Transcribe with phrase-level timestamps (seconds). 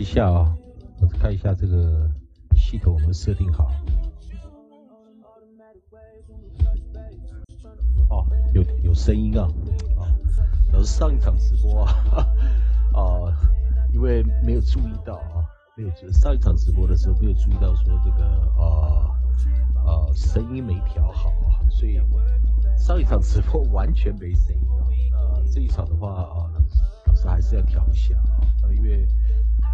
[0.00, 0.56] 一下啊，
[0.98, 2.10] 老师看一下这个
[2.56, 3.70] 系统我们设定好。
[8.08, 9.44] 哦，有有声音啊，
[9.98, 10.08] 啊，
[10.72, 11.92] 老师上一场直播啊，
[12.94, 13.04] 啊，
[13.92, 15.44] 因为没有注意到啊，
[15.76, 18.24] 没有注上一场直播的时候没有注意到说这个
[18.58, 19.12] 啊
[19.84, 22.00] 啊声音没调好啊，所以
[22.78, 24.66] 上一场直播完全没声音
[25.12, 26.50] 啊，那这一场的话啊，
[27.06, 29.06] 老师还是要调一下啊，因为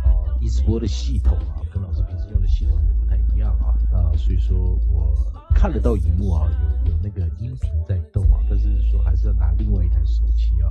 [0.07, 5.15] 啊一直播的系统啊跟老师平时用的系统就不太一样啊，那所以说我
[5.55, 6.49] 看得到荧幕啊，
[6.85, 10.71] 有有那个音频在动啊，但是说还是要拿另外一台手机啊，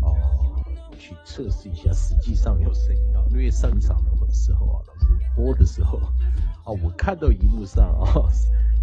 [0.00, 0.64] 哦、
[0.98, 5.98] 去测试一下，实际上有声音啊，因为上一场的时候啊，老师播的时候
[6.64, 8.28] 啊，我看到荧幕上啊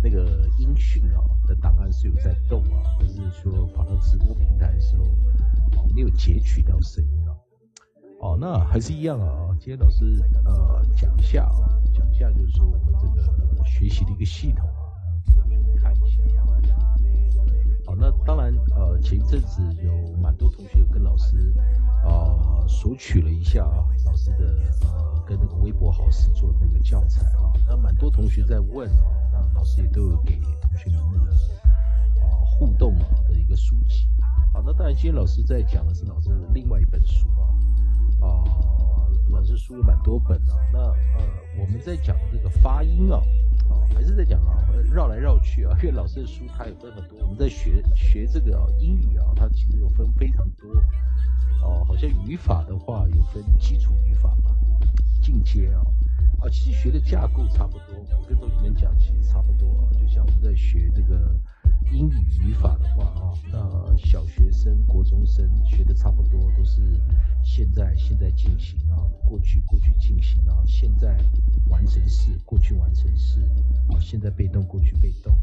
[0.04, 5.06] 那个音讯啊的档案是有在动啊，但是说跑到直播平台的时候，
[5.96, 7.23] 没有截取到声音。
[8.24, 9.54] 哦，那还是一样啊。
[9.60, 11.60] 今天老师呃讲一下啊，
[11.94, 14.96] 讲一下就是说我们这个学习的一个系统啊，
[15.28, 16.96] 给同学看一下啊。
[17.86, 21.54] 好，那当然呃前一阵子有蛮多同学跟老师
[22.06, 29.04] 呃索取了一下啊，老师的呃跟那个微博好师做的那个教材啊，那蛮多同学在问啊，
[29.34, 31.32] 那老师也都有给同学们那个
[32.22, 34.08] 啊互动啊的一个书籍。
[34.54, 37.52] 好，那当然今天老师在讲的是老师的另外一本书啊。
[38.24, 38.44] 啊、
[39.30, 41.26] 老师书有蛮多本的、那呃，
[41.60, 43.22] 我们在讲这个发音啊，
[43.70, 50.70] 啊、还是在讲啊，绕来绕去啊，因为老师的书它有分很多，我们在学学这个、啊、英语啊，它其实有分非常多。
[51.66, 54.52] 哦、好像语法的话有分基础语法嘛，
[55.22, 55.80] 进阶啊，
[56.42, 58.06] 啊，其实学的架构差不多。
[58.20, 61.34] 我跟同学们讲，其实差不多啊，就像我们在学这个
[61.90, 66.82] 英语语法的话啊，那小学生、国中生学的差不多，都是
[67.44, 68.98] 现在现在进行啊，
[69.28, 71.18] 过去过去进行啊，现在
[71.70, 73.42] 完成式，过去完成式，
[73.90, 75.38] 啊，现在被动，过去被动。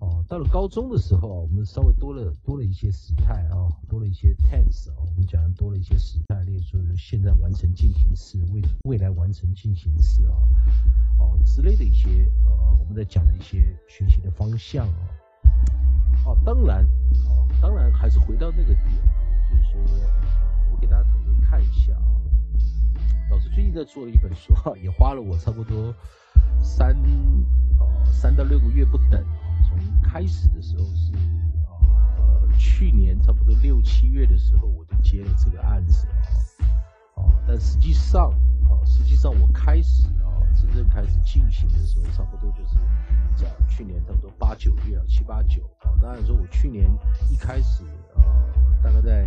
[0.00, 10.34] 哦，到了高中的时候，我们稍微多了多了一些时态啊，多了一些 tense 啊，我们讲多了一些时态，例如说现在完成进行式、未未来完成进行式啊，
[11.18, 15.08] 哦之类的一些呃，我们在讲的一些学习的方向啊。
[16.26, 16.84] 哦，当然，
[17.26, 18.84] 哦，当然还是回到那个点，
[19.50, 19.80] 就是说，
[20.74, 22.18] 我给大家同学看一下啊。
[23.30, 25.94] 老师最近在做了一本书哈，也花了我差不多
[26.60, 26.90] 三
[27.78, 29.38] 呃三到六个月不等啊。
[29.68, 31.12] 从开始的时候是
[32.18, 36.08] 呃去年差不多六七月的时候我就接了这个案子
[37.14, 38.30] 啊，哦，但实际上
[38.64, 42.74] 啊，实际上我开始啊真正开始进行的时候，差不多就是
[43.36, 45.94] 在去年差不多八九月啊七八九啊。
[46.02, 46.90] 当然说我去年
[47.30, 47.84] 一开始
[48.16, 48.26] 啊，
[48.82, 49.24] 大概在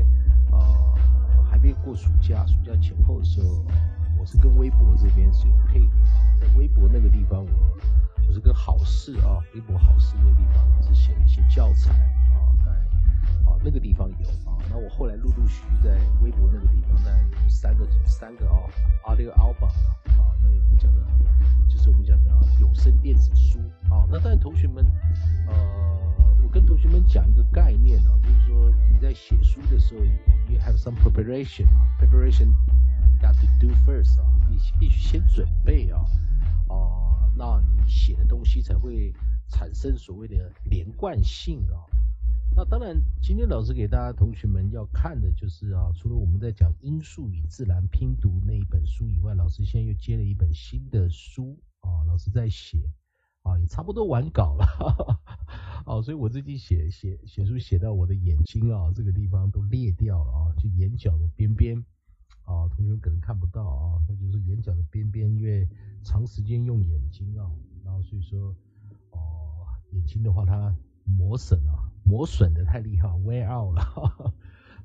[0.51, 0.83] 啊
[1.49, 3.65] 还没过暑假，暑假前后的时候，
[4.19, 7.51] 我是跟微博这边是有配合啊，在微博那个地方我
[8.27, 11.93] 我是跟好事啊，微博好事那个地方老是写了一些教材
[12.33, 12.71] 啊，在
[13.49, 14.57] 啊那个地方有啊。
[14.69, 18.59] 那我后来陆陆续续在微博那个地方，大概有三个三个啊
[19.05, 21.01] ，audio album 啊，那我们讲的，
[21.69, 23.59] 就是我们讲的啊有声电子书
[23.89, 24.05] 啊。
[24.11, 24.85] 那但同学们，
[25.47, 25.53] 呃，
[26.43, 30.03] 我跟同学们讲一个概念啊，就是说你在写书的时候
[30.51, 32.53] ，you have some preparation 啊，preparation
[33.21, 36.05] got to do first 啊，你必须先准备啊，
[36.67, 36.75] 啊、
[37.37, 39.13] 那你写的东西才会
[39.47, 41.85] 产生所谓的连贯性啊。
[42.55, 52.79] 那当然，今天老师给大家同学们要看的就是啊，除了我们在讲音素与自然拼读那一本书以外，老师现在又接了一本新的书啊，老师在写
[53.43, 55.19] 啊，也差不多完稿了，哈哈
[55.85, 61.85] 哦，所以我最近写写写书写到我的眼睛啊这个地方都裂掉了啊，就眼角的边边
[62.47, 65.67] 啊，同学们可能看不到啊，那就是眼角的边边，因为
[66.01, 67.51] 长时间用眼睛啊，
[67.83, 68.55] 然后所以说
[69.11, 70.73] 哦，眼睛的话它
[71.03, 74.33] 磨损啊，磨损的太厉害，wear out 了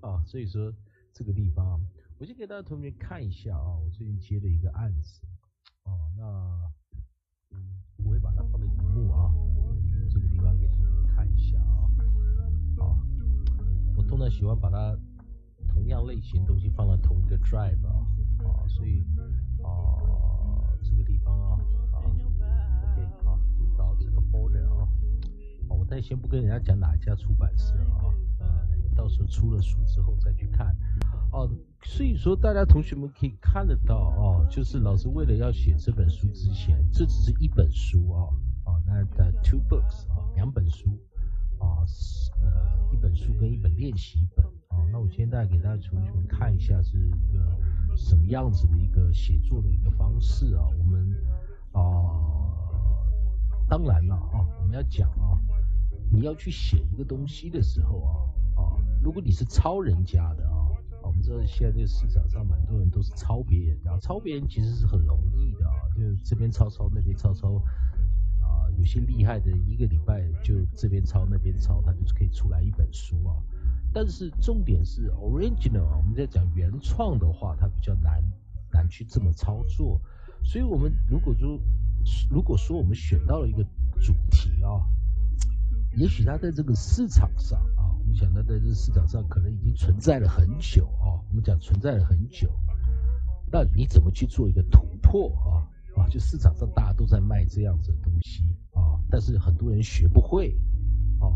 [0.01, 0.75] 啊，所以说
[1.13, 1.81] 这个地方，
[2.19, 5.21] 我先给大家同学看一下啊，我最近接的一个案子
[5.85, 6.25] 哦，那
[7.53, 9.33] 嗯，我会把它放在荧幕啊，
[10.11, 11.87] 这个地方给同学们看一下啊，
[12.79, 12.99] 啊，
[13.97, 14.99] 我通常喜欢把它
[15.73, 18.07] 同样类型东西放在同一个 drive 啊，
[18.45, 19.05] 啊，所以
[19.63, 21.59] 啊，这个地方啊，
[21.93, 23.39] 啊，OK，好，
[23.77, 24.87] 找这个 folder 啊。
[25.69, 28.47] 好，我再先不跟人家讲哪一家出版社啊，呃，
[28.95, 30.77] 到时候出了书之后再去看。
[31.33, 31.49] 哦，
[31.83, 38.29] 所以说大家同学们可以看得到哦，就是老师为了要写这本书之前，这只是一本书啊，
[38.65, 40.91] 啊，那的 two books 啊，两本书
[41.63, 41.87] 啊，
[42.43, 44.85] 呃，一本书跟一本练习本啊。
[44.91, 51.17] 那我今天大概给大家同学们看一下是一个什么样子的一个写作的一个方式啊，我们
[51.73, 52.21] 啊。
[53.69, 55.41] 当然了啊，我们要讲啊，
[56.11, 58.13] 你要去写一个东西的时候啊
[58.55, 60.69] 啊，如果你是抄人家的啊，
[61.03, 67.63] 我们知道现在这个市场上蛮多人都是抄别人的，抄别人其实是很容易的啊，就这边抄抄那边抄抄，
[68.79, 73.37] 有些厉害的一个礼拜就这边抄那边抄，他就是可以出来一本书啊。
[73.93, 78.23] 但是重点是 original 啊，我们在讲原创的话，它比较难
[78.73, 80.01] 难去这么操作。
[80.45, 81.61] 所以，我们如果说
[82.31, 83.63] 如果说我们选到了一个
[84.01, 84.81] 主题啊，
[85.97, 92.51] 也许它在这个市场上啊，我们讲它在这个市场上可能已经存在了很久啊，我们讲存在了很久，
[93.53, 95.69] 那你怎么去做一个突破啊？
[95.95, 98.43] 啊，就市场上大家都在卖这样子的东西
[98.73, 100.57] 啊，但是很多人学不会
[101.21, 101.27] 啊，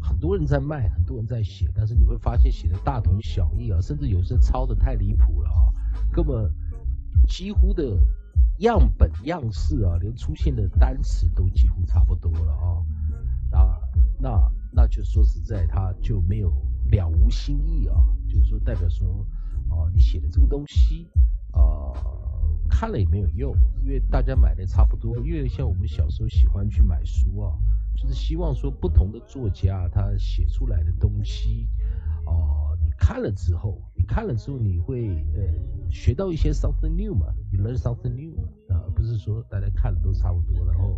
[0.00, 5.72] 很多人在卖，很多人在写，但是你会发现写的大同小异啊，甚至有时候抄的太离谱了啊，
[6.12, 6.52] 根本
[7.26, 7.98] 几乎的。
[8.58, 12.86] 样本样式啊，连出现的单词都几乎差不多了啊，
[13.50, 13.80] 那，
[14.20, 16.50] 那那就说实在，他就没有
[16.88, 17.96] 了无新意啊，
[18.28, 19.26] 就是说代表说，
[19.68, 21.10] 啊，你写的这个东西
[21.50, 21.58] 啊，
[22.76, 27.54] 看了也没有用，因为大家买的差不多，因为像我们小时候喜欢去买书啊，
[27.96, 31.68] 就是希望说不同的作家他写出来的东西，
[32.26, 32.90] 哦，你。
[32.96, 40.96] 看了之后，你看了之后，你会呃学到一些 something new 嘛，you learn something new 嘛，啊，不是说大家看的都差不多，然后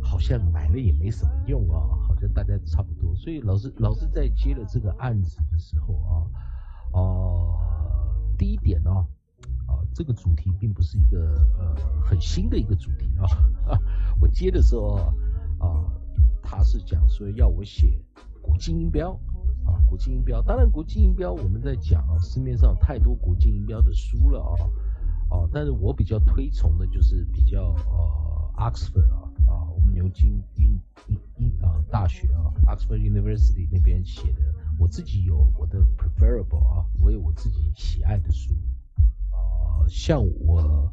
[0.00, 6.12] 好像买了也没什么用啊，好像大家差不多，所以老师老师在接了这个案子的时候啊，
[6.92, 7.58] 哦，
[8.38, 8.90] 第一点呢，
[9.66, 13.26] 啊这个主题并不是一个呃很新的一个主题啊，
[14.20, 14.96] 我接的时候
[15.58, 15.92] 啊，
[16.42, 18.00] 他是讲说要我写
[18.40, 19.18] 国际音标。
[19.66, 24.54] 啊，国际音标，当然国际音标我们在讲啊，市面上太多国际音标的书了啊，
[25.28, 38.54] 啊，但是我比较推崇的就是比较呃，Oxford 啊，啊，我们牛津英英英啊大学啊，Oxford University 那边写的，我自己有我的 preferable 啊，我有我自己喜爱的书，
[39.88, 40.92] 像我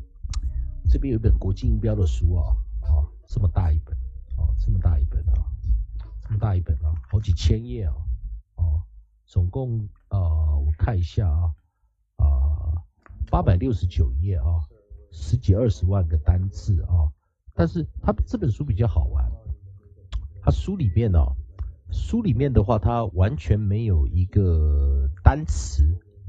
[0.90, 3.96] 这边有一本国际音标的书啊，啊，这么大一本，
[4.38, 5.46] 啊，这么大一本啊，
[6.22, 7.94] 这么大一本啊，好几千页啊。
[8.56, 8.82] 哦，
[9.25, 10.20] 总共呃，
[10.60, 11.54] 我看一下啊，
[12.18, 12.84] 啊，
[13.32, 14.62] 八百六十九页啊，
[15.12, 17.10] 十几二十万个单字啊，
[17.56, 19.32] 但是它这本书比较好玩，
[20.42, 21.20] 它书里面呢，
[21.92, 25.84] 书里面的话，它完全没有一个单词，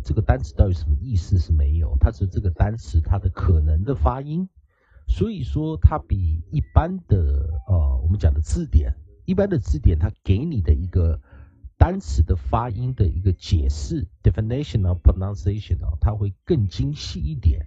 [0.04, 4.48] 这个单词到底什么意思是没有，它是这个单词它的可能的发音，
[5.08, 8.94] 所以说它比一般的呃，我们讲的字典，
[9.24, 11.20] 一般的字典它给你的一个。
[11.76, 17.66] 单词的发音的一个解释，definition of pronunciation 啊，它会更精细一点，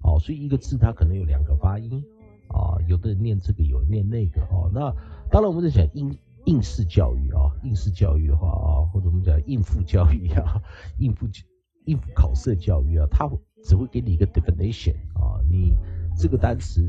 [0.00, 2.02] 哦，所以一个字它可能有两个发音，
[2.48, 4.90] 啊，有的人念这个，有人念那个，哦，那
[5.30, 10.62] 当然我们在讲应应试教育啊，应试教育的话啊，或者我们讲应付教育啊，
[10.98, 11.42] 应付教
[11.84, 13.28] 应付考试的教育啊，它
[13.64, 15.76] 只会给你一个 definition 啊，你
[16.16, 16.82] 这个单词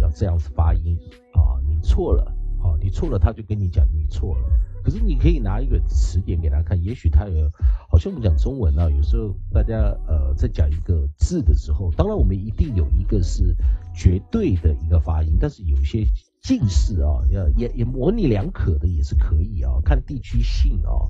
[0.00, 0.98] 要这样子发音
[1.34, 2.24] 啊，你错了
[2.62, 4.44] 啊，你错了，他就跟你讲你错了。
[4.84, 7.48] 可是你可以拿一个词典给他看，也许他有，
[7.88, 9.76] 好像我们讲中文啊，有时候大家
[10.08, 13.54] 呃在讲一个字的时候，当然我们一定有一个是
[13.94, 16.04] 绝对的一个发音，但是有些
[16.42, 21.06] 近似啊，要也也模棱两可的也是可以啊，看地区性啊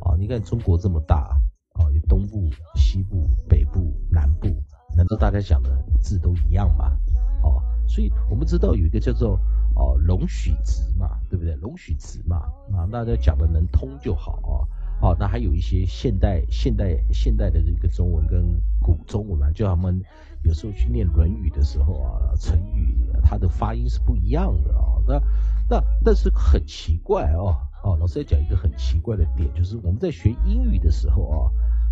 [0.00, 1.36] 啊，你看中国这么大
[1.78, 4.48] 啊，有东部、西部、北部、南部，
[4.94, 5.70] 难道大家讲的
[6.00, 6.98] 字都一样吗？
[7.42, 9.40] 哦，所以我们知道有一个叫做。
[9.74, 11.54] 哦，容许值嘛，对不对？
[11.54, 12.38] 容许值嘛，
[12.72, 14.66] 啊，大家讲的能通就好啊。
[15.00, 20.02] 哦，那还有一些现代、现代、现代的这个中文跟古中文嘛，就他们
[20.42, 24.98] 有时候去念《论语》的时候啊，成语它的发音是不一样的啊。
[25.06, 25.22] 那、
[25.70, 27.54] 那、但是很奇怪哦，
[27.84, 31.38] 哦，老师在讲一个很奇怪的点，就是我们在学英语的时候啊，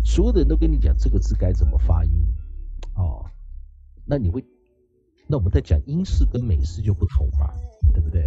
[0.03, 2.11] 所有的人都跟你讲这个字该怎么发音，
[2.95, 3.25] 哦，
[4.05, 4.43] 那你会。
[5.29, 7.53] 那我们在讲英式跟美式就不同嘛，
[7.93, 8.23] 对不对？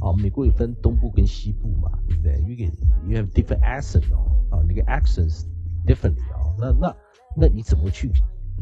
[0.00, 2.72] 啊，美国也分东部跟西部嘛，对不对？You get
[3.08, 5.46] you have different accent 哦，啊，那个 accents
[5.86, 6.96] differently 哦，那那
[7.34, 8.12] 那你怎么去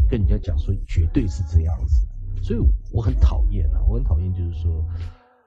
[0.09, 2.07] 跟人家讲说绝对是这样子？
[2.41, 2.61] 所以
[2.93, 4.87] 我很讨厌啊，我很讨厌就是说，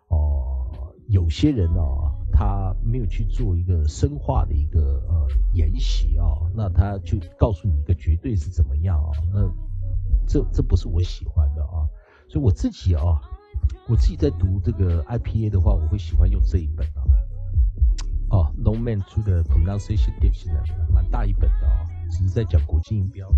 [0.10, 0.55] 哦，
[1.08, 9.48] 有些人哦，他没有去做一个深化的一个呃研习啊，那他就告诉你一个绝对是怎么样啊，那
[10.28, 11.88] 这这不是我喜欢的啊。
[12.28, 13.22] 所以我自己啊，
[13.88, 17.06] 我自己在读这个 IPA 的话，我会喜欢用这一本啊，
[18.30, 23.30] 哦，Longman 出的 Pronunciation Dictionary，蛮大一本的啊，只是在讲国际音标，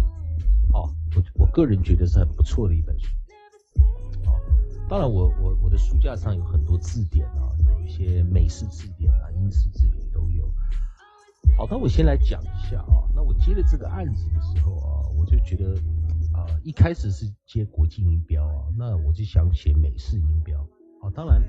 [0.74, 3.08] 哦，我我个人觉得是很不错的一本书，
[4.89, 10.46] 当然我我我的书架上有很多字典啊，有一些美式字典啊、英式字典都有，
[11.58, 15.75] 好，那我先来讲一下啊，那我接了这个案子的时候啊，我就觉得。
[16.34, 20.60] 啊，一开始是接国际音标啊，那我就想写美式音标
[21.01, 21.10] 啊。
[21.15, 21.41] 当然，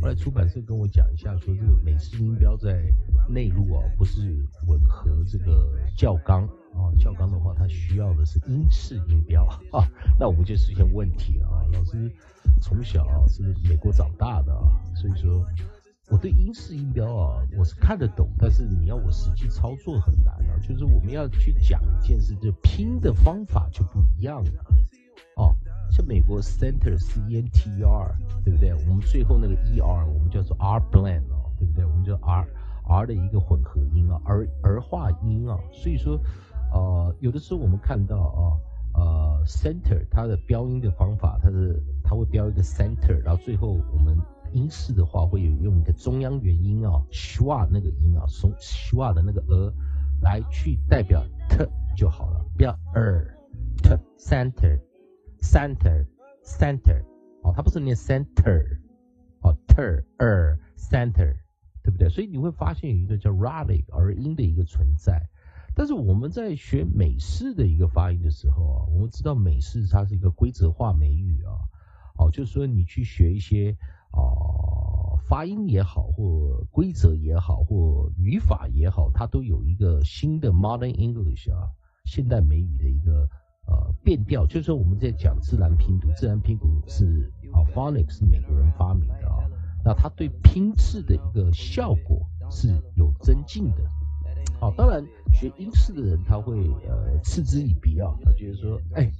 [0.00, 2.82] 后来出版社跟我讲一下，说这个美式音标在
[3.28, 6.92] 内陆啊，不是吻合这个教纲啊。
[6.98, 9.88] 教纲的话，它需要的是英式音标啊。
[10.18, 11.64] 那我们就出现问题了啊。
[11.72, 12.10] 老师
[12.60, 15.44] 从小啊是美国长大的啊，所以说。
[16.10, 20.52] 我对英式音标啊，我是看得懂，但是你要我实际操作很难啊。
[20.62, 24.64] 就是我们要去讲一件事，就拼的方法就不一样了。
[25.36, 25.56] 哦，
[25.90, 28.14] 像美国 center c n t r，
[28.44, 28.74] 对不对？
[28.86, 31.86] 我们最后那个 e r，我们叫做 r blend 哦，对不对？
[31.86, 32.46] 我们叫 r
[32.86, 35.58] r 的一个混合音啊，儿儿化音啊。
[35.72, 36.20] 所以说，
[36.74, 44.18] 呃，有的时候我们看到啊，呃，center 它的标音的方法，它是它会标一个 center，然后最后我们。
[44.52, 49.74] 英式的话会有用一个中央元音啊，schwa 那个音啊，从 schwa 的那个呃
[50.22, 54.78] 来去代表 t 就好了，不要 er，t center
[55.40, 56.06] center
[56.44, 57.02] center
[57.42, 58.78] 哦，它不是念 center
[59.40, 61.34] 哦，ter er center
[61.82, 62.08] 对不对？
[62.08, 65.28] 所以你会发现有一个叫 radic 而音的一个存在。
[65.74, 71.58] 但是我们在学美式的一个发音的时候啊，我们知道美式它是一个规则化美语啊，
[72.18, 73.76] 哦，就是说你去学一些。
[74.16, 81.66] 啊，发音也好，或规则也好，或语法也好，它都有一个新的 Modern English 啊，
[82.04, 83.28] 现代美语的一个
[83.66, 84.46] 呃变调。
[84.46, 89.50] 就是说我们在讲自然拼读，自然拼读是啊，Phonics 是美国人发明的啊，
[89.84, 93.82] 那它对拼字的一个效果是有增进的。
[94.60, 96.56] 好，当然学英式的人他会
[96.88, 99.10] 呃嗤之以鼻啊，他觉得说，哎。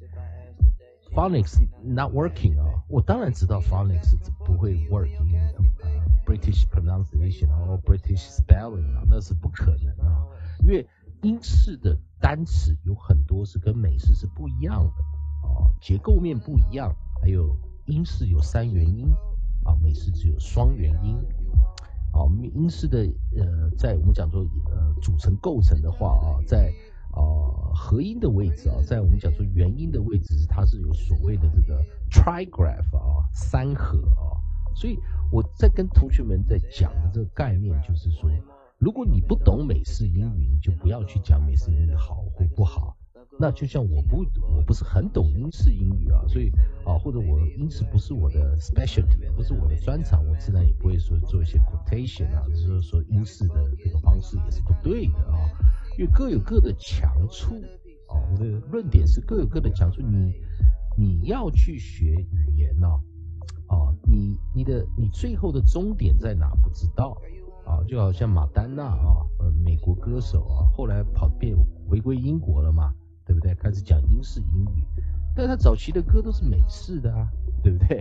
[1.15, 5.37] Phonics not working 啊，我当然知道 Phonics 不会 work in
[5.81, 5.89] 呃
[6.27, 10.27] British pronunciation or British spelling 啊，那是不可能啊，
[10.65, 10.85] 因为
[11.23, 19.07] 英式的单词有很多是跟美式是不一样的啊，结构面不一样，还有英式有三元音
[19.63, 21.17] 啊，美式只有双元音。
[22.15, 22.23] 啊，
[22.55, 22.99] 英式的
[23.37, 24.41] 呃，在我们讲说
[24.71, 26.73] 呃组成构成的话啊，在
[27.11, 27.21] 啊，
[27.75, 34.39] 合音的位置啊，在我们讲说元音的位置，它是有所谓的这个 trigraph 啊，三合啊。
[34.77, 34.99] 所以
[35.31, 38.31] 我在跟同学们在讲的这个概念，就是说，
[38.79, 42.97] 如果你不懂美式英语，你就不要去讲美式英语好或不好。
[43.39, 44.25] 那就像我不
[44.57, 46.51] 我不是很懂英式英语啊，所以
[46.85, 55.51] 啊，或者我英式不是我的 specialty，不是我的专长，我自然也不会说做一些 quotation 啊，就是说英式的这个方式也是不对的啊。
[55.99, 57.55] 因为各有各的强处，
[58.09, 60.01] 啊，我的论点是各有各的强处。
[60.01, 60.35] 你
[60.97, 62.89] 你要去学语言呢，
[63.67, 67.17] 啊，你你的你最后的终点在哪不知道，
[67.65, 71.57] 啊，就好像马丹娜啊，呃，美国歌手啊，后来跑变
[71.89, 72.93] 回归英国了嘛，
[73.25, 73.55] 对不对？
[73.55, 74.83] 开始讲英式英语，
[75.35, 77.29] 但他早期的歌都是美式的啊，
[77.63, 78.01] 对不对？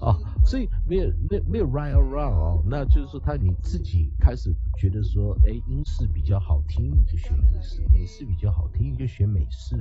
[0.00, 9.76] 啊， 所以没有没有没有 right or wrong 哦，那就是说他你自己开始觉得说，哎，英式比较好听，你就学英式；美式比较好听，你就学美式。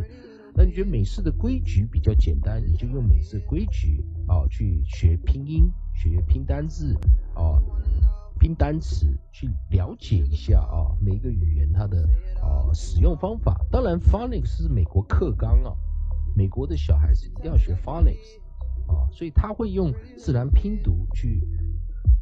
[0.58, 6.96] 那你觉得美式的规矩比较简单，你就用美式规矩啊去学拼音、学拼单字
[7.34, 7.60] 啊、
[8.40, 12.08] 拼单词，去了解一下啊每一个语言它的
[12.42, 13.60] 啊使用方法。
[13.72, 15.74] 当然，phonics 是美国课纲啊，
[16.36, 18.40] 美国的小孩是一定要学 phonics
[18.88, 21.42] 啊，所以他会用自然拼读去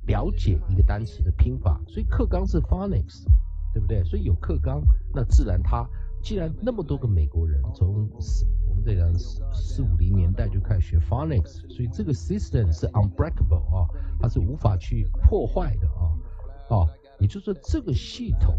[0.08, 3.26] 了解一个单词的拼法，所以课纲是 phonics，
[3.74, 4.04] 对不对？
[4.04, 4.82] 所以有课纲，
[5.14, 5.88] 那自然他。
[6.22, 8.10] 既然那么多个美国人从
[8.74, 13.88] 我们这讲四四五零年代就开始学 phonics，所以这个 system 是 unbreakable 啊，
[14.20, 16.10] 它是无法去破坏的啊
[16.76, 16.90] 啊，
[17.20, 18.58] 也就是说这个系统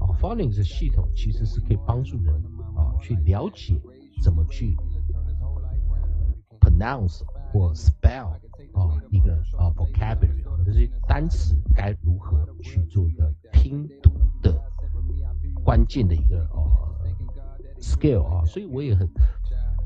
[0.00, 2.34] 啊 phonics 系统其实是可以帮助人
[2.74, 3.80] 啊去了解
[4.20, 4.76] 怎么去
[6.60, 8.32] pronounce 或 spell
[8.72, 14.10] 啊一个啊 vocabulary 这些单词该如何去做一个拼读
[14.42, 14.60] 的
[15.62, 16.80] 关键的一个哦。
[17.80, 19.08] scale 啊，所以我也很，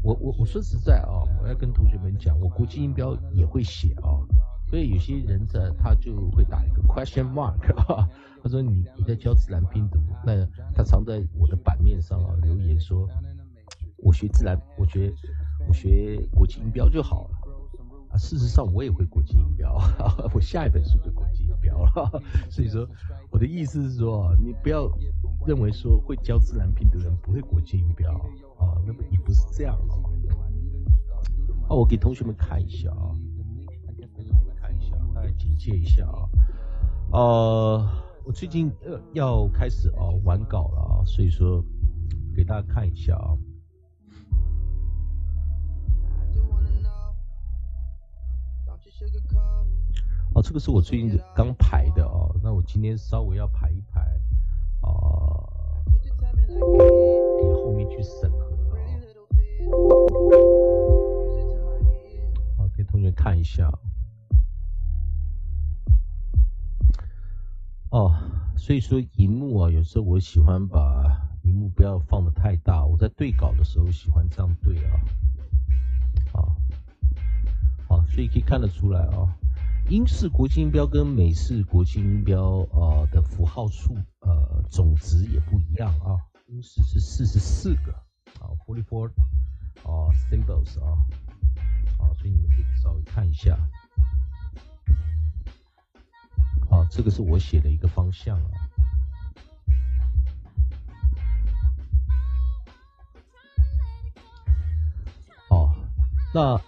[0.03, 4.23] 我我我说实在啊，我要跟同学们讲，我国际音标也会写啊，
[4.69, 8.09] 所以有些人在他就会打一个 question mark 啊，
[8.43, 13.09] 他说你你在教自然拼读，那他常在我的版面上啊留言说，
[13.97, 15.13] 我学自然，我学
[15.67, 17.39] 我学国际音标就好了。
[18.11, 19.77] 啊，事实上我也会国际音标，
[20.33, 22.89] 我下一本书就国际音标了，所以说
[23.31, 24.89] 我的意思是说，你不要。
[25.47, 28.13] 认为说会教自然拼读的人不会国际音标
[28.59, 29.95] 啊，那么也不是这样啊。
[31.69, 33.11] 啊，我给同学们看一下啊，
[34.61, 36.29] 看一下，大家警戒一下啊。
[37.13, 37.89] 呃，
[38.25, 41.65] 我最近呃要开始啊完稿了啊，所以说
[42.35, 43.37] 给大家看一下啊。
[50.35, 54.01] 哦，这个是我最近刚排的啊，那我今天稍微要排一排。
[54.83, 54.89] 啊，
[56.47, 58.46] 给后面去审核。
[62.57, 63.69] 好，给同学看一下。
[67.91, 68.15] 哦，
[68.57, 72.85] 所以说荧幕啊，有时候我喜欢把荧幕不要放的太大。
[72.85, 75.01] 我在对稿的时候喜欢这样对啊。
[76.33, 76.57] 好，
[77.89, 79.37] 好，所以可以看得出来啊。
[79.89, 86.19] 英式国际音标跟美式国际音标啊的符号数呃总值也不一样啊。
[86.49, 87.93] 英式是四十四个
[88.41, 89.11] 啊，forty four
[89.85, 90.99] 啊 symbols 啊，
[91.99, 93.57] 啊，所以你们可以稍微看一下。
[96.71, 98.51] 啊，这个是我写的一个方向啊。
[105.51, 105.75] 哦，
[106.35, 106.61] 那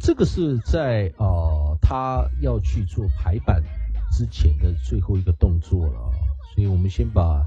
[0.00, 1.62] 这个是在啊。
[1.86, 3.62] 他要去做排版
[4.10, 6.10] 之前的最后一个动作了，
[6.54, 7.46] 所以我们先把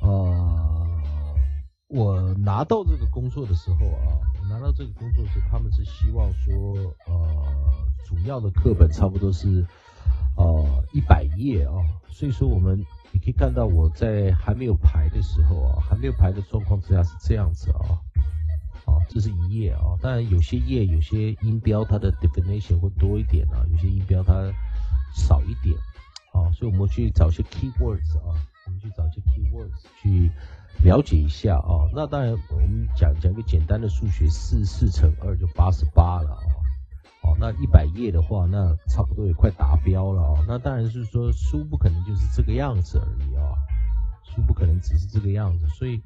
[0.00, 0.93] 呃，
[1.94, 6.74] 我拿到这个工作的时候啊，我拿到这个工作是他们是希望说
[7.06, 7.16] 呃，
[8.04, 9.64] 主要的课本差不多是
[10.36, 11.74] 呃一百页啊，
[12.08, 18.02] 所以说我们你可以看到我在还没有排的时候啊，还没有排的状况之下是这样子啊。
[18.86, 24.34] 啊，这是一页啊，当然有些页有些音标它的 definition 会多一点啊，有些音标它
[25.14, 25.76] 少一点。
[26.32, 28.34] 啊，所以我们去找一些 keywords 啊，
[28.66, 30.28] 我们去找一些 keywords 去
[30.84, 31.88] 了解一下啊。
[31.92, 36.44] 那当然我们讲讲一个简单的数学，四四乘二就八十八了啊。
[37.22, 40.44] 好，那一百页的话，那差不多也快达标了啊。
[40.46, 43.56] 那当然是说书不可能就是这个样子而已啊，
[44.22, 46.00] 书不可能只是这个样子，所以。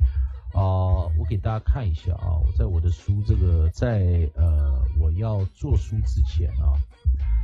[0.54, 6.72] 啊，我给大家看一下啊，我在我的书这个在呃我要做书之前啊，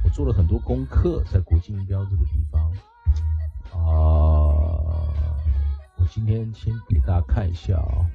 [0.03, 2.73] 我做了很多功课，在国际音标这个地方
[3.73, 3.77] 啊，
[6.11, 8.07] 今天先给大家看一下啊，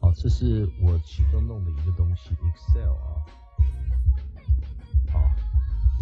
[0.00, 3.22] 好，这是我其中弄的一个东西，Excel 啊，
[5.12, 5.20] 好，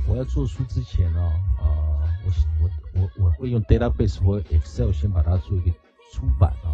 [0.09, 1.21] 我要做书之前呢，
[1.61, 1.93] 啊。
[2.25, 5.71] 我我我我会用 database 或 Excel 先把它做一个
[6.11, 6.73] 出版啊，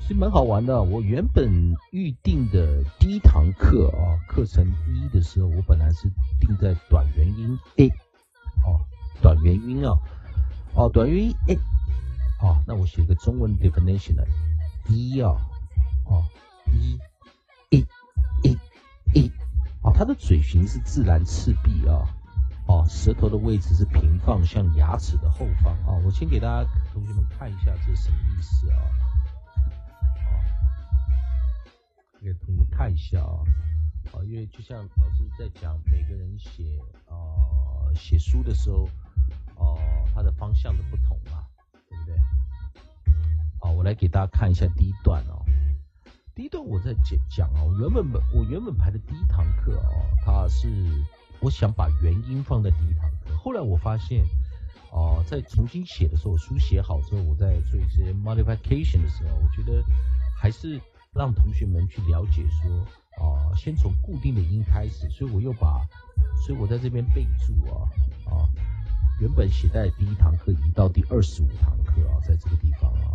[0.00, 0.80] 所以蛮好玩的。
[0.80, 7.92] 我原本预定的第一堂课啊，课程一的时候，我本来是定在短元音 a，
[9.22, 9.98] 短元音啊，
[10.74, 11.54] 哦，短元音 a，
[12.40, 14.26] 哦，那我写个中文 definition 的
[14.88, 15.30] 一啊，
[16.06, 16.22] 哦，
[16.72, 16.98] 一
[17.70, 17.86] 一，
[18.42, 18.58] 一，
[19.14, 19.32] 一
[19.82, 22.06] 哦，它的嘴型是自然赤壁啊。
[22.66, 26.00] 哦，舌头的位置是平放向牙齿的后方啊。
[26.02, 28.80] 我先给大家同学们看一下这是什么意思啊？
[30.16, 30.32] 啊，
[32.22, 33.44] 给同学们看一下啊。
[34.12, 38.88] 啊，因为就像老师在讲，每个人写啊写书的时候，
[39.56, 39.78] 哦、
[40.14, 41.44] 它的方向的不同嘛，
[41.88, 42.16] 对不对？
[43.60, 45.44] 好，我来给大家看一下第一段哦。
[46.34, 50.68] 第一段我在讲讲哦，原本本我原本排的第一堂课哦，它是
[51.40, 54.24] 我想把元音放在第一堂课，后来我发现
[54.96, 59.82] 哦、在重新写的时候，书写好之后，我在做一些 modification 的时候，我觉得
[60.36, 60.80] 还是
[61.12, 62.70] 让同学们去了解说，
[63.20, 65.84] 啊、先从固定的音开始，所以我又把，
[66.46, 67.90] 所以我在这边备注啊，
[68.30, 68.46] 啊，
[69.20, 73.14] 原本写在第一堂课移到第二十五堂课啊，在这个地方啊，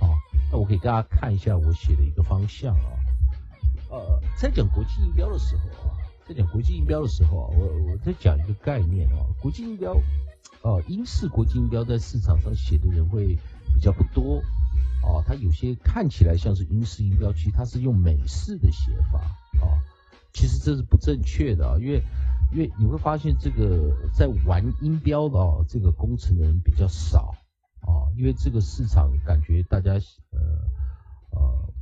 [0.00, 0.08] 啊，
[0.50, 2.90] 那我给大家看一下我写的一个方向啊，
[3.90, 9.94] 呃，在讲国际音标的时候啊，在讲国际音标的时候啊，我我在讲一个概念啊，国际音标，
[10.62, 13.38] 呃，英式国际音标在市场上写的人会
[13.74, 14.42] 比较不多。
[15.02, 19.18] 哦，它有些看起来像是英式音标，其实它是用美式的写法
[19.60, 19.80] 啊、
[20.32, 22.02] 其实这是不正确的啊，因为
[22.52, 27.34] 因为你会发现这个在玩音标的哦，这个工程的人比较少
[27.80, 30.38] 啊、因为这个市场感觉大家呃
[31.30, 31.72] 呃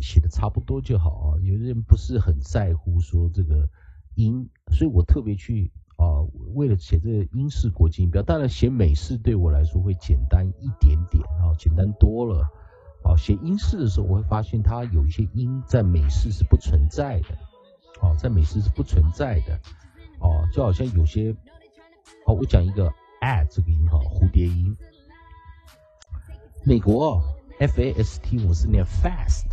[0.00, 3.68] 写的差不多就好啊，有的人不是很在乎说这个
[4.14, 6.20] 音，所以我特别去啊、
[6.54, 12.48] 为了写这个英式国际音标，当然写美式对我来说会简单一点点啊，简单多了。
[13.04, 17.36] 啊，写英式的时候，我会发现它有一些音在美式是不存在的，
[18.00, 19.58] 哦，在美式是不存在的，
[20.22, 21.34] 哦，就好像有些，
[22.26, 24.76] 哦，我讲一个 a 这个音哈，蝴蝶音，
[26.64, 27.22] 美国、
[27.58, 29.46] f a s t 我们是念 fast，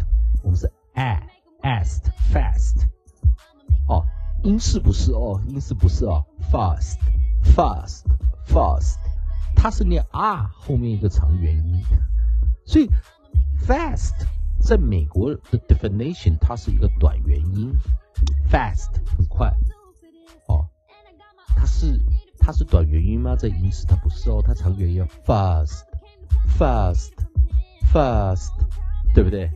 [0.43, 1.27] 我们是 a
[1.61, 2.83] ast fast，
[3.87, 4.05] 哦，
[4.43, 6.99] 英式不是哦，英式不是哦，fast
[7.55, 8.03] fast
[8.45, 8.97] fast，
[9.55, 11.83] 它是念 r 后面一个长元音，
[12.65, 12.87] 所以
[13.65, 14.13] fast
[14.61, 17.73] 在美国的 definition 它是一个短元音
[18.49, 19.51] ，fast 很快，
[21.59, 21.99] 它是
[22.39, 23.35] 它是短元音吗？
[23.35, 25.81] 在英式它不是哦，它长元音 fast
[26.57, 27.11] fast
[27.91, 28.49] fast，
[29.13, 29.51] 对不对？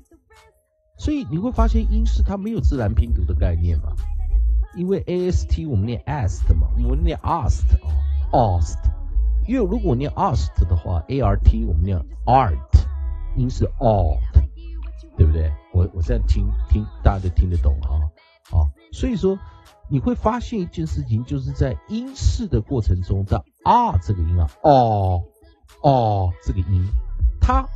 [0.97, 3.95] 所以你会发现英式它没有自然拼读的概念嘛，
[4.75, 7.63] 因为 A S T 我们念 ast 嘛，我们念 ast
[8.31, 8.77] 哦 ast，
[9.47, 12.57] 因为如果念 ast 的话，A R T 我们念 art，
[13.37, 14.19] 音是 art，
[15.15, 15.49] 对不对？
[15.73, 18.11] 我我这样听听，大家都听得懂啊
[18.51, 19.37] 啊，所以说
[19.89, 25.23] 你会发现一件事情，就是在英式的过程中，在 r 这个音啊，哦
[25.81, 26.85] 哦这个音，
[27.39, 27.67] 它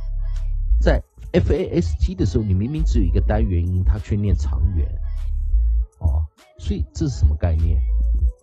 [0.80, 1.02] 在
[1.32, 4.88] f a s t 的时候，你明明只有一个单元音，它却念长元，
[6.00, 6.24] 哦，
[6.58, 7.80] 所以这是什么概念？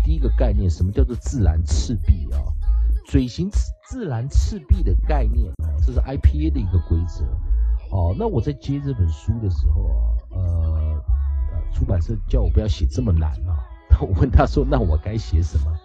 [0.03, 2.37] 第一个概念，什么叫做自然赤壁啊？
[3.07, 3.49] 嘴型
[3.87, 7.23] 自然赤壁的概念啊，这是 IPA 的一个规则。
[7.91, 9.95] 哦，那我在接这本书的时候啊，
[10.31, 11.03] 呃，
[11.53, 13.61] 呃出版社叫我不要写这么难啊。
[14.01, 15.75] 我问他说：“那我该写什么？”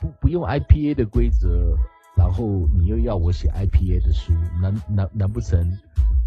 [0.00, 1.76] 不不用 IPA 的规则，
[2.16, 5.58] 然后你又要我写 IPA 的书，难难难不成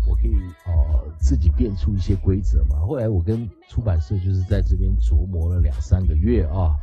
[0.08, 2.80] 我可以哦、呃自己变出一些规则嘛？
[2.80, 6.76] 后来我跟出版社就是在这边琢磨了两三个月啊，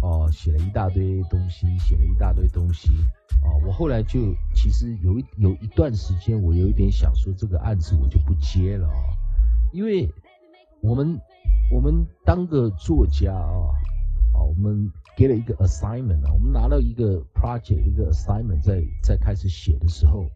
[0.00, 2.88] 哦，写了一大堆东西，写了一大堆东西。
[3.42, 8.94] 哦，我后来就其实有一有一段时间，我有一点想说这个案子我就不接了啊、
[9.72, 10.08] 因为
[10.80, 11.20] 我们
[11.70, 13.74] 我们当个作家啊，
[14.32, 20.26] 啊，我们给了一个 assignment 啊，我们拿到一个 project 一个 assignment，在在开始写的时候，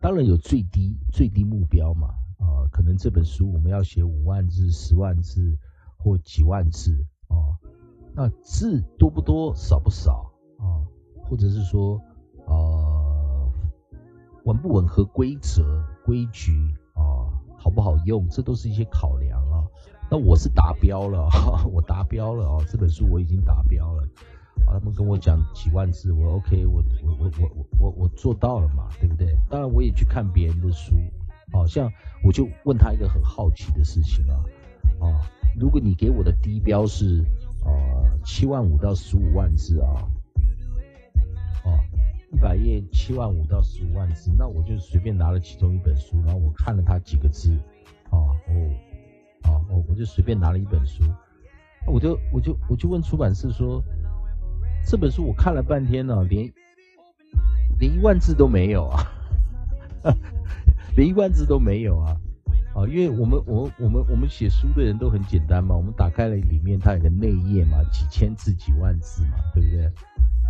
[0.00, 5.56] 当然有最低最低目标嘛，啊，可能这本书我们要写五万字、十万字
[5.96, 6.92] 或几万字
[7.28, 7.54] 啊，
[8.14, 10.82] 那字多不多、少不少啊，
[11.22, 12.00] 或者是说
[12.46, 13.52] 呃
[14.44, 16.52] 吻不吻合规则、规矩
[16.94, 19.47] 啊，好不好用，这都是一些考量。
[20.10, 21.28] 那我是达标了，
[21.70, 24.02] 我达标了啊，这本书我已经达标了。
[24.66, 29.28] 啊，他们跟我讲几万字，我 OK，我我我我我我做到了嘛，对不对？
[29.48, 30.94] 当然我也去看别人的书，
[31.52, 31.90] 好、像
[32.22, 34.44] 我就问他一个很好奇的事情啊，
[35.00, 35.20] 啊，
[35.58, 37.24] 如果你给我的低标是
[37.64, 40.04] 呃七万五到十五万字啊，
[41.64, 41.78] 哦，
[42.32, 47.52] 一百页七万五到十五万字，那我就随便拿了其中一本书，然后我看了他几个字，
[48.10, 48.18] 啊，
[48.48, 48.54] 我，
[49.48, 51.02] 啊，我我就随便拿了一本书，
[51.86, 53.82] 我就我就我就问出版社说，
[54.86, 56.52] 这本书我看了半天呢、连
[57.78, 59.04] 连一万字都没有啊，
[60.96, 62.16] 连一万字都没有啊，
[62.74, 69.86] 啊，因为我们我们我们我们写书的人都很简单嘛，我们打开了里面它有个内页嘛，几千字几万字嘛，对不对？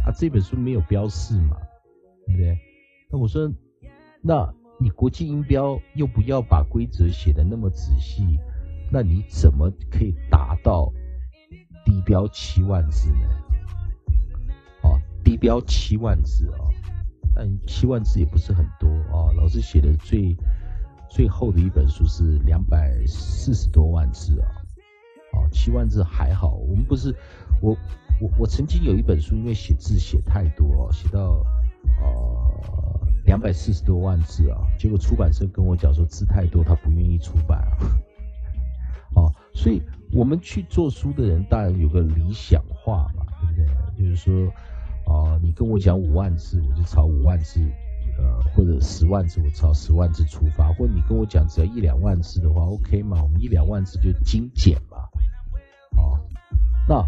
[0.07, 1.57] 啊，这本书没有标示嘛，
[2.27, 2.59] 对不对？
[3.11, 3.51] 那我说，
[4.23, 8.39] 那你国际音标又不要把规则写的那么仔细，
[8.91, 10.91] 那你怎么可以达到
[11.85, 13.29] 低标七万字呢？
[14.83, 16.59] 哦，低标七万字啊、
[17.35, 20.35] 但七万字也不是很多啊、老师写的最
[21.11, 24.49] 最厚的一本书是两百四十多万字啊，
[25.35, 26.55] 哦，七万字还好。
[26.55, 27.15] 我们不是
[27.61, 27.77] 我
[28.21, 31.45] 我我曾经有一本书，因为写字写太多哦，写到
[32.03, 37.77] 呃两百四十多万字啊，结果出版社跟我讲说字太多，他不愿意出版啊。
[39.59, 44.05] 所以我们去做书的人，当然有个理想化嘛，对不对？
[44.05, 44.33] 就是说，
[45.13, 47.61] 啊、你跟我讲五万字，我就抄五万字，
[48.19, 54.99] 呃，或者十万字，我抄十万字出发；或者你跟我讲只要一两万字的话，OK 嘛，我们一两万字就精简嘛，
[56.01, 56.21] 哦，
[56.89, 57.05] 那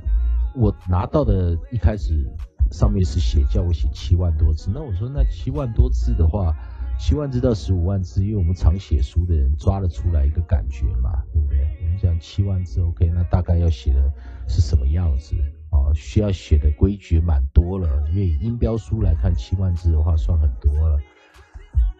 [0.61, 2.27] 我拿到的一开始
[2.73, 6.53] 上面是写叫我写七万多字，那我说那七万多字的话，
[7.01, 11.59] 七万字到十五万字，因为我们常写书的人抓得出来一个感觉嘛，对不对？
[11.83, 14.13] 我们讲七万字 OK，那大概要写的
[14.47, 15.35] 是什么样子？
[15.71, 21.01] 哦，需要写的规矩蛮多了，因为音标书来看，七万字的话算很多了。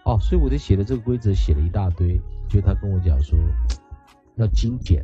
[0.05, 3.39] 哦，所以我就写的这个规则写了一大堆，就他跟我讲说
[4.37, 5.03] 要精简。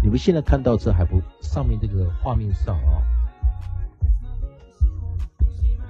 [0.00, 3.02] 你们现在看到这还不上面这个画面上啊、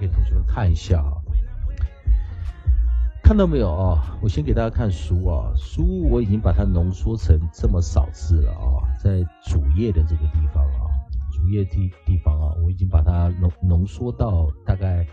[0.00, 1.21] 给同学们看一下啊，
[3.22, 4.18] 看到没有啊？
[4.20, 10.90] 我先给大家看书啊，书我已经把它浓缩成这么少字了啊，在主页的这个地方啊，
[11.32, 15.06] 主页地地方啊，我已经把它浓浓缩到大概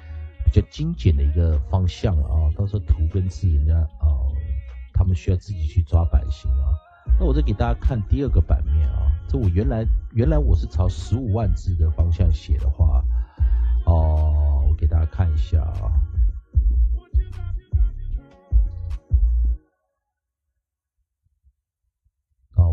[0.43, 2.51] 比较精简的一个方向了啊。
[2.57, 4.11] 到时候图跟字人家啊，
[4.93, 6.75] 他们需要自己去抓版型啊。
[7.17, 13.01] 那我再给大家看第二个版面啊，这我原来原来我是朝十五万字的方向写的话，
[13.85, 15.93] 哦，我给大家看一下啊。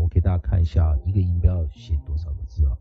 [0.09, 2.77] 给大家看一下一个音标写多少个字啊？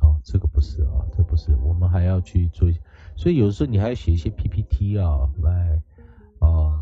[0.00, 2.68] 哦，这个不是啊，这不是，我们还要去做，
[3.16, 5.82] 所以有时候你还要写一些 PPT 啊，来
[6.40, 6.78] 啊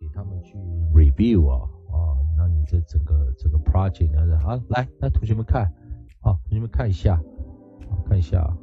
[0.00, 0.56] 给他们去
[0.92, 5.64] review 啊啊，那你这整个整个 project 呢，啊，来，来同学们看，
[6.20, 7.22] 啊，同学们看一下，
[8.06, 8.56] 看一下，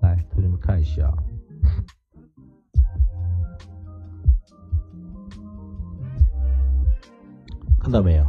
[0.00, 1.12] 来，同学们看一下。
[7.82, 8.24] 看到没有？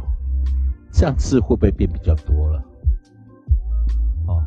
[0.90, 2.64] 这样字会不会变比较多了？
[4.26, 4.44] 哦，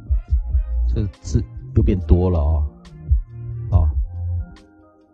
[0.85, 1.41] 这字
[1.75, 2.67] 又变多了哦，
[3.71, 3.89] 哦，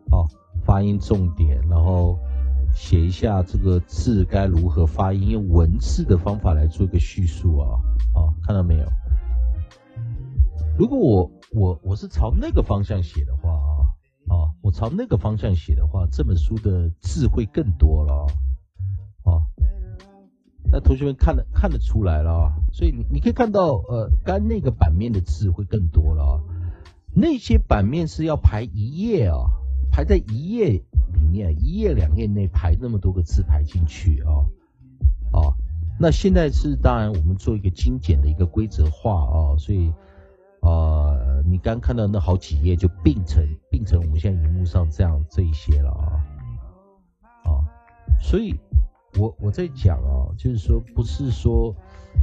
[0.10, 0.28] 哦，
[0.64, 2.18] 发音重点，然后
[2.74, 7.80] 写一下这个字该如何发音，用文字的方法来做一个叙述啊，
[8.16, 8.88] 哦，看到没有？
[10.76, 13.86] 如果我我我是朝那个方向写的话啊，
[14.30, 18.26] 啊，我朝那个方向写的话，这本书的字会更多了啊。
[20.76, 26.42] 那同学们看得看得出来了啊，所以你你可以看到，呃，刚那个版面的字会更多了啊。
[27.14, 29.38] 那些版面是要排一页啊，
[29.92, 34.50] 排在一页里面，一页两页内排那么多个字排进去啊
[35.32, 35.54] 啊。
[36.00, 39.94] 那现在是当然我们做一个精简的一个规则化啊，所以
[40.62, 46.26] 呃，你刚看到那好几页就并成并成我们现在荧幕上这样这一些了啊
[47.44, 47.62] 啊，
[48.20, 48.60] 所以
[49.18, 51.76] 我我在讲啊，就是说不是说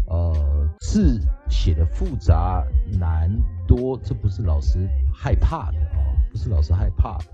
[0.09, 2.65] 呃字写的复杂
[2.99, 3.31] 难
[3.67, 5.99] 多，这不是老师害怕的啊，
[6.31, 7.25] 不是老师害怕的。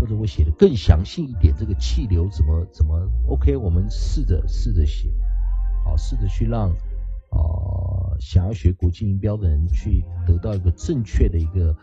[0.00, 3.56] 或者我写的更详细一点，这个气流怎么怎么 OK？
[3.56, 5.08] 我们试着试着写，
[5.84, 6.70] 啊，试着去让
[7.30, 11.74] 呃想要学国际音标的人去得到一个正确的一个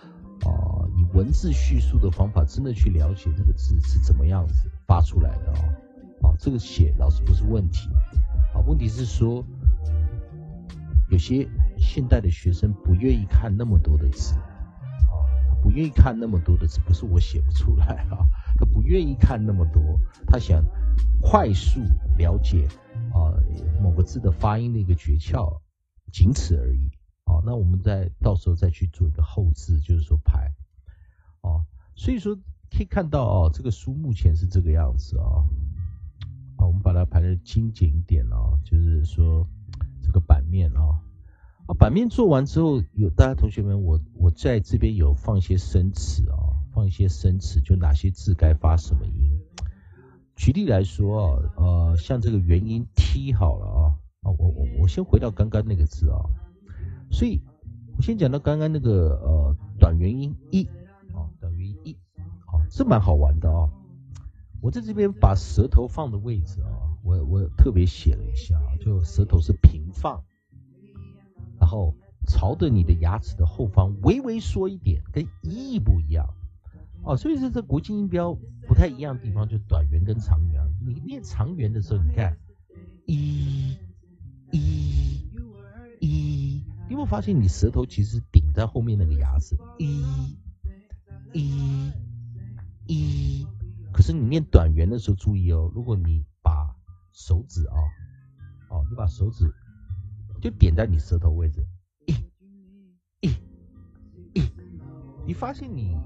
[0.46, 5.60] 呃以文字叙述的方法，真的去了解这个字是怎么样子发出来的啊
[6.22, 6.30] 哦。
[6.30, 7.90] 好，这个写老师不是问题，
[8.54, 9.46] 啊，问题是说
[11.10, 11.48] 有些
[11.78, 14.36] 现代的学生不愿意看那么多的字。
[14.36, 14.44] 啊
[15.62, 20.64] 不愿意看那么多的字，不是我写不出来啊，他不愿意看那么多，他想
[21.20, 21.82] 快速
[22.20, 22.68] 了解
[23.12, 23.34] 啊
[23.82, 25.60] 某个字的发音的一个诀窍，
[26.12, 26.92] 仅此而已。
[27.24, 30.54] 啊，那我们再到时候再去做一个后置，就是说排。
[31.42, 32.36] 哦，所以说
[32.70, 35.50] 可以看到哦，这个书目前是这个样子啊。
[36.58, 39.48] 啊，我们把它排的精简一点啊，就是说
[40.02, 41.02] 这个版面啊。
[41.68, 46.38] 啊，版面做完之后，有大家同学们，我我在这边有放一些生词啊，
[46.72, 49.40] 放一些生词，就哪些字该发什么音。
[50.36, 53.82] 举例来说啊，呃，像这个元音 t 好了啊，
[54.22, 56.22] 啊，我我我先回到刚刚那个字啊，
[57.10, 57.42] 所以
[57.98, 60.68] 我先讲到刚刚那个呃短元音 e
[61.14, 61.98] 啊，短元音 e，
[62.46, 63.70] 好，这蛮好玩的啊。
[64.66, 70.24] 我在这边把舌头放的位置啊，我我特别写了一下，就舌头是平放。
[71.60, 71.94] 然后
[72.26, 76.34] 朝着你的牙齿的后方微微缩一点，跟一不一样
[77.04, 77.16] 哦。
[77.16, 78.34] 所以说这国际音标
[78.68, 80.64] 不太一样的地方，就短元跟长元。
[80.84, 82.36] 你念长元的时候，你看
[83.06, 83.78] 一、
[84.52, 85.30] 一、
[86.00, 89.56] 一，你有没有发现你舌头其实顶在后面那个牙齿？
[89.78, 90.04] 一、
[91.34, 91.92] 一、
[92.88, 93.48] 一。
[93.96, 96.76] 可是你念短元的时候，注意哦，如果你把
[97.14, 97.80] 手指啊，
[98.70, 99.50] 哦，你把手指。
[100.42, 101.66] 就点在你舌头位置，
[102.06, 102.14] 一、
[103.22, 103.30] 一、
[104.34, 104.52] 一，
[105.26, 105.98] 你发现你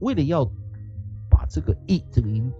[0.00, 0.44] 为了要
[1.30, 2.50] 把这个一这个音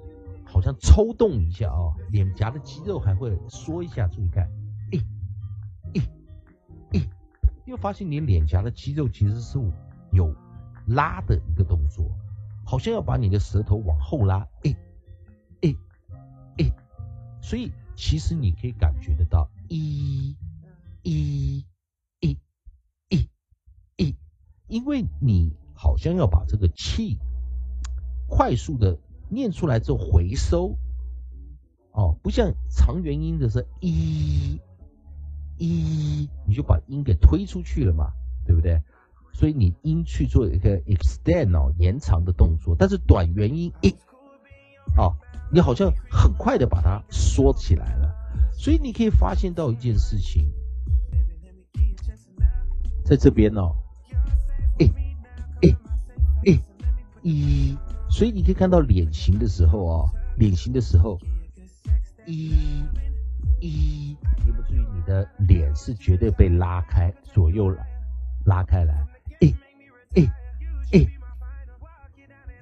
[0.46, 4.48] 好像抽动一下啊，脸颊的肌肉还会缩一下，注意看，
[4.92, 4.98] 一、
[5.92, 6.00] 一、
[6.96, 7.00] 一，
[7.66, 9.59] 你会发现你脸颊的肌肉其实是
[10.12, 10.33] 有
[10.87, 12.09] 拉的一个动作，
[12.70, 14.76] 好像要把你的舌头往后拉，一、
[15.61, 15.76] 一、
[16.56, 16.72] 一，
[17.42, 20.37] 所以其实你可以感觉得到一。
[21.02, 21.66] 一，
[22.20, 22.38] 一，
[23.09, 23.28] 一，
[23.96, 24.14] 一，
[24.68, 27.18] 因为你好像要把这个气
[28.28, 28.96] 快速的
[29.28, 30.76] 念出来之后回收，
[31.90, 34.61] 哦，不像长元音的是一，
[35.59, 38.12] 一，你就把音给推出去了嘛，
[38.46, 38.80] 对不对？
[39.32, 43.90] 所以你应去做一个 extend 哦延长的动作，但是短元音一，
[44.96, 45.14] 哦，
[45.52, 48.14] 你好像很快的把它缩起来了，
[48.52, 50.46] 所以你可以发现到一件事情。
[53.04, 53.74] 在这边哦，
[54.78, 54.88] 诶
[55.62, 55.76] 诶
[56.44, 56.60] 诶
[57.22, 57.76] 一，
[58.08, 61.18] 所以你可以看到脸型的时候啊，脸型的时候，
[62.24, 62.84] 一
[63.60, 64.16] 一，
[64.46, 67.85] 有没有注意你的脸是绝对被拉开，左右拉
[68.44, 69.04] 拉开来，
[70.15, 70.29] 诶
[70.92, 71.08] 诶，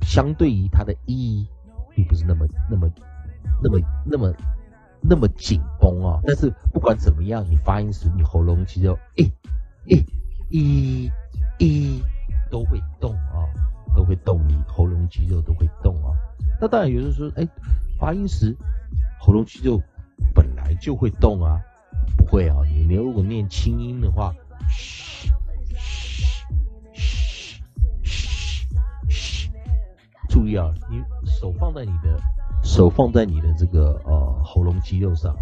[0.02, 1.46] 相对于它的一，
[1.94, 2.90] 并不是那么那么
[3.62, 4.34] 那么那么
[5.00, 9.32] 那么紧绷啊，但是不管怎么样，你发音时你喉咙肌肉诶
[9.88, 10.04] 诶。
[10.50, 11.10] 一
[11.58, 12.02] 一
[12.50, 13.44] 都会动啊，
[13.94, 16.16] 都会动，你喉咙肌肉都会动啊。
[16.58, 17.46] 那当然有人说，哎，
[17.98, 18.56] 发音时
[19.20, 19.78] 喉咙肌肉
[20.34, 21.60] 本来就会动啊，
[22.16, 22.56] 不会啊。
[22.64, 24.34] 你如果念轻音的话，
[30.38, 32.16] 注意啊，你手放在你的
[32.62, 35.34] 手放在你的这个呃喉咙肌肉上。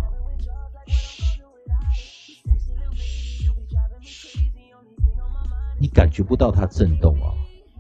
[5.78, 7.28] 你感觉不到它震动啊，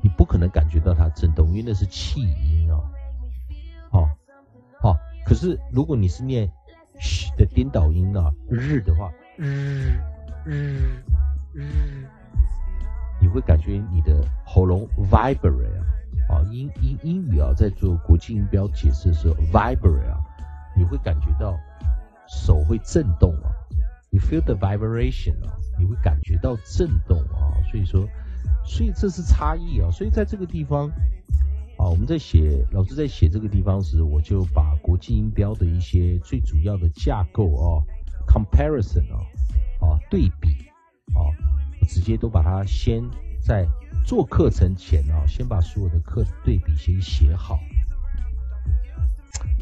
[0.02, 2.76] 你不可能感觉到它震动，因为那是气音啊。
[3.90, 4.06] 好，
[4.82, 4.94] 好，
[5.24, 6.46] 可是如果你是念
[6.98, 9.98] 嘘的颠倒音啊，日的话，日
[10.44, 11.02] 日
[11.54, 12.06] 日，
[13.22, 15.86] 你会感觉你的喉咙 vibrate 啊，
[16.28, 20.18] 啊英英英语啊，在做国际音标解释的时候 vibrate 啊，
[20.76, 21.56] 你会感觉到
[22.26, 23.50] 手会震动啊
[24.10, 25.52] 你 feel the vibration 啊。
[25.78, 28.08] 你会感觉到震动啊，所以说，
[28.64, 30.88] 所以这是差异啊，所以在这个地方
[31.76, 37.84] 啊，我们在写老师在写这个地方时，我就把国际音标的一些最主要的架构啊
[38.26, 39.20] comparison 啊，
[39.82, 40.48] 啊对比
[41.12, 41.28] 啊，
[41.78, 43.02] 我直接都把它先
[43.46, 43.64] 在
[44.04, 47.60] 做课程前啊，先把所有的课对比先写好。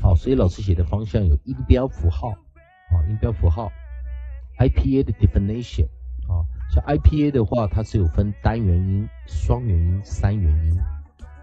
[0.00, 3.70] 好，所以老师写的方向有音标符号啊，音标符号
[4.58, 5.86] ，IPA 的 definition
[6.26, 10.80] 啊，像 IPA 的话，它是有分单元音、双元音、三元音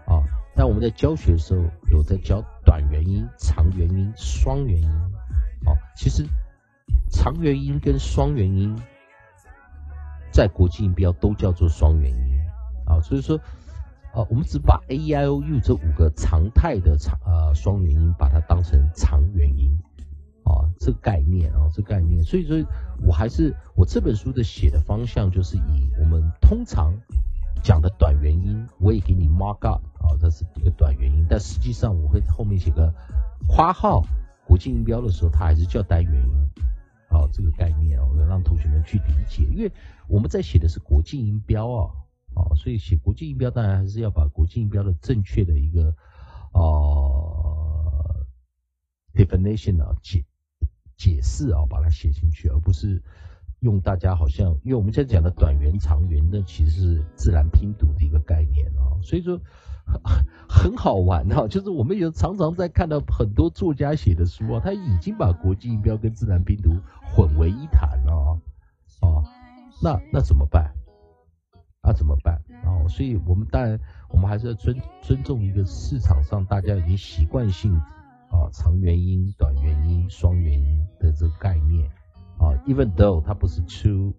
[0.06, 0.24] 啊。
[0.56, 1.62] 但我们在教学的时候，
[1.92, 4.90] 有在教短元音、长元音、双元音。
[5.64, 6.26] 啊，其实
[7.08, 8.76] 长元音跟双元音
[10.32, 12.40] 在国际音标都叫做双元音
[12.86, 13.00] 啊。
[13.00, 13.36] 所以说，
[14.12, 19.78] 啊，我们只把 A E I O U 这五个常态的长呃双元音，把它当成长元音
[20.44, 22.24] 啊，这概念啊，这概念。
[22.24, 22.56] 所以说
[23.06, 26.92] 我还是我这本书的写的方向，就是以我们通常
[27.62, 29.82] 讲的短元音，我也给你 mark up。
[30.02, 32.92] 啊，这是一个短元音，但实际上我会后面写个
[33.46, 34.04] 花号，
[34.44, 36.50] 国际音标的时候，它还是叫单元音。
[37.08, 39.70] 好，这个概念啊，我要让同学们去理解，因为
[40.12, 41.90] 我们在写的是国际音标啊，
[42.34, 45.88] 啊，所以写国际音标当然还是要把国际音标的正确的一个
[46.52, 46.60] 啊
[49.14, 50.22] definition 啊解
[50.98, 53.02] 解释啊，把它写进去，而不是
[53.60, 59.40] 用大家好像，因为我们现在讲的短元、长元，那其实是自然拼读的一个概念啊，所以说。
[60.48, 66.70] 很好玩哈，就是我们有常常在看到很多作家写的书啊，他已经把国际音标跟自然拼读
[67.02, 68.38] 混为一谈了
[69.00, 69.10] 啊，
[69.82, 70.72] 那那怎么办？
[71.82, 72.34] 那怎么办？
[72.64, 73.78] 啊，所以我们当然
[74.08, 77.74] 我们还是要尊尊重一个市场上大家已经习惯性
[78.30, 81.84] 啊长元音、短元音、双元音的这个概念
[82.38, 84.12] 啊，even though 它不是 true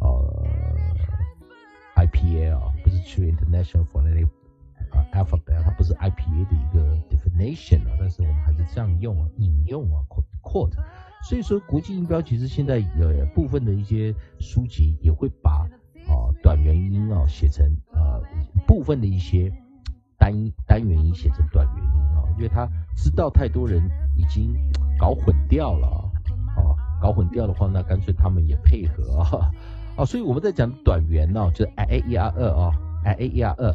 [0.00, 0.46] 呃
[1.96, 4.26] IPA 啊，不是 true international phonetic
[4.90, 10.02] 啊，alphabet 它不是 IPA 的一个 definition 啊，但是我们还是这样用啊，引用啊
[10.42, 10.72] ，quote。
[11.22, 15.68] 所以说，国际音标其实现在有部分的一些书籍也会把
[16.08, 18.18] 啊短元音啊写成啊
[18.66, 19.52] 部分的一些
[20.18, 20.32] 单
[20.66, 22.66] 单元音写成短元音啊，因为他
[22.96, 23.82] 知道太多人
[24.16, 24.54] 已经
[24.98, 25.86] 搞混掉了
[26.56, 29.50] 啊，搞混掉的话，那干脆他们也配合啊，
[29.96, 32.72] 啊， 所以我们在讲短元呢，就是 i a e r 二啊
[33.04, 33.74] ，i a e r 二。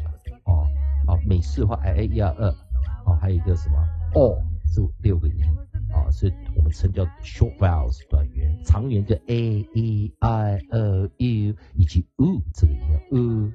[1.08, 2.50] 啊，美式话 i a e r 二，
[3.06, 3.76] 啊，还有一个什么
[4.16, 4.36] o
[4.74, 5.36] 这六个音，
[5.96, 13.52] 啊，所以我们称叫 short vowels 短元，长元叫 a e i o u 以及 u 这个音啊，u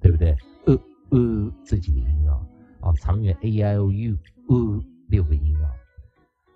[0.00, 0.36] 对不对
[0.66, 0.74] ？u
[1.10, 2.40] u 这几个音啊，
[2.80, 4.16] 啊，长元 a i o u
[4.48, 5.72] u 六个音啊，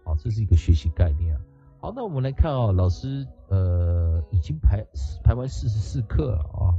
[0.05, 1.41] 好，这是一个学习概念啊。
[1.80, 4.85] 好，那我们来看啊，老师呃已经排
[5.24, 6.74] 排完四十四课了啊。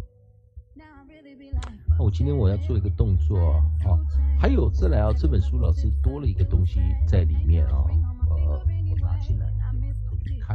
[1.95, 3.99] 那我今天我要做一个动作啊，
[4.39, 7.85] 还有再来啊，这本书老师多了一个东西在里面啊，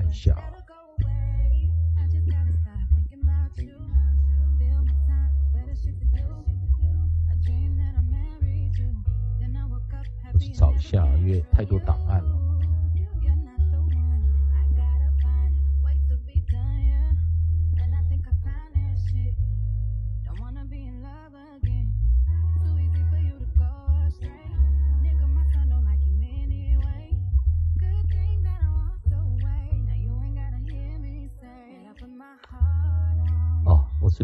[0.09, 0.35] 一下。
[10.55, 12.38] 找一下，因为太多档案了。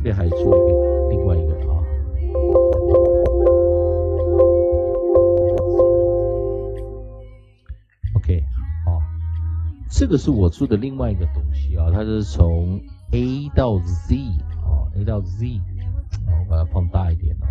[0.05, 1.81] 边还做一个另外一个啊
[8.15, 8.45] ，OK，
[8.85, 9.01] 好，
[9.89, 12.79] 这个是我做的另外一个东西啊，它是从
[13.13, 14.15] A 到 Z
[14.63, 15.59] 啊，A 到 Z，
[16.27, 17.49] 我把它放大一点啊，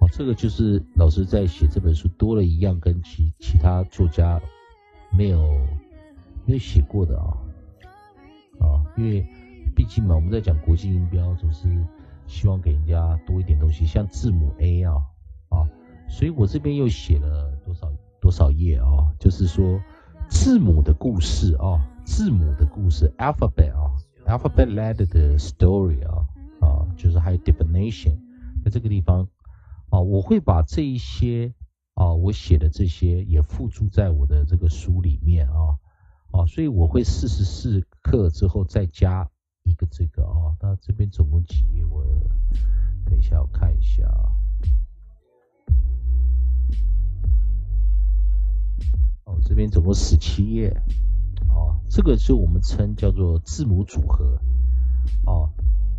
[0.00, 4.38] 哦，这个就是老师在写这本书多了一样跟其其他作家
[5.10, 5.40] 没有
[6.44, 7.32] 没有写过的啊，
[8.60, 9.26] 啊，因为。
[9.74, 11.68] 毕竟嘛，我们在讲国际音标，总是
[12.26, 14.94] 希望给人家多一点东西，像字母 A 啊
[15.48, 15.68] 啊，
[16.08, 19.12] 所以我这边又写了多少多少页啊？
[19.18, 19.80] 就是说
[20.28, 23.92] 字母的故事啊，字母的故事，alphabet 啊
[24.26, 26.24] ，alphabet letter 的 story 啊
[26.60, 28.16] 啊，就是还有 definition，
[28.64, 29.28] 在这个地方
[29.90, 31.52] 啊，我会把这一些
[31.94, 35.76] 啊，我写的这些也附注在我的这个书里面啊
[36.30, 39.28] 啊，所以我会四十四课之后再加。
[39.64, 41.84] 一个这个啊，那这边总共几页？
[41.84, 42.04] 我
[43.06, 44.32] 等一下我看一下啊。
[49.24, 50.70] 哦，这边总共十七页。
[51.48, 54.38] 哦，这个是我们称叫做字母组合。
[55.26, 55.50] 哦，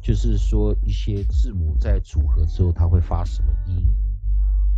[0.02, 3.88] 就是说一些字母在组合之后，它会发什么音？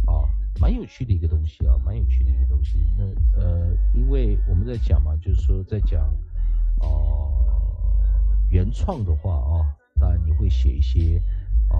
[0.06, 0.24] 啊，
[0.62, 2.80] 蛮有趣的一个东西啊，蛮有趣的一个东西。
[2.98, 3.06] 那
[3.40, 6.10] 呃，因为我们在讲嘛，就是说在讲。
[6.80, 7.47] 哦、
[8.50, 11.22] 原创的话啊，当然你会写一些
[11.70, 11.78] 呃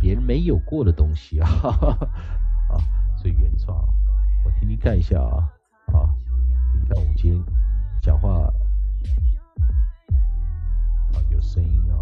[0.00, 1.48] 别人没有过的东西啊，
[2.70, 2.80] 啊，
[3.16, 3.76] 所以原创，
[4.44, 5.52] 我听听看一下啊，
[5.92, 6.14] 啊，
[6.74, 7.44] 你看我们今天
[8.00, 8.50] 讲话
[11.12, 11.98] 啊有声音啊，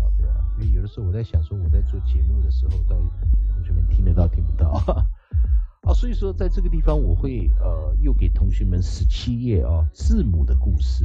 [0.00, 3.10] 啊对啊，因为有的时候我在想说我在做节目的时候，到底
[3.48, 4.70] 同学们听得到听不到
[5.82, 11.04] 啊，所以说在这个地方我会呃又给同学们十七页啊字母的故事。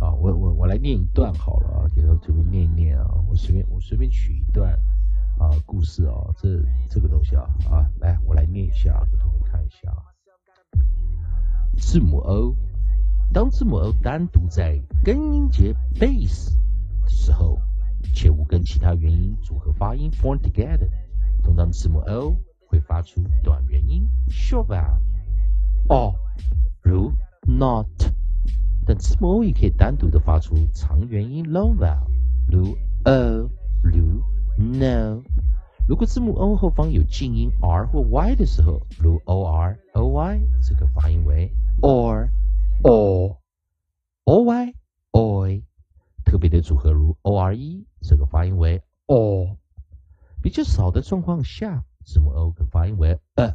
[0.00, 4.72] 啊，我我我来念一段好了啊，给同学们念一念啊，我随便我随便取一段
[5.38, 6.48] 啊故事啊，这
[6.88, 9.92] 这个东西啊啊，来我来念一下，给同学们看一下。
[11.76, 12.56] 字母 O，
[13.32, 16.50] 当字母 O 单独在根音节 base
[17.02, 17.58] 的时候，
[18.14, 20.88] 且无跟其他元音组合发音 form together，
[21.42, 22.34] 通常字母 O
[22.66, 24.98] 会发出短元音 short vowel，
[25.88, 26.14] 哦，
[26.82, 27.12] 如
[27.46, 27.86] not。
[28.88, 32.06] 但字母 O 也可以单独的发出长元音 long vowel，
[32.50, 32.74] 如
[33.04, 33.50] o、
[33.82, 34.22] 如
[34.56, 35.22] no。
[35.86, 42.30] 如果字母 O 后方有静音 R 或 Y 的时候，如 OR、OY，这个发音为 or、
[42.82, 43.36] or、
[44.24, 44.72] OY、
[45.12, 45.62] OY。
[46.24, 49.54] 特别的组合如 ORE，这个发音为 or。
[50.40, 53.54] 比较少的状况下，字母 O 可发音为 a、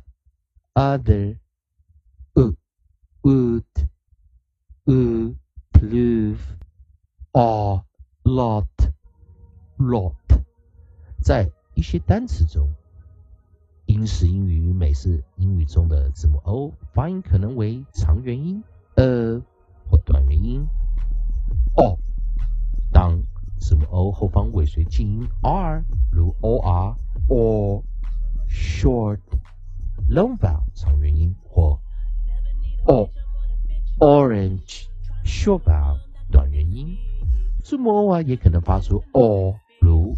[0.76, 1.40] other、
[2.36, 2.56] u、
[3.24, 3.64] would。
[4.86, 5.34] U,
[5.72, 6.40] prove,
[7.32, 7.84] or,
[8.24, 8.66] lot,
[9.78, 10.14] lot，
[11.22, 12.70] 在一些单词中，
[13.86, 18.62] 英式英语与美式英语中的字母 O 发音可能为长元音
[18.96, 19.40] a
[19.90, 20.68] 或短元音
[21.76, 21.98] o。
[22.92, 23.24] 当
[23.60, 26.98] 字母 O 后方尾随静音 R，如 or,
[27.30, 27.84] or,
[28.50, 29.20] short,
[30.10, 31.80] long vowel 长元音或
[32.86, 33.10] o。
[34.00, 34.88] Orange
[35.24, 36.00] short vowel
[36.32, 36.98] 短元音，
[37.64, 40.16] 字母 o 啊也可能发出 o 如，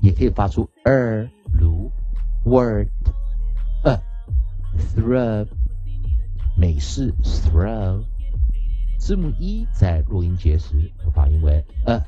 [0.00, 1.90] 也可以发出 er 如
[2.44, 2.88] word
[3.84, 4.00] a
[4.94, 5.46] throw
[6.56, 8.04] 美式 throw，
[8.98, 12.02] 字母 e 在弱音节时可发音为 a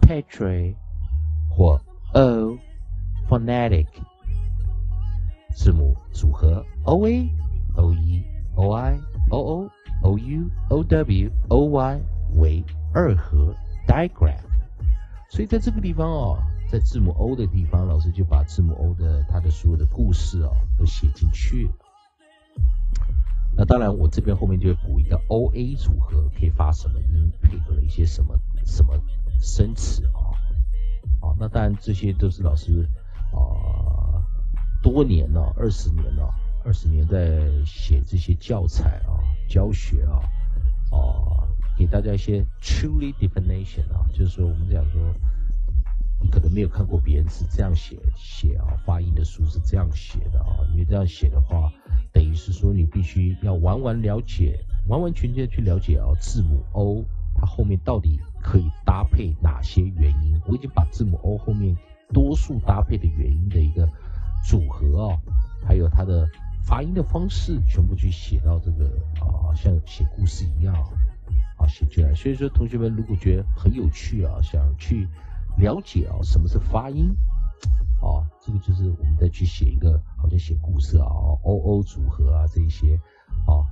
[0.00, 0.74] petri
[1.50, 1.80] 或
[2.14, 2.56] o
[3.28, 3.88] phonetic，
[5.54, 7.28] 字母组合 o a
[7.74, 8.24] o e
[8.56, 9.00] o i
[9.30, 9.70] o o
[10.02, 12.00] o u o w o y
[12.36, 13.54] 为二合
[13.86, 14.44] digraph，
[15.30, 16.38] 所以在这个地方哦，
[16.70, 21.70] 在字母 O 的地方，老师就把字母 O 的它的所有的故事哦都写进去。
[23.56, 29.00] 那当然，我这边后面就会补一个 O A 组合可以发什么音，配合了一些什么什么
[29.38, 30.34] 生词啊。
[31.20, 32.88] 好，那当然这些都是老师
[33.32, 34.26] 啊
[34.82, 36.34] 多年了，二十年了。
[36.64, 40.16] 二十年在写这些教材啊、教学啊，
[40.90, 41.44] 啊，
[41.76, 44.98] 给大家一些 truly definition 啊，就是说我们讲说，
[46.22, 51.70] 你可能没有看过别人是这样写写啊，发音的书是这样写的啊，因为这样写的话，
[52.14, 54.58] 等于是说你必须要完完了解、
[54.88, 57.04] 完完全全去了解啊，字母 O
[57.34, 60.40] 它后面到底可以搭配哪些元音？
[60.46, 61.76] 我已经把字母 O 后面
[62.08, 63.86] 多数搭配的元音的一个
[64.48, 65.18] 组合啊，
[65.62, 66.26] 还有它的。
[66.64, 68.86] 发音的方式全部去写到这个
[69.20, 70.74] 啊，像写故事一样
[71.58, 72.14] 啊，写出来。
[72.14, 75.06] 所以说，同学们如果觉得很有趣啊，想去
[75.58, 77.14] 了解啊，什么是发音
[78.00, 81.06] 啊，这个就是我们再去写一个，好像写故事啊
[81.42, 82.98] ，O O 组合啊这一些
[83.46, 83.68] 啊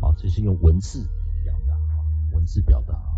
[0.00, 1.04] 啊，这是用文字
[1.42, 1.98] 表达啊，
[2.32, 3.10] 文字表达啊。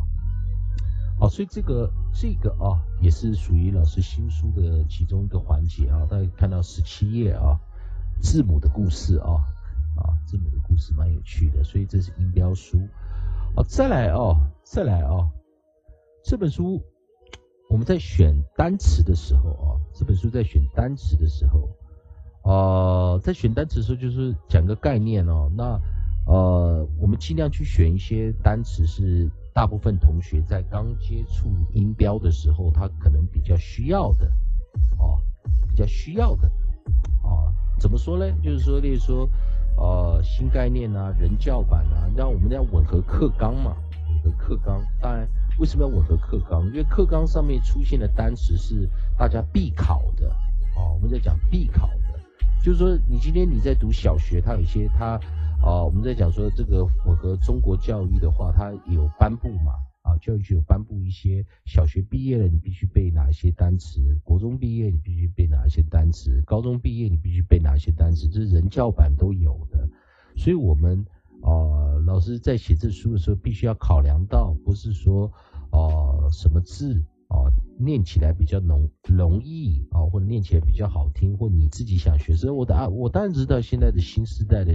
[1.21, 7.61] 好，所以这个这个啊，也是属于老师新书的其中一个环节啊，大家看到十七页啊。
[8.21, 9.45] 字母的故事啊
[9.97, 12.79] 啊，字母的故事蛮有趣的，所以这是音标书。
[13.57, 15.31] 好，再来啊，再来啊，
[16.25, 16.83] 这本书
[17.69, 21.69] 我们在选单词的时候啊，这本书在选单词的时候，
[22.43, 25.51] 呃，在选单词的时候就是讲个概念哦。
[25.57, 25.81] 那
[26.27, 34.27] 呃，我们尽量去选一些单词是大部分同学在刚接触音标的时候，他可能比较需要的
[34.99, 35.19] 哦，
[35.67, 36.47] 比较需要的
[37.23, 37.49] 啊。
[37.79, 38.31] 怎么说呢？
[38.43, 39.29] 就是说，例如说，
[39.77, 43.77] 呃，新概念啊，人教版啊，让我们要吻合课纲嘛，
[44.25, 44.83] 吻合课纲。
[45.01, 46.67] 当然，为什么要吻合课纲？
[46.67, 50.29] 因为课纲上面出现的单词是大家必考的，
[50.77, 52.21] 哦，我们在讲必考的，
[52.63, 55.21] 就是说，你今天你在读小学，它有一些它，
[55.63, 59.73] 啊，我们在讲说这个吻合中国教育的话，它有颁布嘛。
[60.09, 69.89] 啊，教育局有颁布一些小学毕业了，你必须背哪一些单词；国中毕业你必须背哪一些单词；高中毕业你必须背哪一些单词，这是人教版都有的。
[70.35, 71.05] 所以，我们
[71.43, 75.31] 啊，老师在写这书的时候，必须要考量到，不是说
[75.73, 82.35] 哦、什么字哦、念起来比较容容易啊、或者念起来比较好听，或你自己想学。
[82.35, 84.73] 所以我的啊，我当然知道现在的新时代的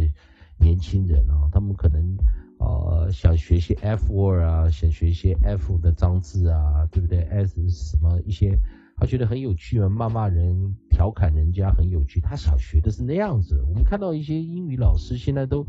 [0.59, 2.15] 年轻人啊，他们可能
[2.64, 8.57] 呃想学一些 F word 啊，想学一些 F 的脏字啊，对不对？S 什么一些，
[8.97, 13.64] 他觉得很有趣啊，骂骂人、调侃人家很有趣，他想学的是那样子。
[13.68, 15.68] 我们看到一些英语老师现在都。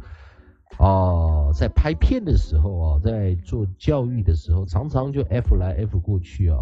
[0.78, 6.58] 哦，在拍片的时候啊，在做教育的时候，常常就 F 来 F 过去啊，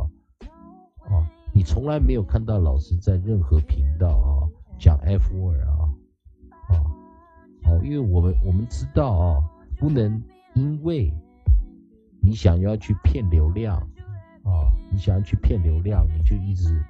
[1.09, 1.25] 哦，
[1.55, 5.89] 你从来没有看到老师在任何频道啊讲 F word 啊，
[6.69, 6.75] 哦，
[7.65, 9.43] 哦，因为我们我们知道啊，
[9.83, 10.23] 不能
[10.55, 11.13] 因为
[12.21, 13.77] 你想要去骗流量
[14.45, 16.81] 啊，你想要去骗流量，你就一直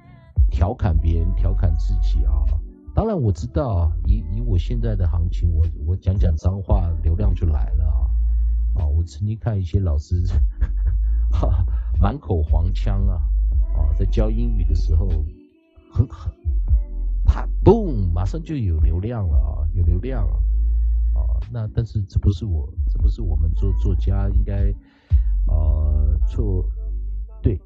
[0.51, 2.45] 调侃别人，调侃自己啊。
[2.93, 8.05] 当然我知道，以以我现在的行情，我我讲讲脏话，流量就来了啊！
[8.83, 10.23] 啊，我曾经看一些老师，
[11.33, 11.65] 哈哈，
[11.99, 13.17] 满口黄腔啊，
[13.75, 15.09] 啊，在教英语的时候，
[15.91, 16.31] 很很，
[17.25, 20.39] 啪嘣，马上就有流量了啊，有流量了！
[21.51, 24.73] 那但是这不是我，这不是我们做作家应该，
[25.47, 26.65] 呃，做
[27.41, 27.59] 对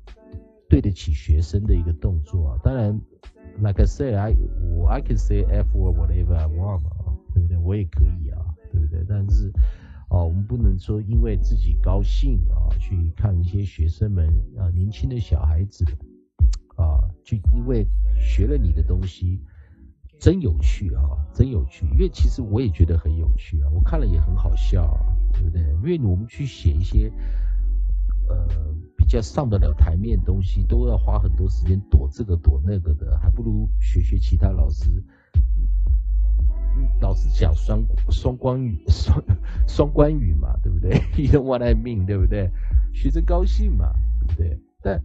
[0.69, 2.59] 对得起学生的一个动作啊。
[2.63, 2.99] 当然
[3.59, 4.35] ，like I say, I
[4.75, 7.57] 我 I can say F or whatever I want 嘛，对不对？
[7.57, 8.39] 我也可以啊，
[8.71, 9.05] 对不对？
[9.07, 9.51] 但是，
[10.09, 15.85] 哦，我们不能说因为自己高兴啊，去看一些学生们啊，年轻的小孩子
[16.75, 19.41] 啊，就因为学了你的东西。
[20.19, 21.01] 真有趣啊，
[21.33, 21.85] 真有趣！
[21.93, 24.97] 因为其实我也觉得很有趣啊，我看了也很好笑、
[25.31, 25.61] 对不对？
[25.61, 27.11] 因为我们去写一些
[28.27, 28.47] 呃
[28.97, 35.03] 比较上得了台面的东西，都要花很多时间躲这个躲那个的，还不如学学其他老师。
[37.01, 39.23] 老师讲双双关语、双
[39.67, 42.51] 双关语嘛，对不对？You know what I mean，对不对？
[42.93, 44.59] 学生高兴嘛，对不对？
[44.81, 45.03] 但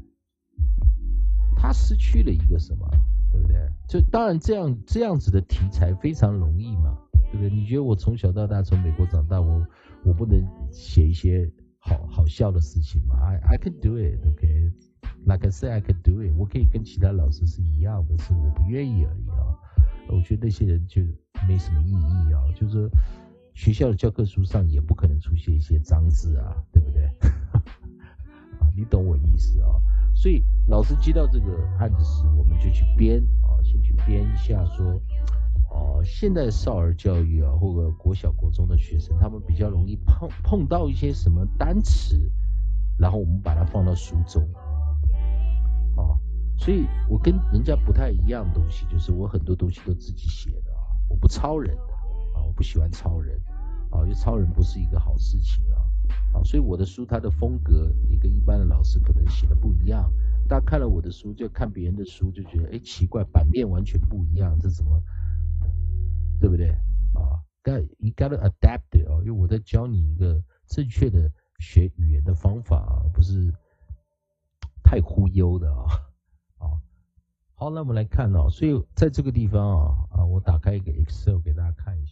[1.56, 2.86] 他失去了一个什么？
[3.32, 3.56] 对不对？
[3.88, 6.96] 就当然这样这样子的题材非常容易嘛，
[7.30, 7.50] 对不对？
[7.50, 9.66] 你觉得我从小到大从美国长大，我
[10.04, 14.70] 我不能写一些好好笑的事情吗？I I can do it，OK、
[15.24, 16.32] Like I say, I can do it。
[16.36, 19.58] 我可以跟其他老师是一样的，是我不愿意而已啊。
[20.08, 21.00] 我觉得那些人就
[21.48, 22.90] 没什么意义啊，就是说
[23.54, 27.04] 学校的教科书上也不可能出现一些脏字啊，对不对？
[28.60, 29.68] 啊，你懂我意思啊。
[30.22, 31.46] 所以老师接到这个
[31.80, 34.86] 案子时，我们就去编啊，先去编一下说，
[35.68, 42.30] 哦、现在少儿教育啊，或者国小、国中的学生，他们比较容易碰碰到一些什么单词，
[42.96, 44.48] 然后我们把它放到书中，
[45.96, 46.14] 啊，
[46.56, 51.92] 所以我跟人家不太一样的东西，就是我很多东西都自己写的啊，我不抄人的
[52.38, 53.36] 啊，我不喜欢抄人
[53.90, 55.81] 啊，因为抄人不是一个好事情啊。
[56.32, 60.12] 啊，所以我的书它的风格也跟一般的老师可能写的不一样。
[60.48, 65.02] 大家看了我的书，就看别人的书，就觉得哎奇怪，版面完全不一样，这怎么，
[66.40, 66.70] 对不对？
[67.14, 73.54] 啊但 you gotta adapt it 哦，因为我在教你一个正确的学语言的方法，不是
[74.82, 75.84] 太忽悠的啊。
[76.58, 76.66] 啊，
[77.54, 82.11] 好，那我们来看哦，所以在这个地方啊啊，我打开一个 Excel 给大家看一下。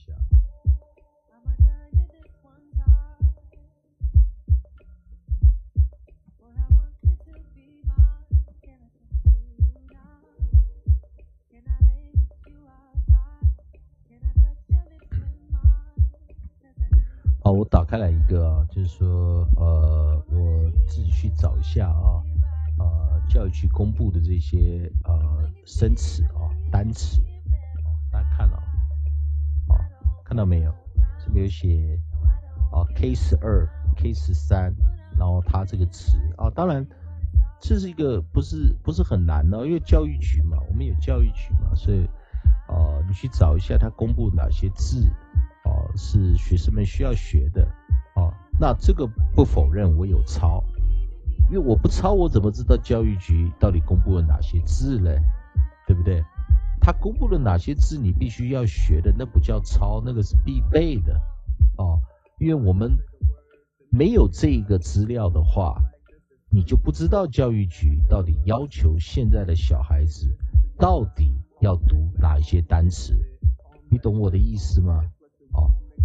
[17.50, 22.22] 我打开来一个啊，就是说，呃，我自己去找一下啊，
[22.78, 27.20] 呃，教育局公布的这些呃生词啊、单词，
[27.84, 28.56] 啊，大家看了
[29.68, 29.74] 啊，啊，
[30.24, 30.72] 看到没有？
[31.24, 31.98] 这边有写
[32.72, 34.74] 啊 K 十二、K 十三，
[35.18, 36.86] 然后它这个词啊，当然
[37.60, 42.04] 这是一个不是不是很难的，因为教育局嘛，我们有教育局嘛，所以
[42.68, 45.10] 啊，你去找一下它公布哪些字。
[45.70, 47.62] 哦，是学生们需要学的
[48.16, 48.32] 哦。
[48.58, 50.62] 那这个不否认我有抄，
[51.48, 55.20] 因为我不抄，我怎么知道教育局到底公布了哪些字嘞？
[55.86, 56.22] 对不对？
[56.80, 61.14] 他公布了哪些字，你必须要学的，那不叫抄，那个是必备的
[61.76, 62.00] 哦。
[62.38, 62.96] 因为我们
[63.90, 65.80] 没有这个资料的话，
[66.50, 70.34] 你就不知道教育局到底要求现在的小孩子
[70.78, 73.14] 到底要读哪一些单词，
[73.90, 75.04] 你懂我的意思吗？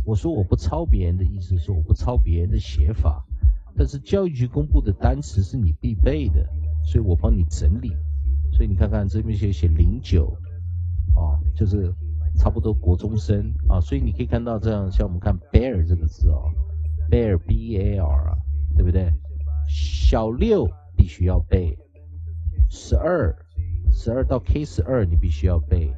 [0.06, 3.26] 我说我不抄别人的意思是我不抄别人的写法，
[3.76, 6.48] 但是教育局公布的单词是你必备的，
[6.86, 7.92] 所以我帮你整理。
[8.52, 10.28] 所以你看看这边写写零九，
[11.16, 11.94] 啊，就是
[12.38, 16.52] 差不多国中生啊，所以你可以看到这样，像我们看 bear 这个字哦
[17.10, 18.38] ，，bear b a r 啊，
[18.78, 19.12] 对不对？
[19.68, 21.76] 小六必须要背，
[22.70, 23.36] 十二
[23.92, 25.92] 十二到 K 十二你必须要背，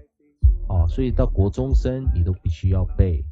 [0.67, 3.23] 啊，所以到国中生你都必须要背，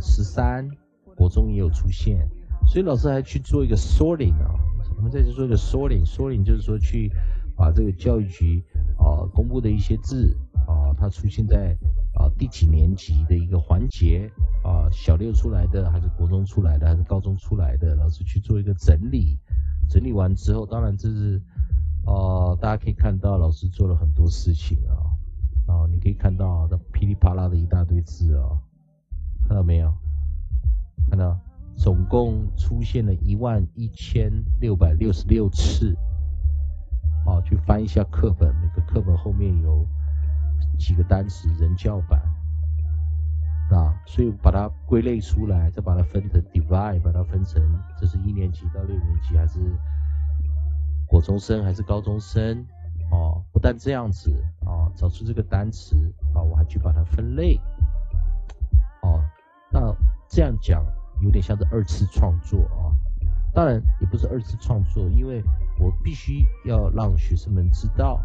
[0.00, 0.68] 十三
[1.16, 2.28] 国中也有出现，
[2.66, 4.54] 所以老师还去做一个缩领啊，
[4.96, 7.10] 我们再去做一个缩领，缩领就是说去
[7.56, 8.62] 把这个教育局
[8.96, 10.36] 啊公布的一些字
[10.66, 11.76] 啊，它出现在
[12.14, 14.30] 啊第几年级的一个环节
[14.62, 19.38] 啊，小六出来的还是国中出来的还是高中出来的，老师去做一个整理，
[19.88, 21.42] 整理完之后，当然这是。
[22.06, 24.96] 哦，大家可以看到老师做了很多事情啊，
[25.66, 28.48] 啊，你可以看到这噼里啪啦的一大堆字啊，
[29.48, 29.90] 看到没有？
[31.08, 31.40] 看到，
[31.74, 34.30] 总共出现了一万一千
[34.60, 35.96] 六百六十六次。
[37.24, 39.86] 啊，去翻一下课本，每个课本后面有
[40.78, 42.20] 几个单词，人教版
[43.70, 47.62] 啊，所以把它归类出来，再把它分成 divide，把它分成
[47.98, 49.58] 这是一年级到六年级还是？
[51.06, 52.66] 国中生还是高中生
[53.10, 53.42] 哦？
[53.50, 54.30] 不但这样子
[54.66, 55.96] 哦，找出这个单词
[56.34, 57.58] 啊，我还去把它分类
[59.02, 59.24] 哦。
[59.70, 59.94] 那
[60.28, 60.84] 这样讲
[61.20, 62.94] 有点像是二次创作啊。
[63.54, 65.42] 当然也不是二次创作，因为
[65.80, 68.20] 我必须要让学生们知道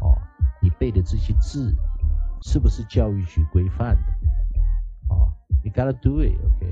[0.00, 0.16] 哦，
[0.62, 1.74] 你背的这些字
[2.42, 4.02] 是不是教育局规范的
[5.08, 5.32] 哦？
[5.64, 6.66] 你 gotta do it，OK？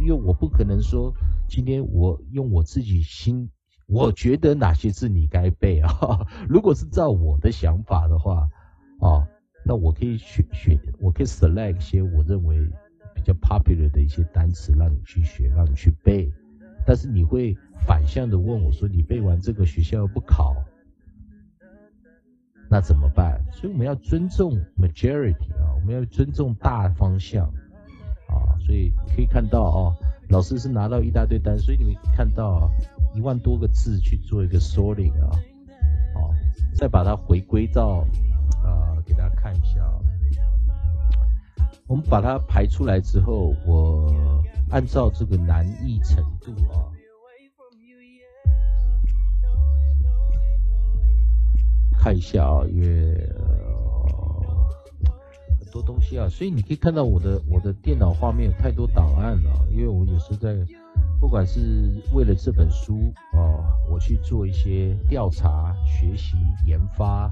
[0.00, 1.12] 因为我不可能说
[1.48, 3.50] 今天我用我自己心。
[3.86, 5.90] 我觉得哪些字你该背啊？
[6.48, 8.48] 如果是照我的想法的话，
[9.00, 9.26] 啊，
[9.64, 12.56] 那我可以选选，我可以 select 一些我认为
[13.20, 16.32] 比较 popular 的一些单词让你去学，让你去背。
[16.86, 17.56] 但是你会
[17.86, 20.56] 反向的问我说，你背完这个学校不考，
[22.68, 23.44] 那怎么办？
[23.52, 27.46] 所以我们要尊重 majority 啊，我们要尊重大方向
[28.28, 28.58] 啊。
[28.66, 29.96] 所以可以看到啊，
[30.28, 32.70] 老师是拿到一大堆单，所以你们看到啊。
[33.12, 35.30] 一万多个字去做一个 sorting 啊，
[36.14, 36.32] 好，
[36.76, 38.06] 再把它回归到
[38.62, 39.99] 啊，给大家看一下啊。
[41.90, 44.14] 我们把它排出来之后，我
[44.70, 46.86] 按照这个难易程度啊，
[51.98, 53.28] 看一下啊，因为
[55.58, 60.56] 很多东西啊，所以你可以看到我的我的电脑画面有太多档案了，因为我有时在。
[61.20, 67.24] 不管是为了这本书啊，我去做一些调查、学习、研发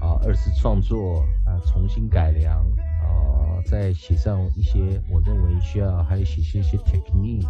[0.00, 2.64] 啊，二次创作啊，重新改良
[3.08, 7.46] 啊，再写上一些我认为需要，还有写些一些 technique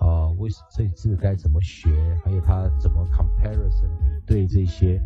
[0.00, 1.88] 啊，为这字该怎么学，
[2.24, 5.00] 还有它怎么 comparison 比对这些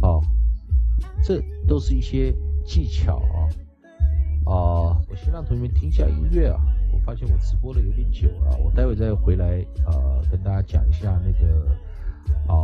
[0.00, 0.20] 啊，
[1.22, 3.48] 这都是一些技巧啊
[4.46, 4.54] 啊，
[5.08, 6.60] 我先让同学们听一下音乐啊。
[6.90, 11.66] 我发现我直播的有点久了，我待会再回来呃跟大家讲一下那个
[12.46, 12.54] 啊，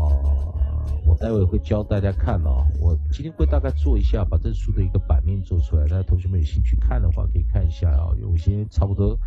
[1.07, 9.19] 我待会会教大家看啊，我今天会大概做一下，把这书的一个版面做出来，大家同学们有兴趣看的话可以看一下啊，有些差不多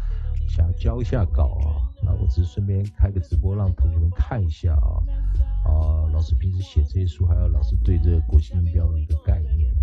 [0.48, 5.04] 想要交一下稿啊，那我只是顺便开个直播让同学们看一下啊
[5.66, 9.76] 啊，老师平时写这些书，还有老师对这个国际音标的一个概念。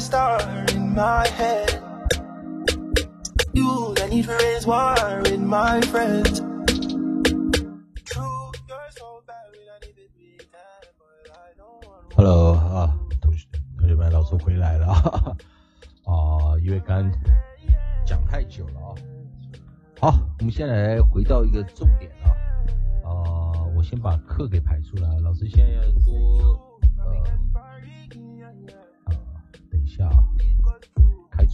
[0.00, 0.40] Star
[0.74, 1.82] in my head.
[3.52, 4.96] You, the need for is war
[5.26, 6.40] in my friends.
[8.04, 12.54] True, you're so bad, we don't need to be bad, but I don't want Hello
[12.54, 13.46] 啊，同学
[13.78, 14.86] 同学们，老师回来了
[16.04, 16.56] 啊！
[16.62, 17.10] 因为刚
[18.06, 18.94] 讲太久了啊。
[20.00, 22.32] 好，我们现在来回到一个重点啊。
[23.04, 23.12] 啊，
[23.76, 25.18] 我先把课给排出来。
[25.20, 26.58] 老师现在要多
[26.98, 27.22] 呃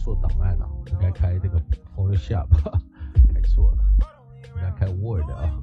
[0.07, 1.59] 做档案了，应该开这个
[1.93, 2.47] Photoshop，
[3.33, 3.79] 开错了，
[4.55, 5.61] 应该开 Word 啊。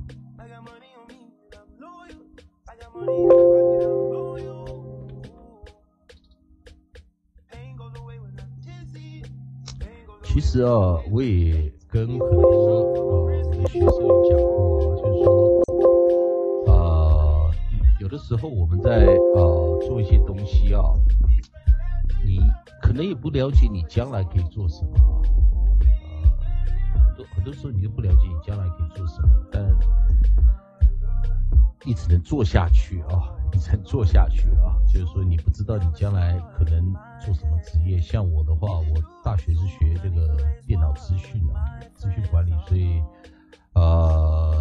[10.25, 15.27] 其实啊，我也跟很多呃我的学生有讲过啊，就是说，
[16.67, 17.51] 呃，
[17.99, 20.83] 有的时候我们在呃做一些东西啊，
[22.95, 25.21] 能也不了解你将来可以做什么啊，
[26.95, 29.63] 很多很多时候你都不了解你将来可以做什么，但
[31.85, 37.99] 你只能做下去啊， 你只能做下去啊，就是说你不知道你将来可能做什么职业。
[38.01, 40.37] 像我的话，我大学是学这个
[40.67, 41.61] 电脑资讯啊，
[41.95, 43.03] 资讯管理，所以
[43.75, 44.55] 呃，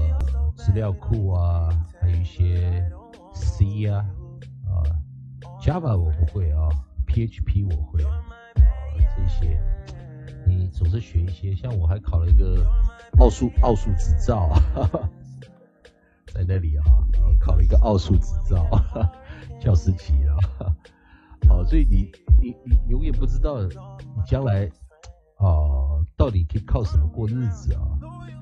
[0.58, 1.70] 资料库啊，
[2.02, 2.84] 还有一些
[3.34, 4.06] C 啊，
[4.68, 4.84] 啊
[5.62, 6.68] ，Java 我不会啊
[7.14, 8.24] ，PHP 我会啊，
[9.16, 9.62] 这些
[10.48, 11.54] 你总是学一些。
[11.56, 12.66] 像我还考了一个
[13.20, 14.60] 奥数奥数执照啊。
[16.34, 16.84] 在那里啊，
[17.14, 18.68] 然后考了一个奥数执照，
[19.62, 20.36] 教师级啊。
[21.48, 22.12] 好， 所以你
[22.42, 23.70] 你你永远不知道你
[24.26, 24.68] 将来
[25.38, 27.82] 啊、到底可以靠什么过日子啊？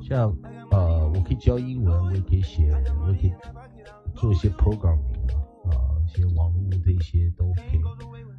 [0.08, 0.34] 像
[0.72, 3.34] 呃，我可以教英文，我也可以写，我也可以
[4.16, 5.36] 做一些 programming 啊，
[5.72, 8.31] 啊，一些网络这些都 OK 啊。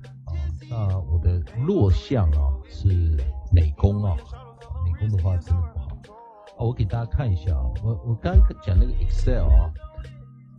[0.73, 2.89] 那我的弱项啊是
[3.53, 4.17] 美工啊，
[4.87, 5.89] 美工的话真的不好。
[6.57, 9.71] 哦，我给大家看一下啊，我我刚刚讲那个 Excel 啊，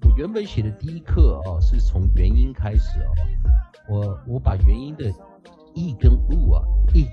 [0.03, 3.09] 我原本写的第一课啊，是从元音开始啊，
[3.89, 5.11] 我我把元音的
[5.73, 7.07] e 跟 u 啊，e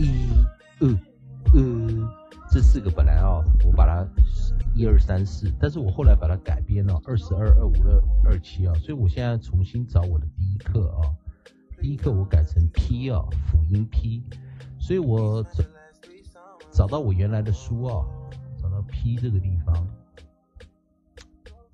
[0.00, 0.44] e
[0.80, 0.88] u
[1.54, 2.08] u
[2.50, 4.04] 这四个本来啊，我把它
[4.74, 11.06] 一二三四，但是我后来把它改编了二十二、二五、二二七啊，所以我现在重新找我的第一课啊，
[11.82, 14.22] 第一课我改成 P 啊，辅音 P，
[14.78, 15.64] 所以我找
[16.70, 18.06] 找到我原来的书啊，
[18.56, 19.74] 找到 P 这个地方，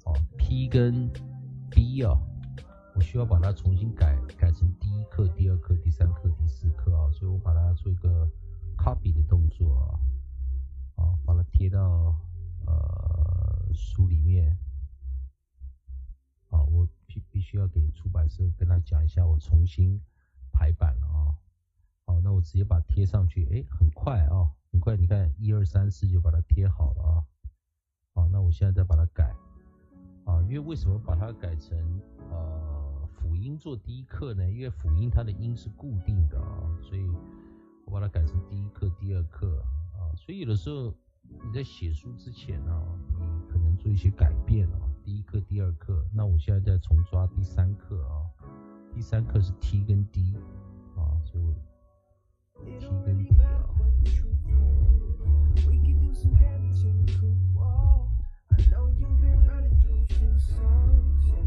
[0.05, 1.11] 哦，P 跟
[1.71, 2.19] B 啊，
[2.95, 8.27] 我需要把它重新改改成第一课、第二课、第三课、第四课啊，所以我把它做一个
[8.79, 9.77] copy 的动作
[10.97, 12.15] 啊，啊，把它贴到
[12.65, 14.57] 呃书里面，
[16.49, 16.89] 啊，我
[17.31, 20.01] 必须要给出版社跟他讲一下，我重新
[20.53, 21.35] 排版了啊。
[22.07, 27.25] 好，那我直接把它贴上去，诶，很快啊，很快，你看一二三四就把它贴好了啊。
[28.15, 29.35] 好，那我现在再把它改
[30.25, 31.79] 啊，因为为什么把它改成
[32.31, 34.51] 呃辅音做第一课呢？
[34.51, 37.07] 因为辅音它的音是固定的啊，所以
[37.85, 39.63] 我把它改成第一课、第二课
[39.93, 40.13] 啊。
[40.17, 48.29] 所以有的时候你在写书之前呢，你可能做一些改变啊，第一课、第二课，那我现在在重抓第三课啊、
[48.93, 50.37] 第三课是 T 跟 D
[50.95, 51.55] 啊，所以我
[52.79, 53.65] T 跟 D 啊、
[58.51, 61.38] I know you've been running through some.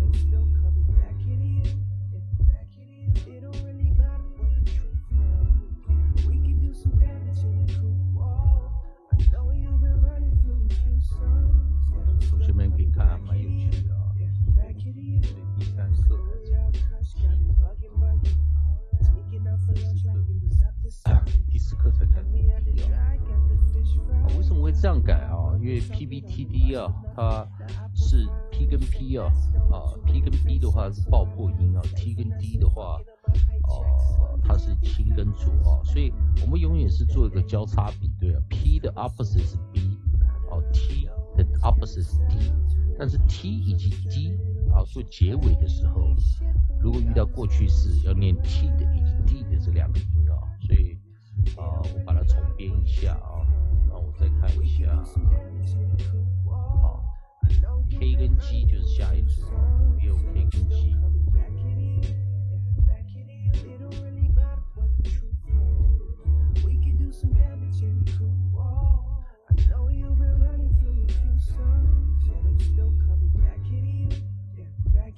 [26.72, 27.48] B T D 啊，它
[27.94, 29.26] 是 P 跟 P 啊，
[29.72, 32.98] 啊 P 跟 B 的话是爆破音啊，T 跟 D 的话，
[33.64, 40.00] 哦、它是轻跟浊啊，所以我们永远是做一个交叉比对啊，P 的 opposite 是 B，
[40.50, 42.54] 哦，T 的 opposite 是 D，
[42.98, 44.38] 但是 T 以及 D
[44.74, 46.16] 啊做结尾的时候，
[46.80, 50.98] 如果遇到过去式，要念 T 的以及 D 的这两个音啊，所以
[51.58, 53.44] 啊、我把它重编一下啊，
[53.90, 55.04] 然后我再看一下，
[58.02, 59.44] ，K 跟 G 就是下一组，
[60.02, 60.92] 也有 K 跟 G。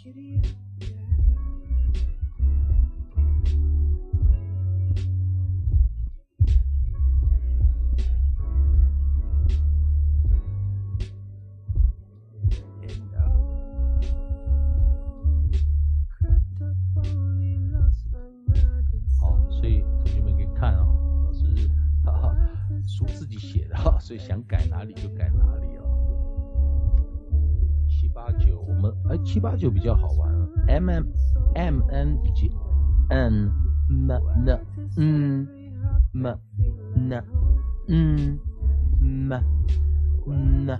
[0.06, 0.43] We
[24.84, 25.86] 哪里就改哪里哦。
[27.88, 31.06] 七八九，我们哎七八九比较好玩啊，M M
[31.56, 32.52] M N 以及
[33.08, 33.50] N
[33.88, 34.60] M N
[34.98, 35.48] 嗯
[36.14, 37.24] M N
[37.88, 38.38] 嗯
[39.00, 39.34] M
[40.28, 40.80] N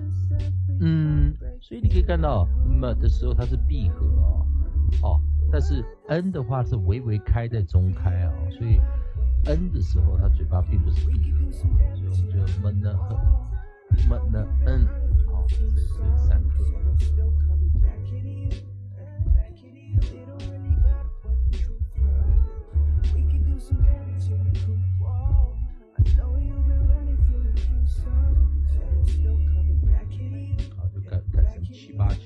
[0.82, 4.46] 嗯，所以你可以看到 M 的时候它是闭合哦，
[5.02, 8.82] 哦，但是 N 的话是微微开在中开啊、所以
[9.46, 11.74] N 的时候它嘴巴并不是闭合、所以
[12.04, 12.82] 我们就 M N
[14.08, 14.88] 和 M N N，
[15.28, 15.94] 好，这是
[16.28, 16.50] 三个。
[17.00, 18.50] Still coming back at you,
[19.36, 19.58] back
[32.12, 32.23] at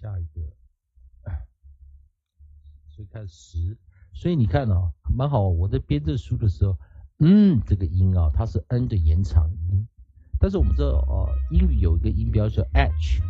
[0.00, 0.40] 下一个。
[2.88, 3.76] 所以看十，
[4.12, 5.46] 所以你看哦，蛮好。
[5.48, 6.76] 我在编这书的时候，
[7.18, 9.86] 嗯，这个音啊，它是 n 的延长音。
[10.38, 13.22] 但是我们知道，呃，英语有一个音标叫 h，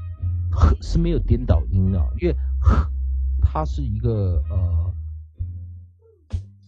[0.80, 2.34] 是没有颠倒音啊，因为
[3.42, 4.94] 它是一个呃，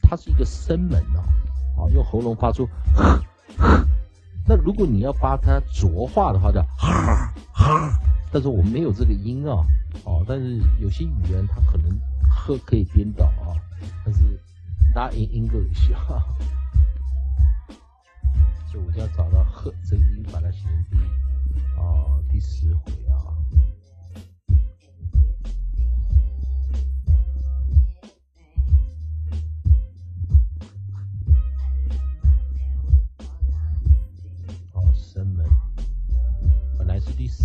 [0.03, 1.25] 它是一个声门啊，
[1.79, 2.69] 啊，用喉咙发出。
[4.47, 8.01] 那如果你要把它浊化的话，叫哈哈，
[8.33, 9.67] 但是我没有这个音啊，
[10.05, 11.91] 哦，但是有些语言它可能
[12.31, 13.59] 呵可以颠倒啊，
[14.05, 14.21] 但是
[14.95, 16.25] not in English 啊，
[18.71, 20.97] 所以我就要找到呵这个音，把它写成第
[21.77, 23.35] 啊第十回啊。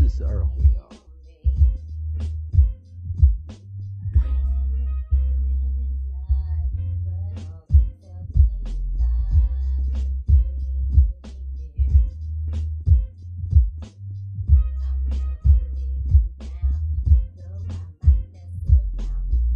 [0.07, 0.85] 四十二回啊。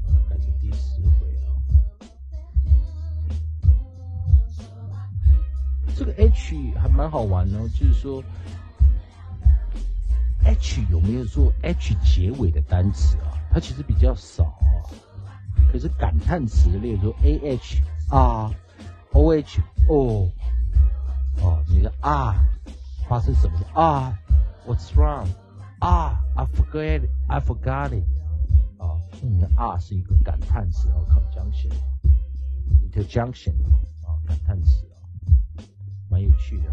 [0.02, 1.54] 把它改成第十回啊。
[5.96, 8.24] 这个 H 还蛮好玩的哦，就是说
[10.50, 13.38] H 有没有做 H 结尾的单词啊？
[13.52, 14.82] 它其实比较少啊。
[15.72, 18.52] 可是感叹词，例如说 A H 啊
[19.14, 20.28] ，O H 哦，
[21.44, 22.36] 哦，你的啊
[23.08, 24.18] 发生什么事啊
[24.66, 25.28] ？What's wrong？
[25.80, 28.04] 啊，I forget it, I forgot it。
[28.80, 31.86] 啊，你的啊是一个感叹词哦，conjunction 啊
[32.90, 34.98] ，interjunction 啊，啊，感叹词啊，
[36.10, 36.72] 蛮有趣的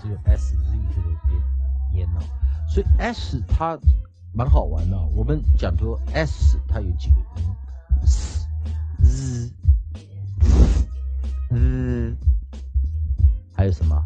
[0.00, 0.62] 是用 S Z
[0.94, 1.40] 这个边
[1.94, 2.20] 烟了，
[2.68, 3.78] 所以 S 它
[4.32, 7.44] 蛮好玩的哦、我们讲说 S 它有几个音
[8.02, 8.46] ，S、
[9.02, 9.52] Z、
[11.50, 12.16] Z，
[13.54, 14.00] 还有什么？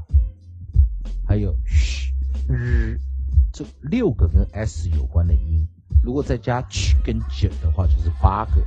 [1.27, 2.11] 还有 sh、
[2.49, 2.99] 日，
[3.53, 5.67] 这六个跟 S 有关的音，
[6.03, 8.63] 如果再加 ch 跟 j 的话，就是八个。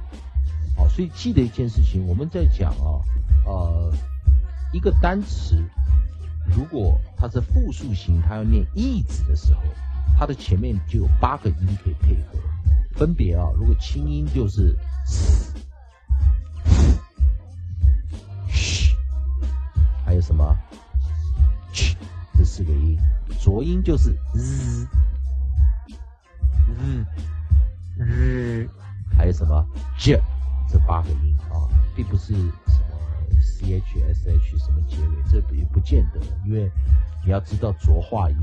[0.76, 3.02] 好，所以记得一件事情，我们在讲啊，
[3.46, 3.94] 呃，
[4.74, 5.64] 一个单词，
[6.56, 9.62] 如果它是复数型，它要念义字的时候，
[10.18, 12.40] 它的前面就有八个音可以配合，
[12.94, 14.74] 分别啊，如果清音就是
[18.48, 18.96] sh，
[20.06, 20.58] 还有什么
[21.74, 21.98] ？Ch
[22.38, 22.98] 这四个音，
[23.40, 24.88] 浊音就是 z、
[26.78, 27.06] z、
[27.98, 28.70] 日，
[29.18, 29.68] 还有什么
[29.98, 30.22] ？J。
[30.68, 32.34] 这八个音啊，并不是
[33.56, 36.70] C H S H 什么结尾，这也不见得，因为
[37.24, 38.38] 你要知道浊化音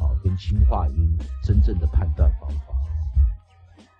[0.00, 2.74] 啊跟清化音真正的判断方法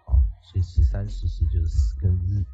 [0.07, 2.45] 啊，所以十三十四就是跟日。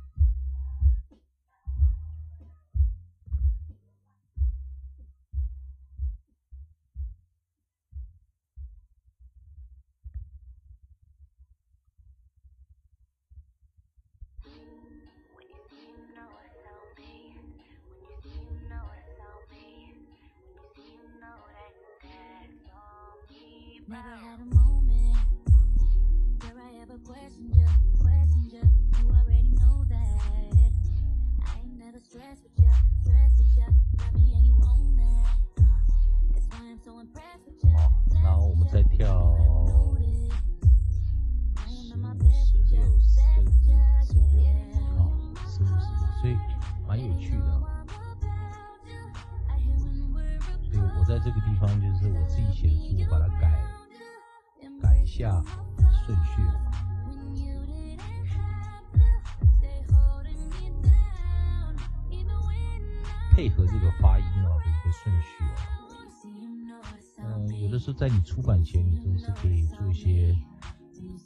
[68.03, 70.37] 在你出版前，你都是可以做一些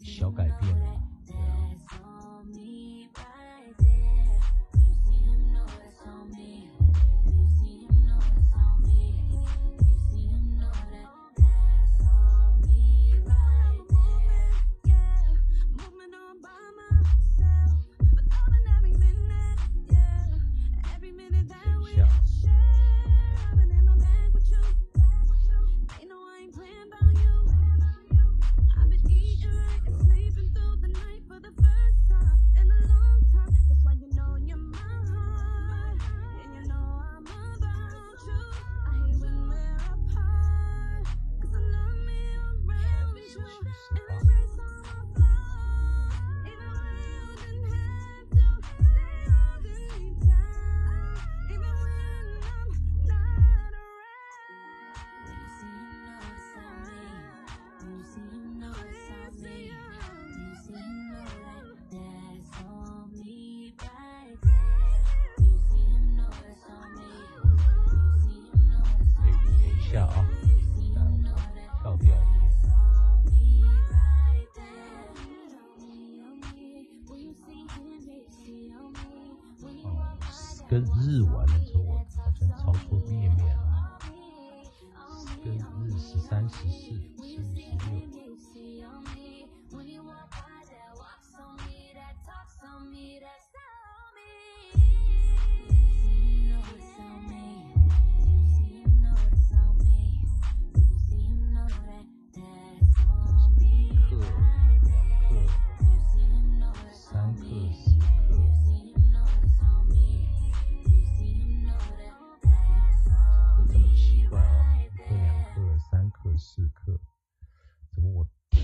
[0.04, 0.84] 小改变的、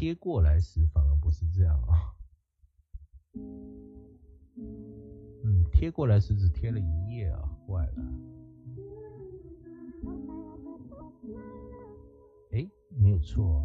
[0.02, 2.12] 贴过来时反而不是这样啊？
[5.44, 8.02] 嗯，贴过来时只贴了一页啊，坏了。
[12.50, 12.68] 哎，
[12.98, 13.62] 没有错啊，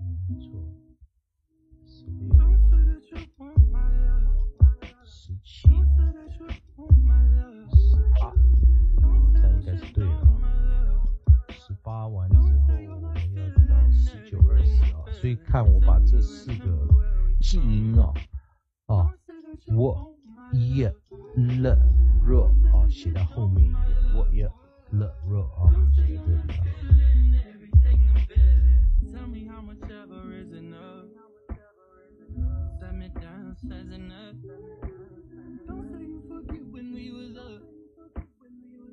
[0.00, 0.58] 嗯，没错，
[1.84, 2.32] 十六、
[5.04, 5.76] 十七、十
[8.18, 8.32] 八，
[9.34, 10.26] 这样应该是对的。
[11.50, 14.40] 十八完之后，我们要到十九、
[15.12, 16.88] 所以看我把这四个
[17.40, 18.12] 字音啊
[18.86, 19.10] 啊
[19.74, 20.14] 我
[20.54, 20.94] 耶
[21.60, 21.76] 了
[22.24, 24.50] 热啊写在后面一点，我耶
[24.90, 26.64] 了热啊写在这里啊。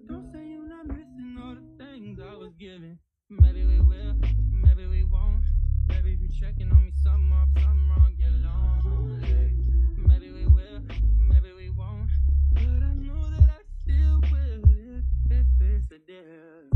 [0.07, 1.35] Don't say you're not missing
[3.39, 3.94] I
[6.45, 9.51] checking on me something off, something wrong, you're lonely.
[9.97, 10.81] Maybe we will,
[11.27, 12.09] maybe we won't.
[12.53, 16.74] But I know that I still will if, if it's a deal.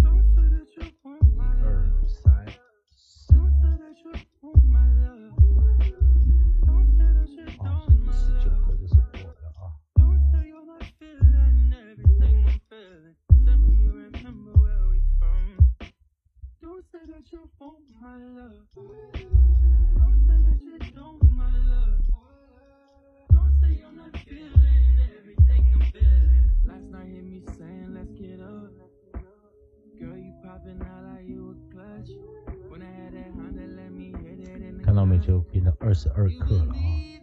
[36.01, 37.18] 十二克了啊。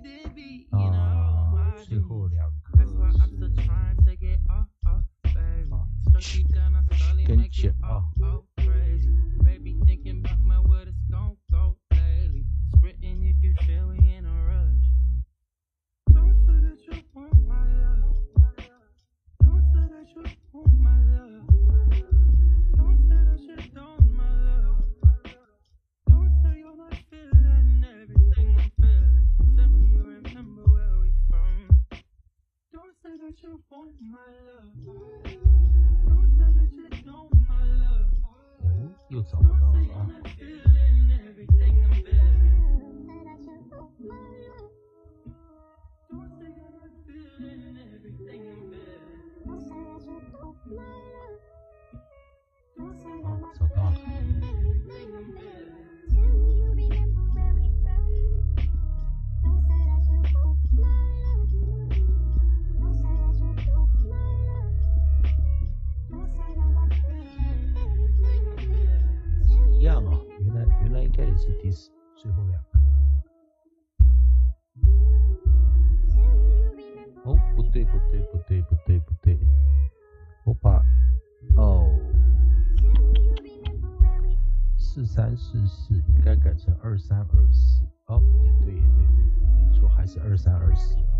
[86.86, 91.18] 二三二四哦，也对也对对，没错，还是二三二四啊。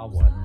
[0.00, 0.39] 花纹。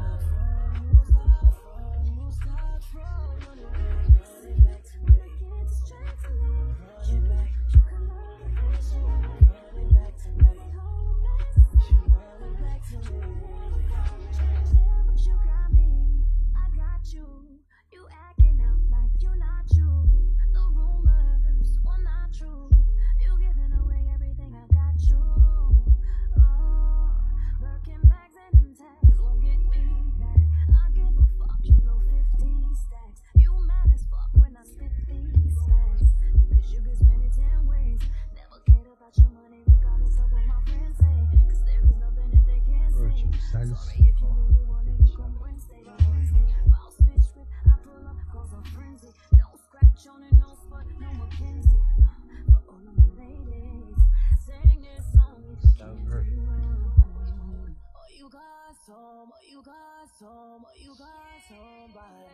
[60.26, 61.08] some, you got
[61.48, 62.34] somebody.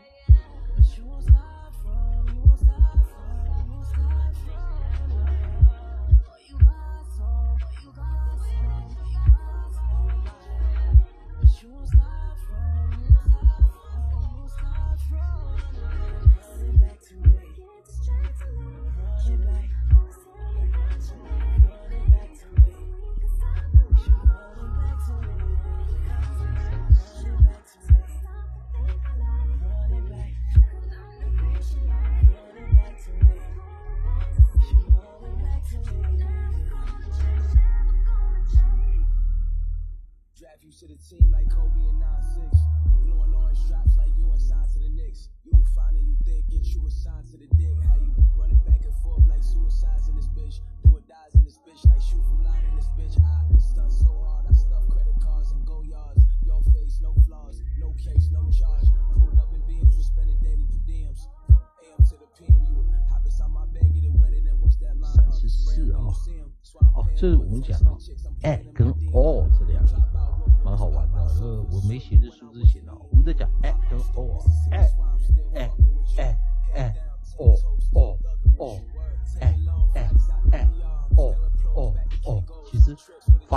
[0.76, 5.12] But you won't start from, you will start from, you won't start from.
[6.48, 10.56] You got some, you got some, you got somebody.
[11.42, 12.01] But you won't start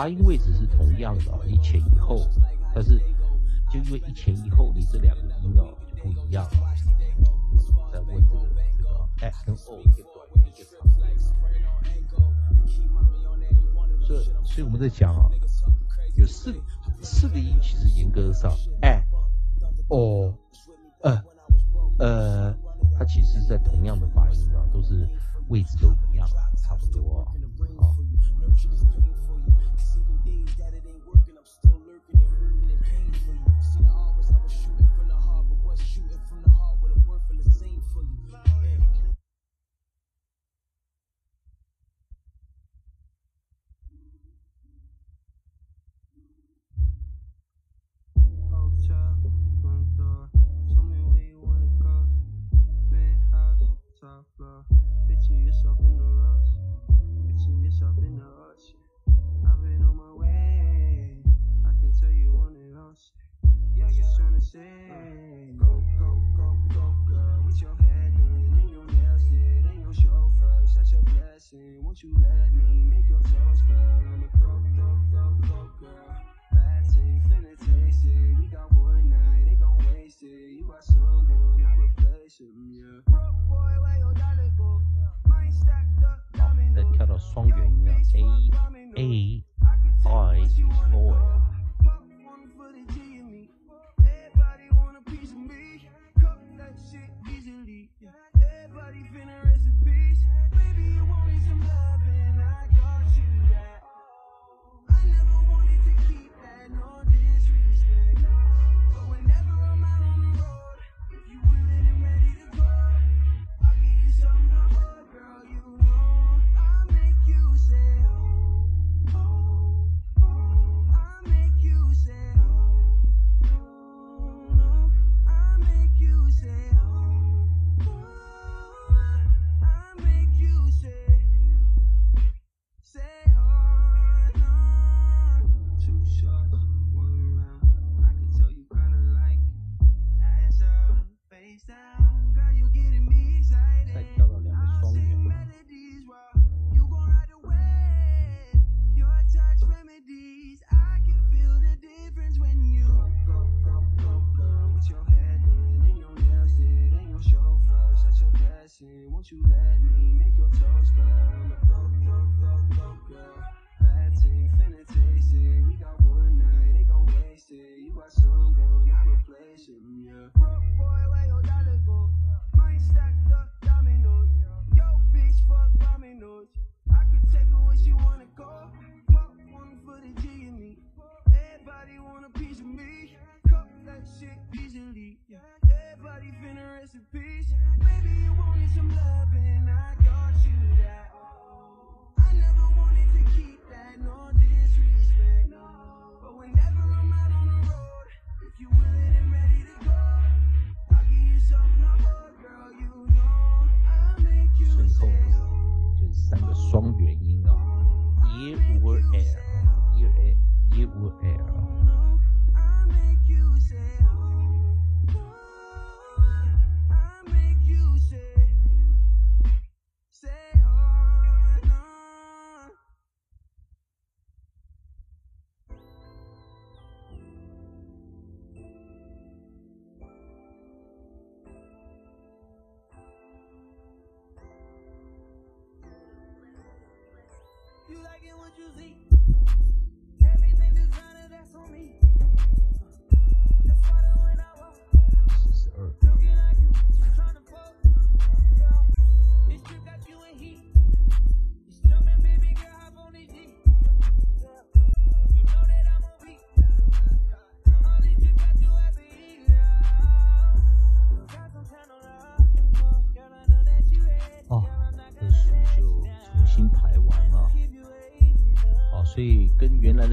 [0.05, 2.29] 发音位置是同样的一前一后
[2.75, 2.99] 但是
[3.73, 5.65] 就因为一前一后你这两个音啊
[6.03, 6.47] 不一样
[7.91, 9.09] 在问这个这个啊
[9.47, 10.53] 跟 o 一个短音
[14.07, 15.31] 所以所以我们在讲啊
[16.17, 16.61] 有四个
[17.01, 18.53] 四个音其实严格上
[18.83, 19.03] at
[19.89, 20.35] 哦
[21.01, 21.25] 呃
[21.99, 22.55] 呃
[22.99, 25.09] 它其实在同样的发音啊都是
[25.49, 26.29] 位置都一样
[26.59, 27.33] 差不多啊
[27.79, 27.89] 啊
[64.55, 65.59] sing.
[65.59, 69.95] Go, go, go, go, girl, with your head doing and your nails did and your
[69.95, 70.75] show first.
[70.75, 71.83] Such a blessing.
[71.83, 73.99] Won't you let me make your toes, girl?
[74.15, 76.11] I'm a go, go, go, go, girl.
[76.53, 78.39] Bad thing, finna taste it.
[78.39, 80.55] We got one night, ain't gon' waste it.
[80.55, 83.03] You got someone, I replace him, yeah.
[83.11, 84.83] Broke boy, where your dollar go?
[85.27, 86.77] Mind stacked up, diamond.
[86.77, 88.44] That cut a song, you know.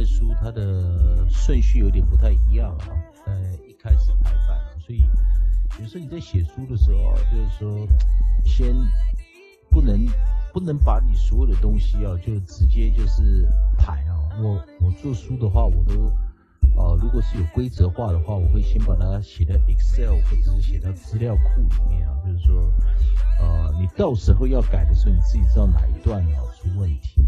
[0.02, 2.90] 的书它的顺序有点不太一样啊，
[3.28, 3.34] 呃
[3.70, 5.06] 一开始排版啊，所以
[5.80, 7.88] 有时候你在写书的时候啊，就是说
[8.44, 8.76] 先
[9.70, 10.08] 不能
[10.52, 13.48] 不能把你所有的东西啊，就直接就是
[13.78, 14.18] 排啊。
[14.42, 16.12] 我我做书的话，我都
[16.76, 22.72] 呃，如果是有规则化的话，我会先把它写在 Excel 或者是写到资料库里面啊，就是说
[23.40, 27.22] 呃，你到时候要改的时候，你自己知道哪一段啊出问题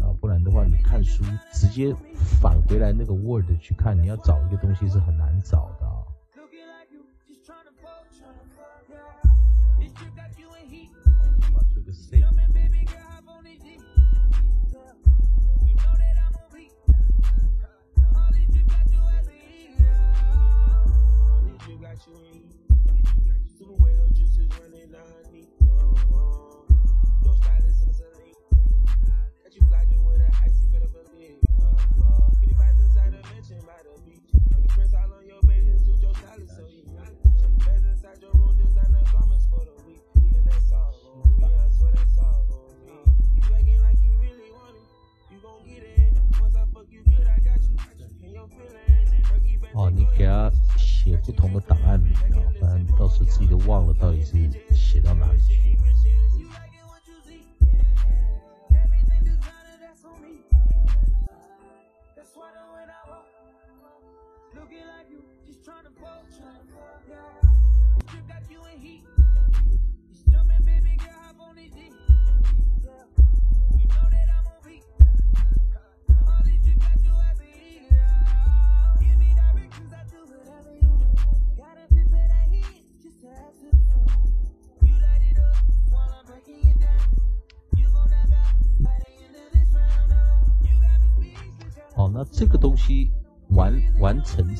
[0.00, 1.94] 啊，不然的话，你看书直接
[2.40, 5.85] 返回来那个 Word 去看，你要找一个东西是很难找的。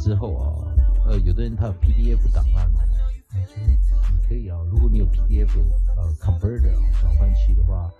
[0.06, 0.62] 之后啊，
[1.06, 2.80] 呃，有的人他有 PDF 档案嘛，
[3.34, 3.76] 嗯就是你
[4.28, 5.48] 可以啊，如果你有 PDF
[5.96, 7.90] 呃 converter 转换器的话，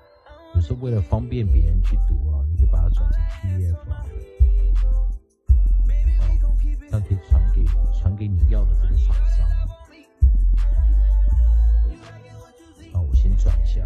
[0.55, 4.07] 有时候为了方便别人去读啊，你可以把它转成 PDF 啊，
[6.21, 6.31] 哦，
[6.79, 7.65] 这样可以传给
[7.99, 9.67] 传给你要的这个厂商啊。
[12.95, 13.85] 啊，我先转一下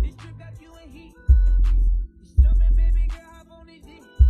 [0.00, 1.14] This trip got you in heat.
[2.22, 4.27] Just jumping, baby girl, hop on this G.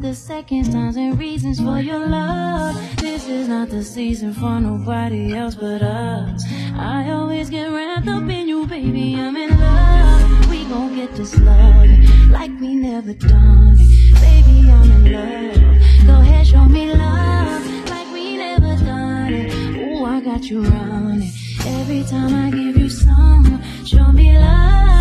[0.00, 2.76] The seconds, times, and reasons for your love.
[2.98, 6.44] This is not the season for nobody else but us.
[6.76, 9.16] I always get wrapped up in you, baby.
[9.16, 10.50] I'm in love.
[10.50, 14.20] We gon' get this love like we never done it.
[14.20, 16.06] Baby, I'm in love.
[16.06, 19.52] Go ahead, show me love like we never done it.
[19.78, 21.32] Ooh, I got you running.
[21.66, 24.38] Every time I give you some, show me.
[24.38, 24.97] Love.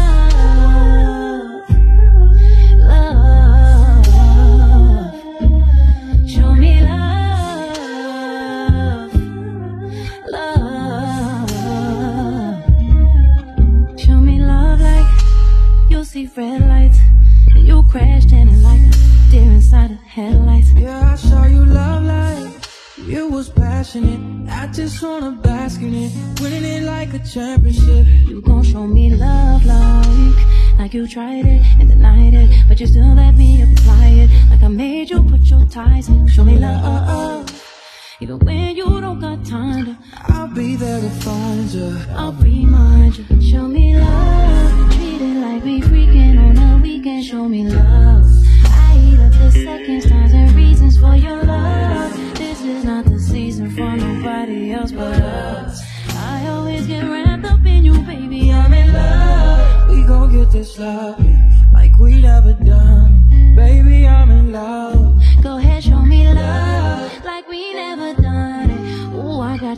[16.38, 17.00] Red lights.
[17.56, 20.72] And you crashed in it like a deer inside of headlights.
[20.74, 22.98] Yeah, I saw you love life.
[22.98, 24.50] You was passionate.
[24.50, 26.12] I just wanna bask in it.
[26.40, 28.06] Winning it like a championship.
[28.30, 30.38] You gon' show me love like
[30.78, 34.62] Like you tried it and denied it But you still let me apply it Like
[34.62, 37.67] I made you put your ties in Show me love
[38.20, 39.98] Even when you don't got time to
[40.30, 41.96] I'll be there to find you.
[42.16, 44.92] I'll remind you Show me love.
[44.94, 47.26] Treat it like we freaking on a weekend.
[47.26, 48.26] Show me love.
[48.66, 52.12] I eat up the seconds, times and reasons for your love.
[52.36, 55.80] This is not the season for nobody else but us.
[56.16, 58.52] I always get wrapped up in you, baby.
[58.52, 59.90] I'm in love.
[59.92, 61.27] We gon' get this love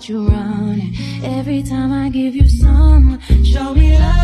[0.09, 0.27] you
[1.23, 4.18] Every time I give you some, show me love,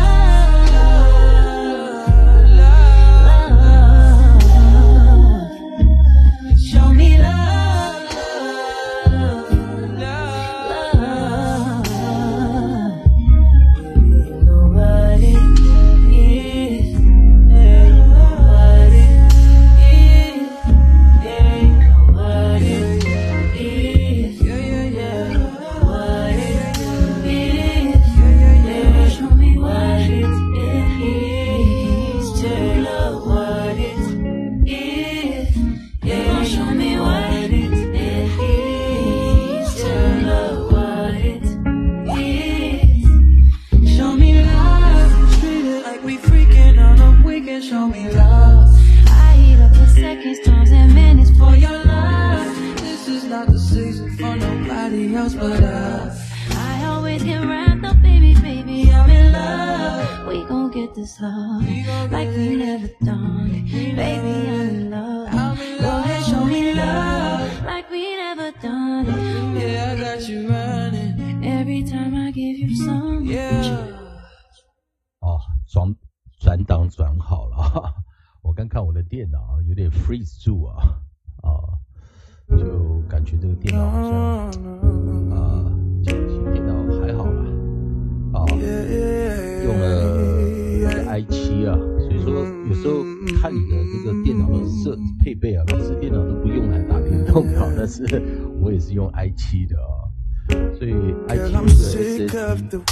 [62.10, 62.55] like we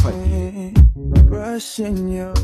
[0.04, 0.74] 快点。
[0.94, 2.34] wind brushing your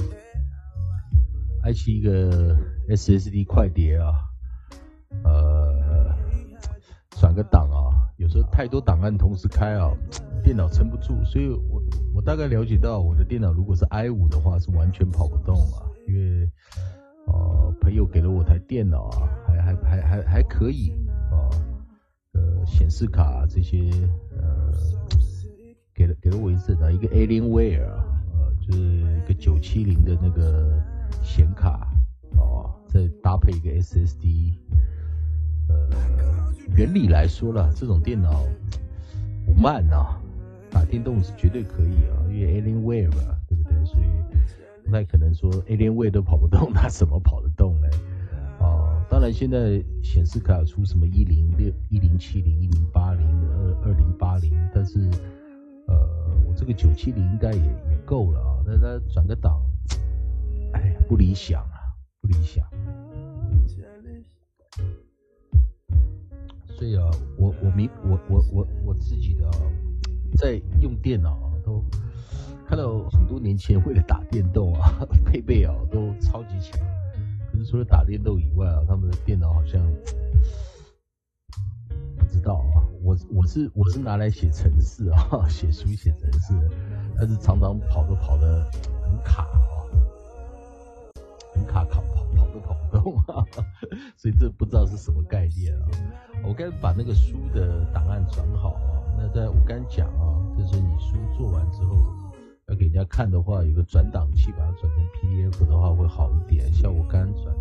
[1.62, 2.56] i 七一个
[2.88, 4.14] SSD 快碟啊，
[5.24, 6.10] 呃，
[7.10, 9.92] 转个档啊，有时候太多档案同时开啊，
[10.42, 11.82] 电脑撑不住，所以我
[12.14, 16.50] 我大概了解到我的电脑如果是 i 五的话是完全跑不动啊，因为
[17.26, 20.94] 呃朋友给了我台电脑啊，还还还还还可以
[21.30, 21.36] 啊，
[22.32, 23.90] 呃显示卡、这些
[24.30, 24.72] 呃
[25.94, 28.04] 给了给了我一次的，一个 Alienware 啊，
[28.34, 30.80] 呃就是一个九七零的那个
[31.22, 31.88] 显卡
[32.36, 34.54] 哦，再搭配一个 SSD，
[35.68, 35.88] 呃，
[36.76, 38.44] 原理来说了，这种电脑
[39.44, 40.20] 不慢啊，
[40.70, 43.84] 打电动是绝对可以啊，因为 Alienware 嘛，对不对？
[43.84, 44.04] 所以
[44.84, 47.88] 不太可能说 Alienware 都跑不动， 它怎么跑得动呢？
[48.60, 54.98] 哦，当然现在显示卡出什么一零六、一零七零、一零八零、二二零八零，但是，
[56.60, 59.64] 这个九七零应该也也够了啊，但是它转个档，
[60.74, 62.62] 哎，不理想啊，不理想。
[66.76, 69.50] 所以啊，我我明我我我我自己的、
[70.36, 71.82] 在用电脑啊，都
[72.68, 74.92] 看到很多年轻人为了打电动啊，
[75.24, 76.78] 配备啊都超级强。
[77.50, 79.80] 可是除了打电动以外啊，他们的电脑好像
[82.18, 82.79] 不知道啊。
[83.10, 86.54] 我我是我是拿来写程式啊， 写书写程式，
[87.18, 88.64] 但是常常跑都跑得
[89.02, 89.58] 很卡啊，
[91.52, 93.44] 很卡，跑跑跑都跑不动啊，
[94.16, 95.88] 所以这不知道是什么概念啊。
[96.44, 101.96] 我刚把那个书的档案转好啊，那在我刚讲啊，就是你书做完之后
[102.68, 106.72] 要给人家看的话，有个转档器把它转成 PDF 的话会好一点。
[106.72, 107.52] 像我刚转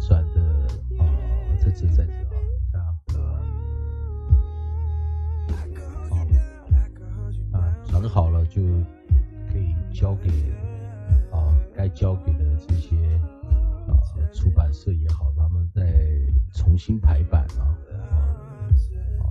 [0.00, 0.40] 转的
[0.98, 1.04] 啊，
[1.58, 2.12] 在这在这
[2.78, 2.84] 啊，
[5.46, 6.14] 你看啊。
[7.52, 8.62] 啊，转好了就
[9.50, 10.28] 可以交给
[11.30, 12.96] 啊该交给的这些
[13.88, 13.96] 啊
[14.32, 15.82] 出版社也好，他们再
[16.52, 18.06] 重新排版啊啊
[19.20, 19.24] 啊。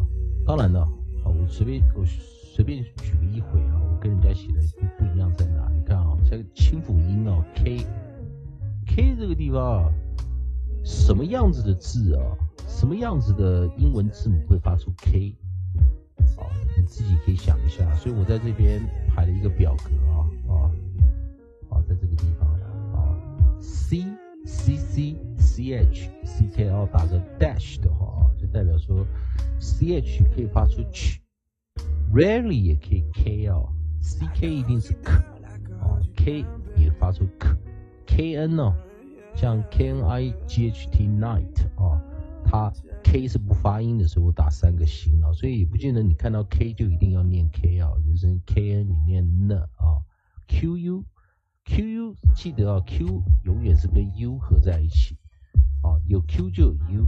[0.46, 2.04] 当然了，啊我随便我
[11.06, 12.36] 什么样子的字啊，
[12.68, 15.36] 什么样子的英文字母会发出 K？
[16.36, 17.94] 啊，你自己可以想一下。
[17.94, 20.54] 所以我在这边排了一个表格啊啊
[21.70, 22.50] 啊，在这个地方
[22.96, 23.16] 啊
[23.62, 24.04] ，C
[24.48, 29.06] C C C H C K L 打个 dash 的话啊，就代表说
[29.60, 33.60] C H 可以发出 ch，rarely 也可以 K 啊
[34.02, 35.12] ，C K 一定是 k
[35.80, 36.44] 啊，K
[36.76, 38.74] 也发出 k，K N 哦，
[39.36, 42.02] 像 K N I G H T night 啊，
[42.44, 42.72] 它
[43.04, 50.02] K 是不发音的时候，打三个星啊，所以也不见得你看到 K 就一定要念 K 啊，就是 K N 你念 N 啊
[50.48, 51.04] ，Q U
[51.66, 55.18] Q U 记得啊，Q 永远是跟 U 合在一起
[55.82, 57.06] 啊有 Q 就有 U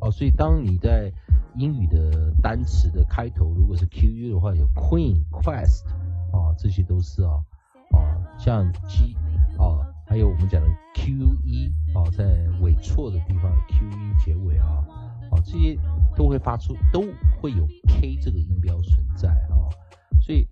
[0.00, 1.12] 啊，所以当你在
[1.56, 5.86] 英语的单词的开头如果是 QU 的话，有 Queen、Quest
[6.32, 7.42] 啊，这些都是啊
[7.90, 7.98] 啊，
[8.38, 9.16] 像 G
[9.58, 12.24] 啊，还有我们讲的 QE 啊，在
[12.62, 14.82] 尾错的地方 QE 结尾啊
[15.30, 15.78] 啊，这些
[16.16, 17.02] 都会发出都
[17.40, 19.68] 会有 K 这个音标存在啊，
[20.22, 20.48] 所以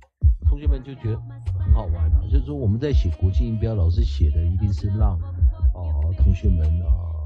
[0.46, 1.18] 同学们就觉得
[1.58, 5.80] 很好玩啊，就是说我们在写国际音标，老师写的一定是让啊、
[6.18, 7.24] 同学们啊、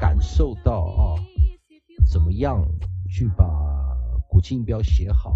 [0.00, 1.14] 感受到啊、
[2.10, 2.60] 怎么样
[3.08, 3.44] 去把
[4.28, 5.32] 国际音标写好。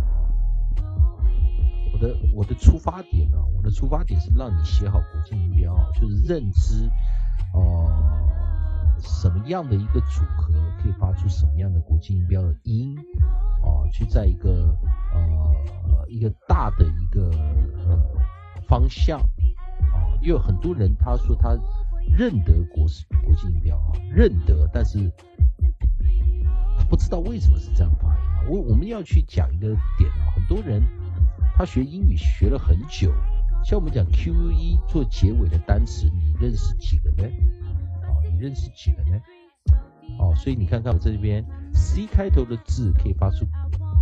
[2.02, 6.90] 的我的出发点呢、我的出发点是让你写好国际音标啊，就是认知
[7.54, 7.88] 哦、
[8.98, 10.52] 什么样的一个组合
[10.82, 12.98] 可以发出什么样的国际音标的音
[13.62, 14.76] 啊，去在一个
[15.14, 15.54] 呃
[16.08, 17.30] 一个大的一个
[17.86, 17.96] 呃
[18.66, 21.50] 方向啊，因为很多人他说他
[22.16, 22.84] 认得国
[23.24, 24.98] 国际音标啊，认得，但是
[26.90, 28.42] 不知道为什么是这样发音啊。
[28.50, 30.82] 我我们要去讲一个点啊，很多人
[31.54, 33.12] 他学英语学了很久，
[33.64, 37.28] 像我们讲 Q E 做结尾的单词，你认识几个呢？
[38.08, 39.20] 哦，你认识几个呢？
[40.18, 43.46] 哦，所以你看看我这边 C 开头的字可以发出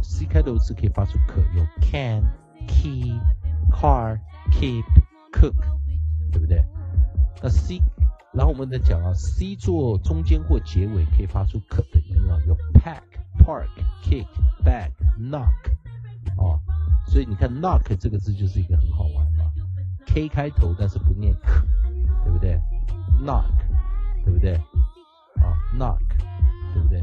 [0.03, 2.23] C 开头的字可以发出可，有 can、
[2.67, 3.21] key、
[3.71, 4.19] car、
[4.51, 4.85] keep、
[5.33, 5.55] cook，
[6.33, 6.65] 对不对？
[7.43, 7.81] 那 C，
[8.33, 13.03] 然后我们再讲啊，C 做中间或结尾可以发出可的音啊，有 pack、
[13.39, 13.69] park、
[14.03, 14.27] kick、
[14.65, 15.53] bag、knock，
[16.37, 16.61] 哦，
[17.11, 19.51] 所以你看 knock 这个字就是一个很好玩嘛
[20.07, 21.61] ，K 开头但是不念 k，
[22.23, 22.57] 对不对
[23.21, 23.51] ？knock，
[24.25, 24.55] 对不对？
[25.43, 25.99] 啊，knock，
[26.73, 27.03] 对不对？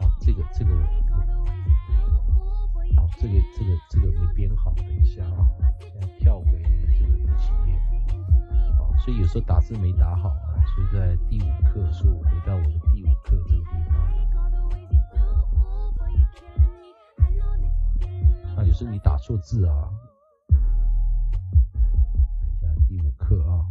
[0.00, 0.82] 好，这个这个我，
[2.96, 5.46] 好，这个这个这个没编好，等一下啊，
[5.80, 6.60] 现在跳回
[6.98, 7.76] 这个第几页？
[8.74, 13.62] 啊，所以有时候打字没打好啊，所以在第五课，所以我回到我的第五课这个
[18.56, 19.90] 啊，有时候你打错字啊，
[20.48, 20.58] 等
[22.50, 23.66] 一下第五课啊，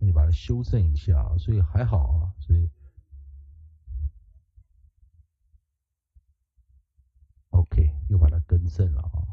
[0.00, 2.68] 你把它修正一下，所以还好啊，所以
[7.50, 9.24] OK 又把它更正了啊。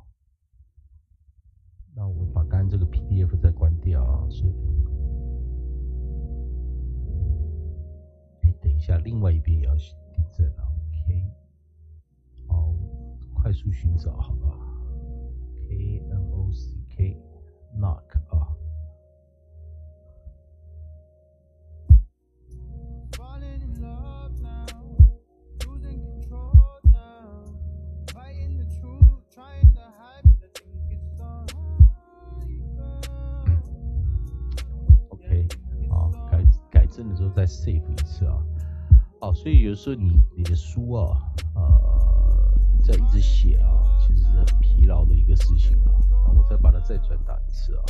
[1.94, 4.54] 那我把刚刚这个 PDF 再关掉啊，所以，
[8.62, 10.71] 等一下，另外一边也要订正啊，
[13.51, 14.59] 快速寻找好了，
[15.69, 17.17] K N O C K
[17.79, 18.55] knock 啊，
[23.13, 24.67] Falling in love now,
[25.67, 27.45] losing control now.
[28.13, 31.57] Fighting the truth, trying to hide, but I think it's alright.
[35.11, 35.49] OK，
[35.89, 38.43] 好，改改正的时候再 save 一次啊。
[39.21, 41.30] 哦，所以有时候你你的书啊，呃，你
[42.84, 45.94] 这一直写啊，其实是很疲劳的一个事情啊。
[46.26, 47.84] 那我再把它再转打一次啊，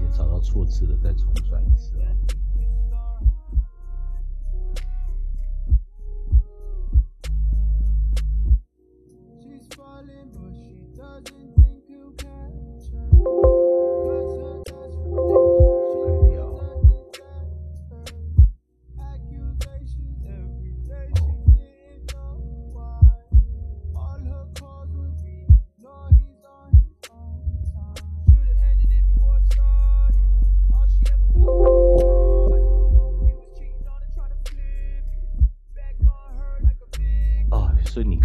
[0.00, 2.06] 也找到错字了，再重转一次啊。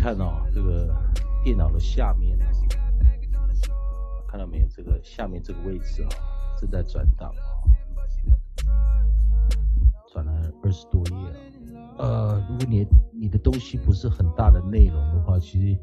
[0.05, 0.95] 看哦，这个
[1.43, 2.45] 电脑的下面啊，
[4.27, 4.67] 看到没有？
[4.67, 6.09] 这个下面这个位置啊，
[6.61, 7.41] 正在转档啊，
[10.13, 11.97] 转了二十多页啊。
[11.97, 15.79] 呃，如果你你的东西不是很大的内容的话，其实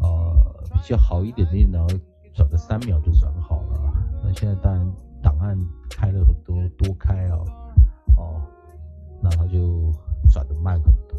[0.00, 1.86] 呃比较好一点的电脑
[2.34, 3.92] 转个三秒就转好了。
[4.24, 4.92] 那现在当然
[5.22, 5.56] 档案
[5.88, 7.38] 开了很多，多开啊，
[8.16, 8.42] 哦，
[9.22, 9.92] 那它就
[10.32, 11.16] 转的慢很多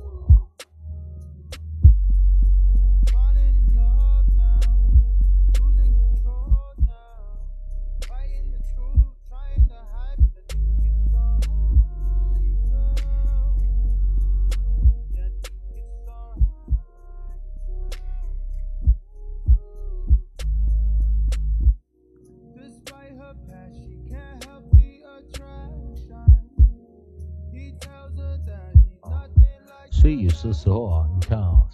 [30.58, 31.68] 时候啊，你看啊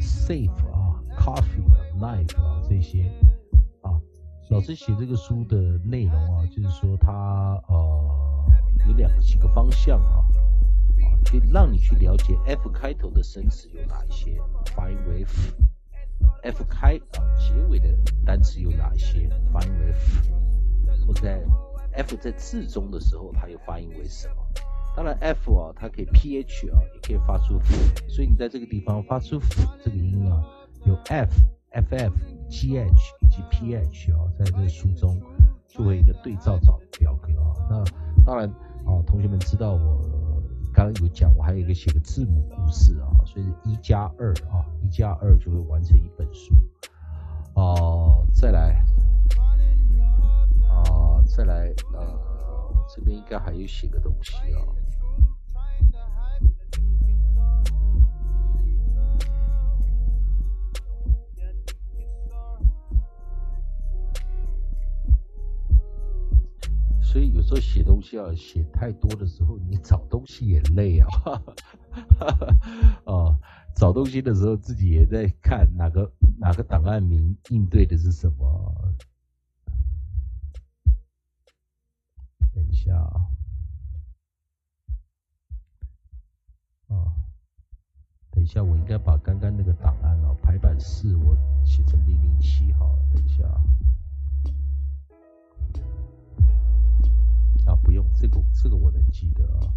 [0.00, 3.04] ，safe 啊 coffee 啊，knife 啊这些
[3.82, 4.00] 啊。
[4.50, 8.44] 老师写这个书的内容啊，就是说它呃
[8.88, 10.26] 有两个几个方向啊，
[11.04, 14.36] 啊，可以让你去了解 F 开头的生词有哪一些，
[14.74, 15.54] 发音为 f。
[16.42, 17.88] F 开啊结尾的
[18.26, 20.28] 单词有哪一些，发音为 f。
[21.06, 21.40] 或者在
[21.92, 24.34] F 在字中的时候，它又发音为什么？
[24.94, 27.58] 当然 F 啊，它可以 PH 啊，也可以发出
[28.08, 29.40] 所以你在这个地方发出
[29.82, 30.42] 这个音啊，
[30.84, 31.30] 有 F、
[31.72, 32.12] FF、
[32.50, 32.90] GH
[33.20, 35.20] 以及 PH 啊，在这个书中
[35.68, 37.54] 作为一个对照找表格啊。
[37.70, 37.84] 那
[38.24, 38.48] 当然
[38.84, 40.42] 啊，同学们知道我
[40.74, 46.54] 刚刚有讲，我还有一个写个字母故事啊，所以一加二啊，一加二就会完成一本书。
[47.54, 48.82] 哦、再来
[50.68, 52.18] 啊、再来呃，
[52.94, 54.60] 这边应该还有写个东西啊。
[67.00, 71.08] 所以有时候写东西啊，写太多的时候，你找东西也累啊。
[73.04, 73.38] 啊，
[73.74, 78.94] 找东西的时候自己也在看哪个哪个档案名应对的是什么。
[82.84, 83.26] 下啊，
[86.88, 87.14] 啊，
[88.30, 93.02] 等一下，我应该把刚刚那个档案哦，排版四我写成零零七好了。
[93.14, 93.62] 等一下啊。
[97.66, 99.72] 啊，不用，这个这个我能记得啊。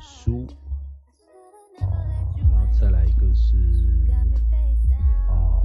[0.00, 0.46] 书，
[1.80, 1.86] 啊，
[2.36, 3.56] 然后再来一个是
[5.28, 5.62] 啊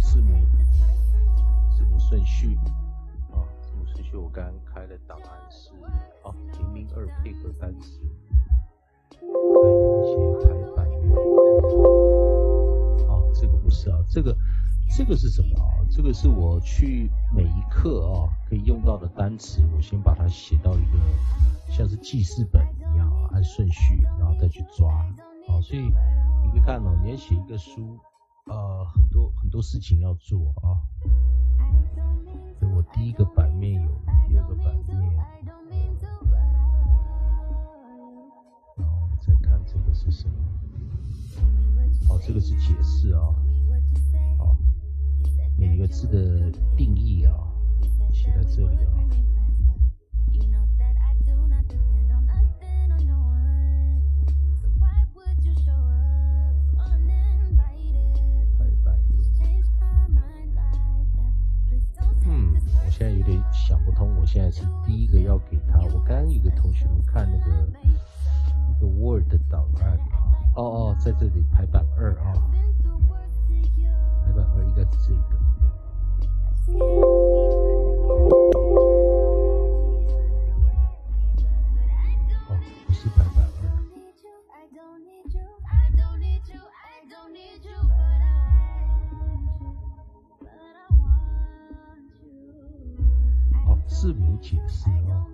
[0.00, 0.34] 字母
[1.76, 2.56] 字母顺序。
[3.30, 5.70] 啊字母顺序我刚刚开的档案是
[6.24, 8.00] 啊零零二配合单词。
[9.20, 10.12] 跟一些
[10.42, 10.86] 排版
[13.08, 14.36] 啊这个不是啊这个
[14.96, 15.84] 这个是什么啊？
[15.90, 20.98] 这个是我去每一课啊可以用到的单词，我先把它写到一个
[21.70, 22.66] 像是记事本，
[23.32, 24.92] 按顺序，然后再去抓
[25.48, 25.60] 啊。
[25.62, 25.82] 所以
[26.42, 27.98] 你可以看哦，你要写一个书，
[28.46, 30.80] 呃，很多很多事情要做啊。
[32.58, 33.90] 所以我第一个版面有，
[34.28, 34.98] 第二个版面，
[38.76, 40.34] 然后再看这个是什么？
[42.08, 43.34] 哦，这个是解释啊。
[44.38, 44.56] 好，
[45.58, 47.34] 每个字的定义啊，
[48.12, 48.92] 写在这里啊。
[62.92, 65.80] 现在有点想不通，我现在是第一个要给他。
[65.80, 67.50] 我刚刚有个同学们看那个
[68.68, 69.98] 一个 Word 的档案，
[70.54, 72.34] 哦哦，在这里排版二啊，
[74.26, 75.32] 排版二应该是这个。
[94.02, 95.24] 字母解释哦，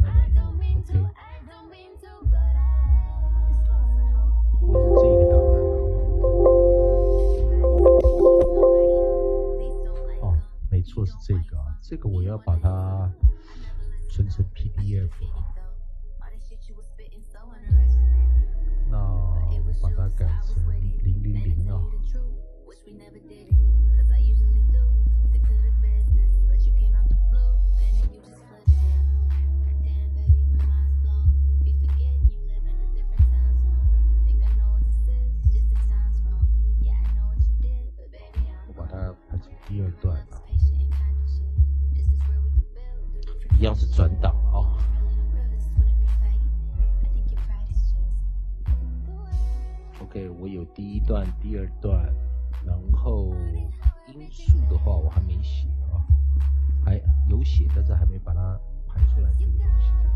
[0.00, 0.80] 排版六，OK，是
[4.96, 5.60] 这个档案
[10.22, 10.24] 哦，
[10.70, 13.12] 没错是这个啊，这个我要把它
[14.08, 15.52] 存成 PDF 啊，
[18.88, 18.96] 那
[19.82, 20.26] 把它改
[39.78, 40.18] 第二段，
[43.56, 44.74] 一样是转档啊。
[50.02, 52.12] OK，我有第一段、第二段，
[52.66, 53.32] 然后
[54.08, 56.02] 音速的话我还没写啊，
[56.84, 60.07] 还有写，但是还没把它排出来这个东西。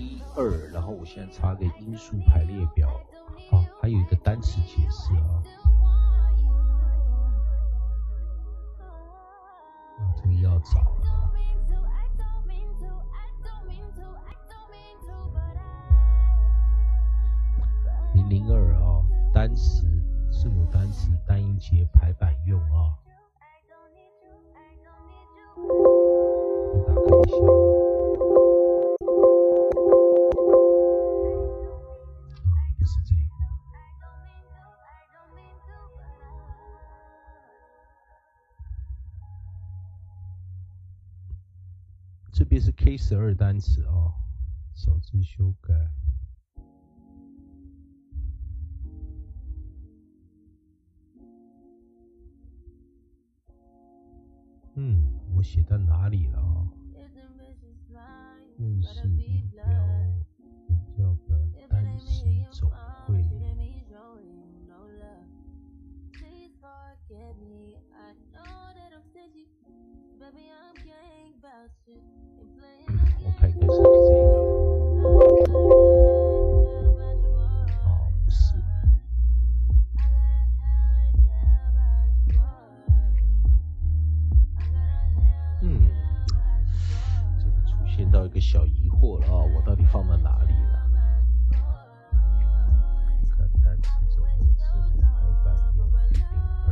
[0.00, 2.88] 一二，然后我现在插个因素排列表，
[3.50, 5.42] 好，还有一个单词解释啊，
[10.16, 10.96] 这个要找。
[18.14, 19.86] 零零二啊，单词
[20.30, 22.96] 字母单词单音节排版用啊。
[26.72, 27.89] 再打开一下
[42.60, 44.12] 是 K 十二单词啊，
[44.74, 45.72] 首次修改。
[54.74, 56.68] 嗯，我写到哪里了啊？
[58.58, 60.24] 认识音标人
[60.94, 62.70] 教本单词总
[63.06, 63.24] 会。
[88.40, 90.88] 个小疑惑了啊，我到底放到哪里了？
[93.28, 94.62] 看单词总会字
[94.94, 95.06] 母排
[95.44, 96.24] 版用零
[96.66, 96.68] 二，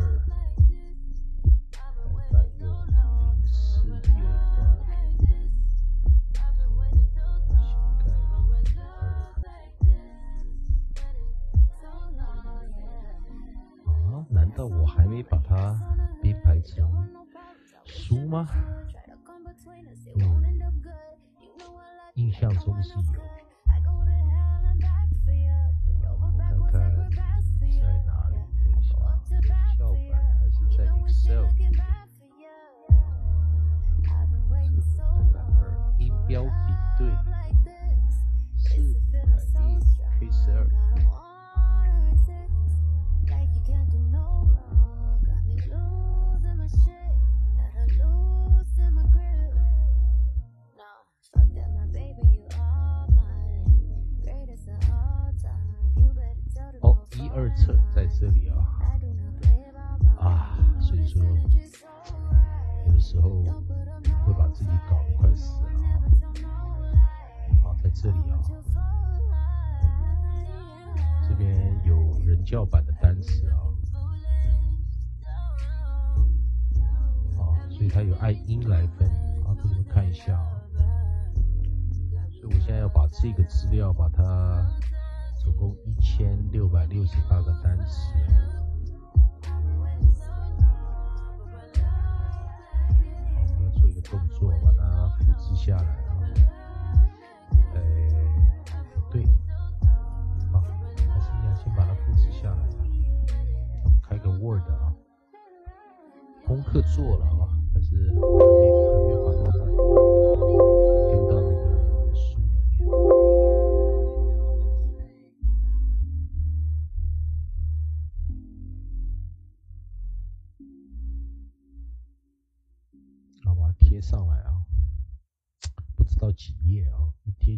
[1.70, 1.76] 排
[2.32, 4.00] 版用零四乐
[4.56, 4.58] 段，
[7.60, 8.48] 修改零
[8.80, 8.96] 二。
[14.16, 14.24] 啊？
[14.30, 15.78] 难道我还没把它
[16.22, 16.90] 编排成
[17.84, 18.48] 书吗？
[22.88, 23.27] siglo.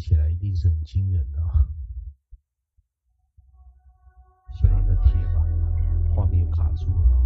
[0.01, 1.69] 起来一定是很惊人的啊。
[4.59, 5.47] 先让它贴吧，
[6.15, 7.21] 画面卡住了。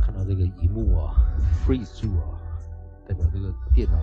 [0.00, 1.14] 看到这个荧幕啊
[1.64, 2.38] ，freeze 住啊，
[3.08, 3.98] 代表这个电脑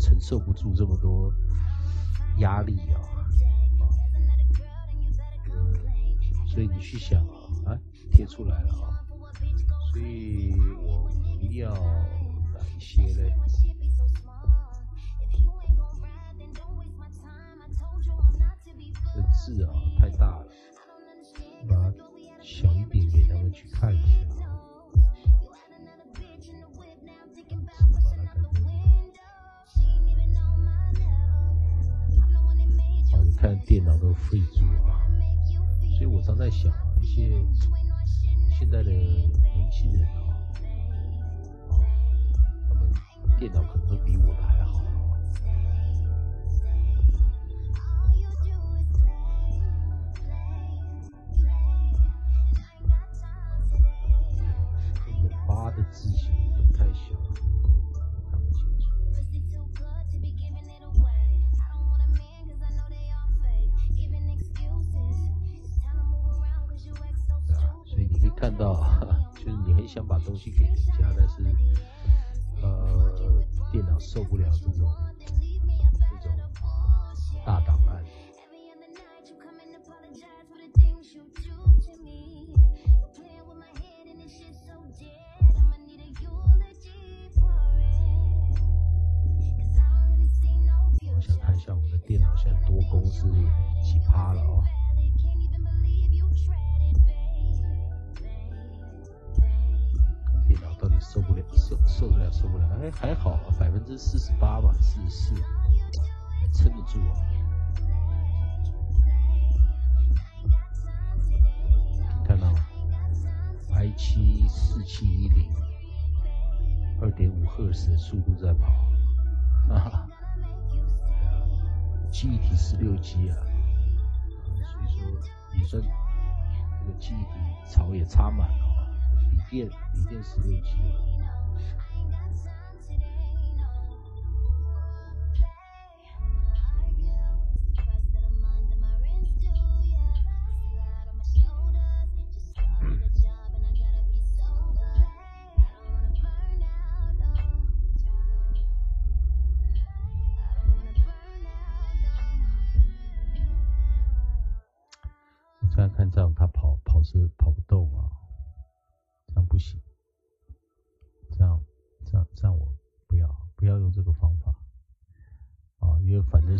[0.00, 1.32] 承受不住这么多
[2.38, 2.78] 压力。
[2.92, 3.21] 啊
[6.52, 7.78] 所以你去想啊，啊，
[8.10, 9.00] 贴出来了啊，
[9.90, 10.52] 所以
[10.84, 11.08] 我
[11.40, 11.72] 不要
[12.52, 13.34] 哪一些嘞？
[19.14, 20.46] 这字啊太大了，
[21.66, 21.90] 把它
[22.42, 24.18] 小一点给他们去看一下。
[24.44, 24.52] 啊。
[27.48, 28.60] 把字把它改
[33.12, 35.00] 哦，你看电脑都废住啊，
[36.02, 37.30] 所以我常在想啊，一些
[38.58, 40.34] 现在的年轻人啊，
[41.70, 41.78] 啊，
[42.66, 42.92] 他们
[43.38, 44.82] 电脑可能都比我的还好啊。
[55.06, 56.31] 这个八的字形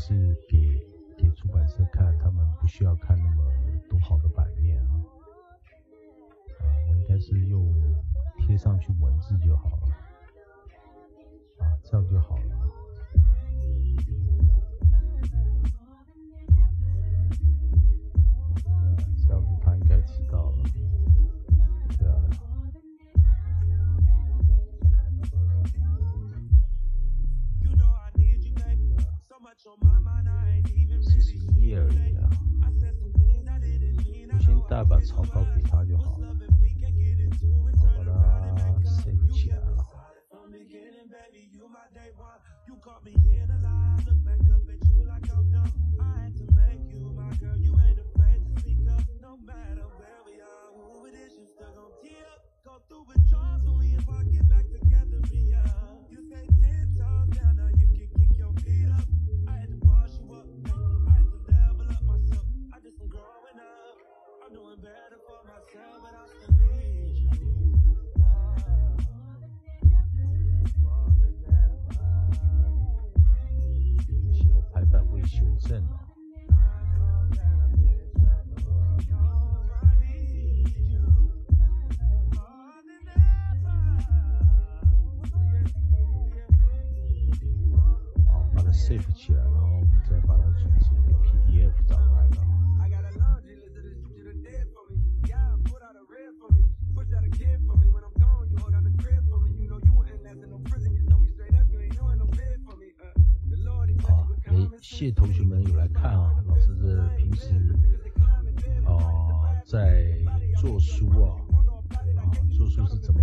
[0.04, 0.84] 是给
[1.16, 3.44] 给出版社看，他们不需要看那么
[3.88, 4.98] 多好的版面啊，
[6.58, 7.72] 啊，我应该是用
[8.40, 12.51] 贴上去文字就好了，啊，这样就好了。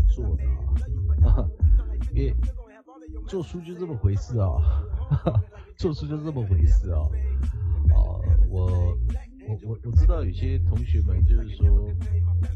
[0.09, 0.43] 做的
[1.27, 1.47] 啊？
[2.13, 2.35] 因为
[3.27, 4.83] 做书就这么回事啊，
[5.77, 6.99] 做书就这么回事啊。
[6.99, 7.95] 啊，
[8.49, 8.65] 我
[9.47, 11.89] 我我我知道有些同学们就是说，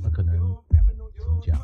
[0.02, 1.60] 他可能怎么讲，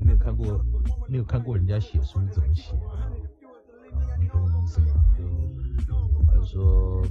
[0.00, 0.64] 没有看过
[1.08, 3.10] 没有看过人家写书怎么写啊，
[3.92, 5.04] 啊你懂我意思吗？
[5.86, 5.94] 就
[6.26, 7.02] 好像说，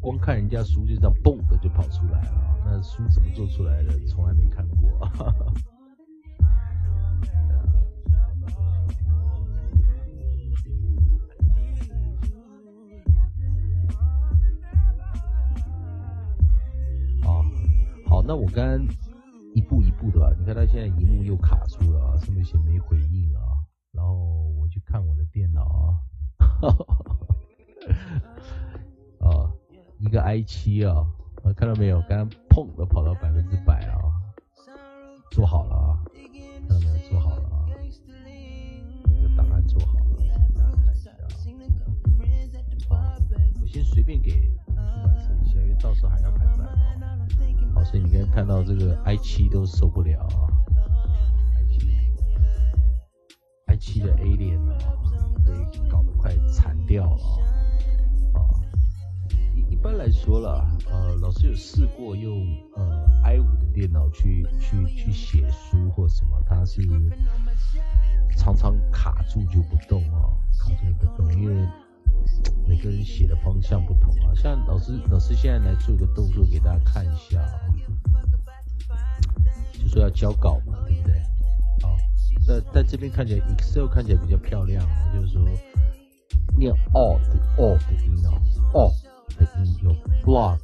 [0.00, 5.08] 光看人家书就这样蹦的就跑出来了，那书怎么做出来的，从来没看过。
[18.12, 18.86] 好，那我刚刚
[19.54, 23.40] 一步一步的，你看它现在荧幕又卡住了啊，上面写没回应啊，
[23.90, 24.14] 然后
[24.60, 25.96] 我去看我的电脑啊，
[29.26, 29.48] 啊，
[29.98, 31.06] 一个 i 七啊，
[31.56, 32.02] 看到没有？
[32.02, 33.96] 刚刚砰的跑到百分之百啊，
[35.30, 36.04] 做好了啊，
[36.68, 36.98] 看到没有？
[37.08, 37.64] 做好了啊，
[39.22, 40.04] 这个档案做好了，
[40.54, 41.24] 大家看一下啊。
[43.58, 46.61] 我先随便给出版社一下，因为到时候还要排版。
[47.92, 50.48] 所以你刚看到这个 i 七都受不了啊
[51.58, 51.90] ，i 七
[53.66, 54.78] i 七的 A 脸啊，
[55.44, 55.52] 被
[55.90, 57.22] 搞得快残掉了
[58.32, 58.40] 啊。
[59.54, 62.46] 一一般来说啦，呃，老师有试过用
[62.76, 66.80] 呃 i 五的电脑去去去写书或什么，它是
[68.38, 71.68] 常常卡住就不动啊，卡住就不动，因为
[72.66, 74.34] 每个人写的方向不同啊。
[74.34, 77.60] 像老师老师现在来做一个动作给大家看一下啊，
[79.72, 81.20] 就说要交稿嘛，对不对？
[81.82, 81.96] 好，
[82.46, 85.42] 那在这边看起来 Excel 看起来比较漂亮啊，就是说
[86.56, 88.40] 念 all 的 all 的音啊
[88.72, 88.92] ，all
[89.36, 89.90] 的音有
[90.24, 90.58] block、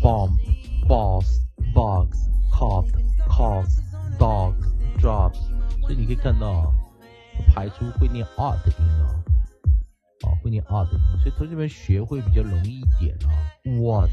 [0.00, 0.36] bomb、
[0.86, 1.40] boss、
[1.74, 2.16] box、
[2.50, 2.86] cop、
[3.28, 3.80] cost、
[4.18, 4.54] dog、
[4.98, 5.32] drop，
[5.82, 6.72] 所以你可以看到啊，
[7.48, 9.24] 排出会念 r 的音啊，
[10.22, 13.30] 啊会念 r 的音，所以同学们学会比较容易一点啊
[13.64, 14.10] ，what、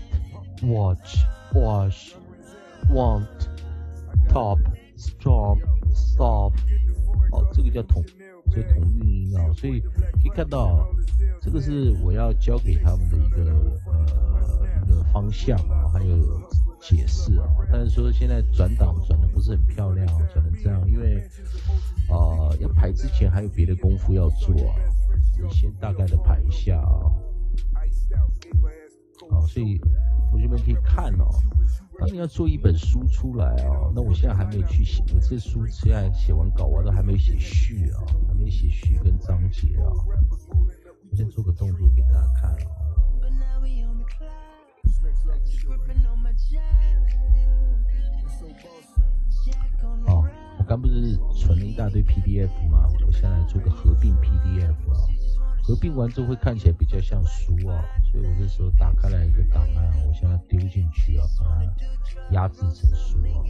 [0.64, 1.18] watch、
[1.54, 2.14] wash、
[2.94, 3.26] want、
[4.28, 4.60] top、
[4.98, 5.58] stop,、
[5.94, 6.54] stop，
[7.32, 8.04] 哦，这个叫同，
[8.52, 10.88] 这同韵音啊，所以可以看到，
[11.42, 13.52] 这个是我要教给他们的一个
[13.86, 16.18] 呃一个方向啊，还有
[16.82, 17.48] 解释啊。
[17.72, 21.24] 但是说现在转档转的不是很漂亮啊，转成这样，因为
[22.10, 24.76] 啊、要排之前还有别的功夫要做啊，
[25.42, 27.12] 你先大概的排一下啊。
[29.30, 29.80] 好，所以
[30.32, 31.28] 同学们可以看哦。
[31.98, 39.92] 当你要做一本书出来啊，那我现在还没有去写，我这书现在写完稿，我都还没写序啊，还没写序跟章节啊。
[41.12, 42.58] 我先做个动作给大家看啊。
[50.08, 50.26] 哦，
[50.58, 52.88] 我刚不是存了一大堆 PDF 吗？
[53.06, 55.06] 我现在来做个合并 PDF 啊。
[55.70, 61.64] 合并完之后会看起来比较像书啊，所以我这时候打开了一个档案，我想要丢进去啊，把它
[62.32, 63.46] 压制成书啊。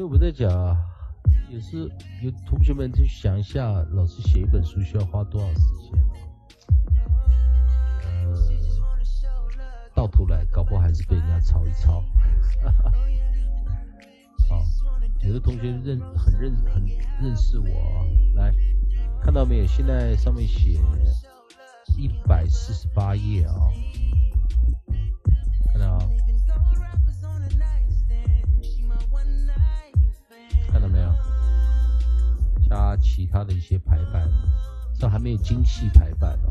[0.00, 0.78] 所以我在讲啊，
[1.50, 1.76] 也是
[2.22, 5.60] 有同学们去想一下，老师写一本书需要花多少时
[5.92, 6.16] 间啊？
[8.06, 8.34] 呃，
[9.94, 12.00] 到头来搞不好还是被人家抄一抄。
[14.48, 14.64] 好，
[15.20, 16.82] 有的同学认很认很
[17.20, 18.00] 认识我啊，
[18.36, 18.54] 来
[19.20, 19.66] 看到没有？
[19.66, 20.80] 现在上面写
[21.98, 23.52] 一百四十八页啊，
[25.70, 25.98] 看到啊？
[30.70, 31.12] 看到没有？
[32.68, 34.30] 加其他的一些排版，
[34.96, 36.48] 这还没有精细排版哦。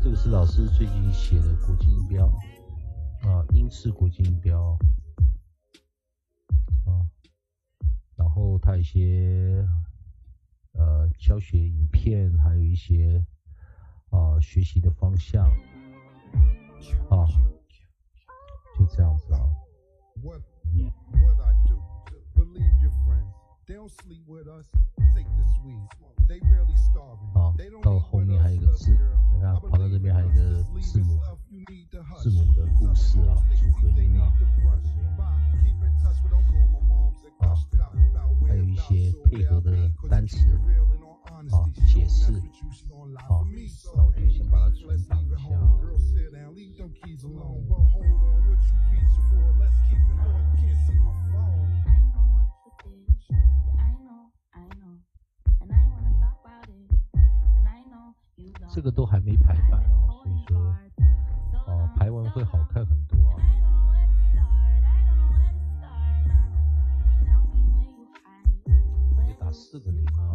[0.00, 2.26] 这个是老师最近写的国际音标
[3.22, 4.78] 啊，英式国际音标
[6.84, 7.02] 啊，
[8.14, 9.66] 然后它有一些
[10.74, 13.24] 呃教学影片，还有一些
[14.10, 15.44] 啊学习的方向
[17.10, 17.26] 啊，
[18.78, 19.40] 就这样子啊。
[20.74, 20.92] What
[21.22, 21.76] what I do?
[22.34, 23.32] Believe your friends.
[23.66, 24.66] They don't sleep with us.
[25.14, 25.88] Take the Swedes.
[26.28, 27.30] They really starving.
[27.32, 29.34] 好 They don't 到 eat 后 with 面还有一 us, 个字 little girl.
[29.34, 30.66] 你看 I 跑到这 believe 边还有一 in 个 us.
[30.74, 32.22] Leave 字母 yourself, you need to hush.
[32.22, 34.88] 字母的故事啊，组合 They 音啊 need，to brush.
[35.16, 35.62] Bye.
[35.62, 38.88] Keep in touch, but don't call my moms and 啊 gush about about 还有一 whereabouts
[38.88, 40.58] 些 or 配合 where 的 I be, 'cause 单 you 词
[41.50, 42.40] 啊，解释，啊，
[43.96, 45.36] 那我就先把它存档一下，
[58.74, 60.56] 这个都还没排版哦，所以说
[61.66, 63.36] 哦排完会好看很多啊，
[69.24, 70.33] 你打四个0啊。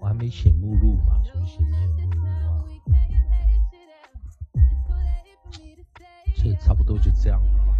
[0.00, 2.64] 我还没写目录嘛所以写没有目录啊。
[6.36, 7.71] 这差不多就这样了。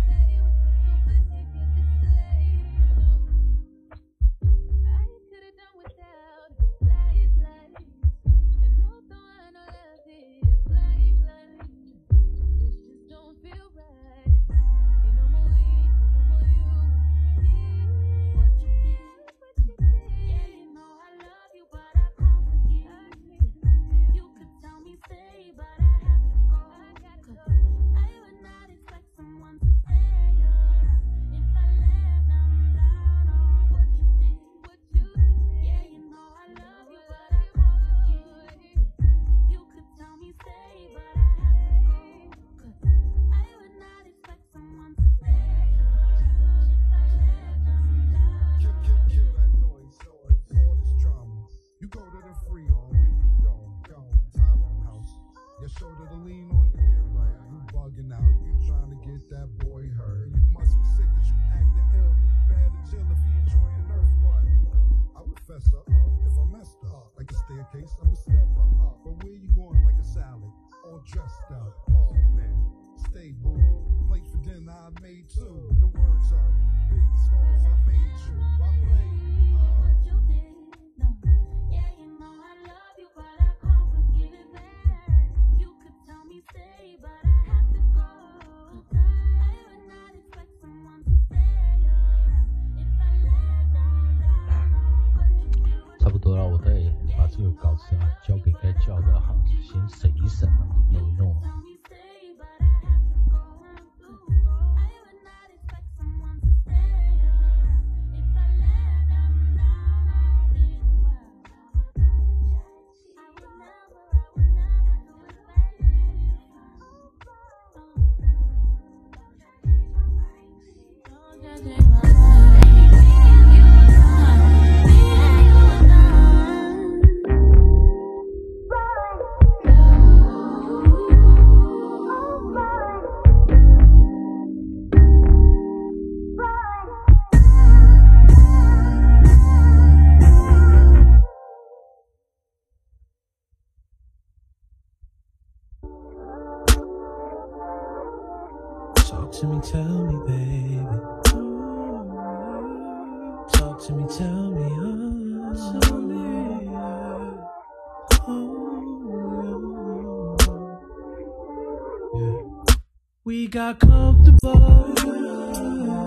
[163.53, 164.95] got comfortable.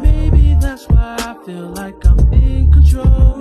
[0.01, 3.37] Maybe that's why I feel like I'm in control.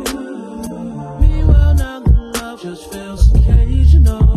[1.20, 4.34] Meanwhile, now the love just feels occasional.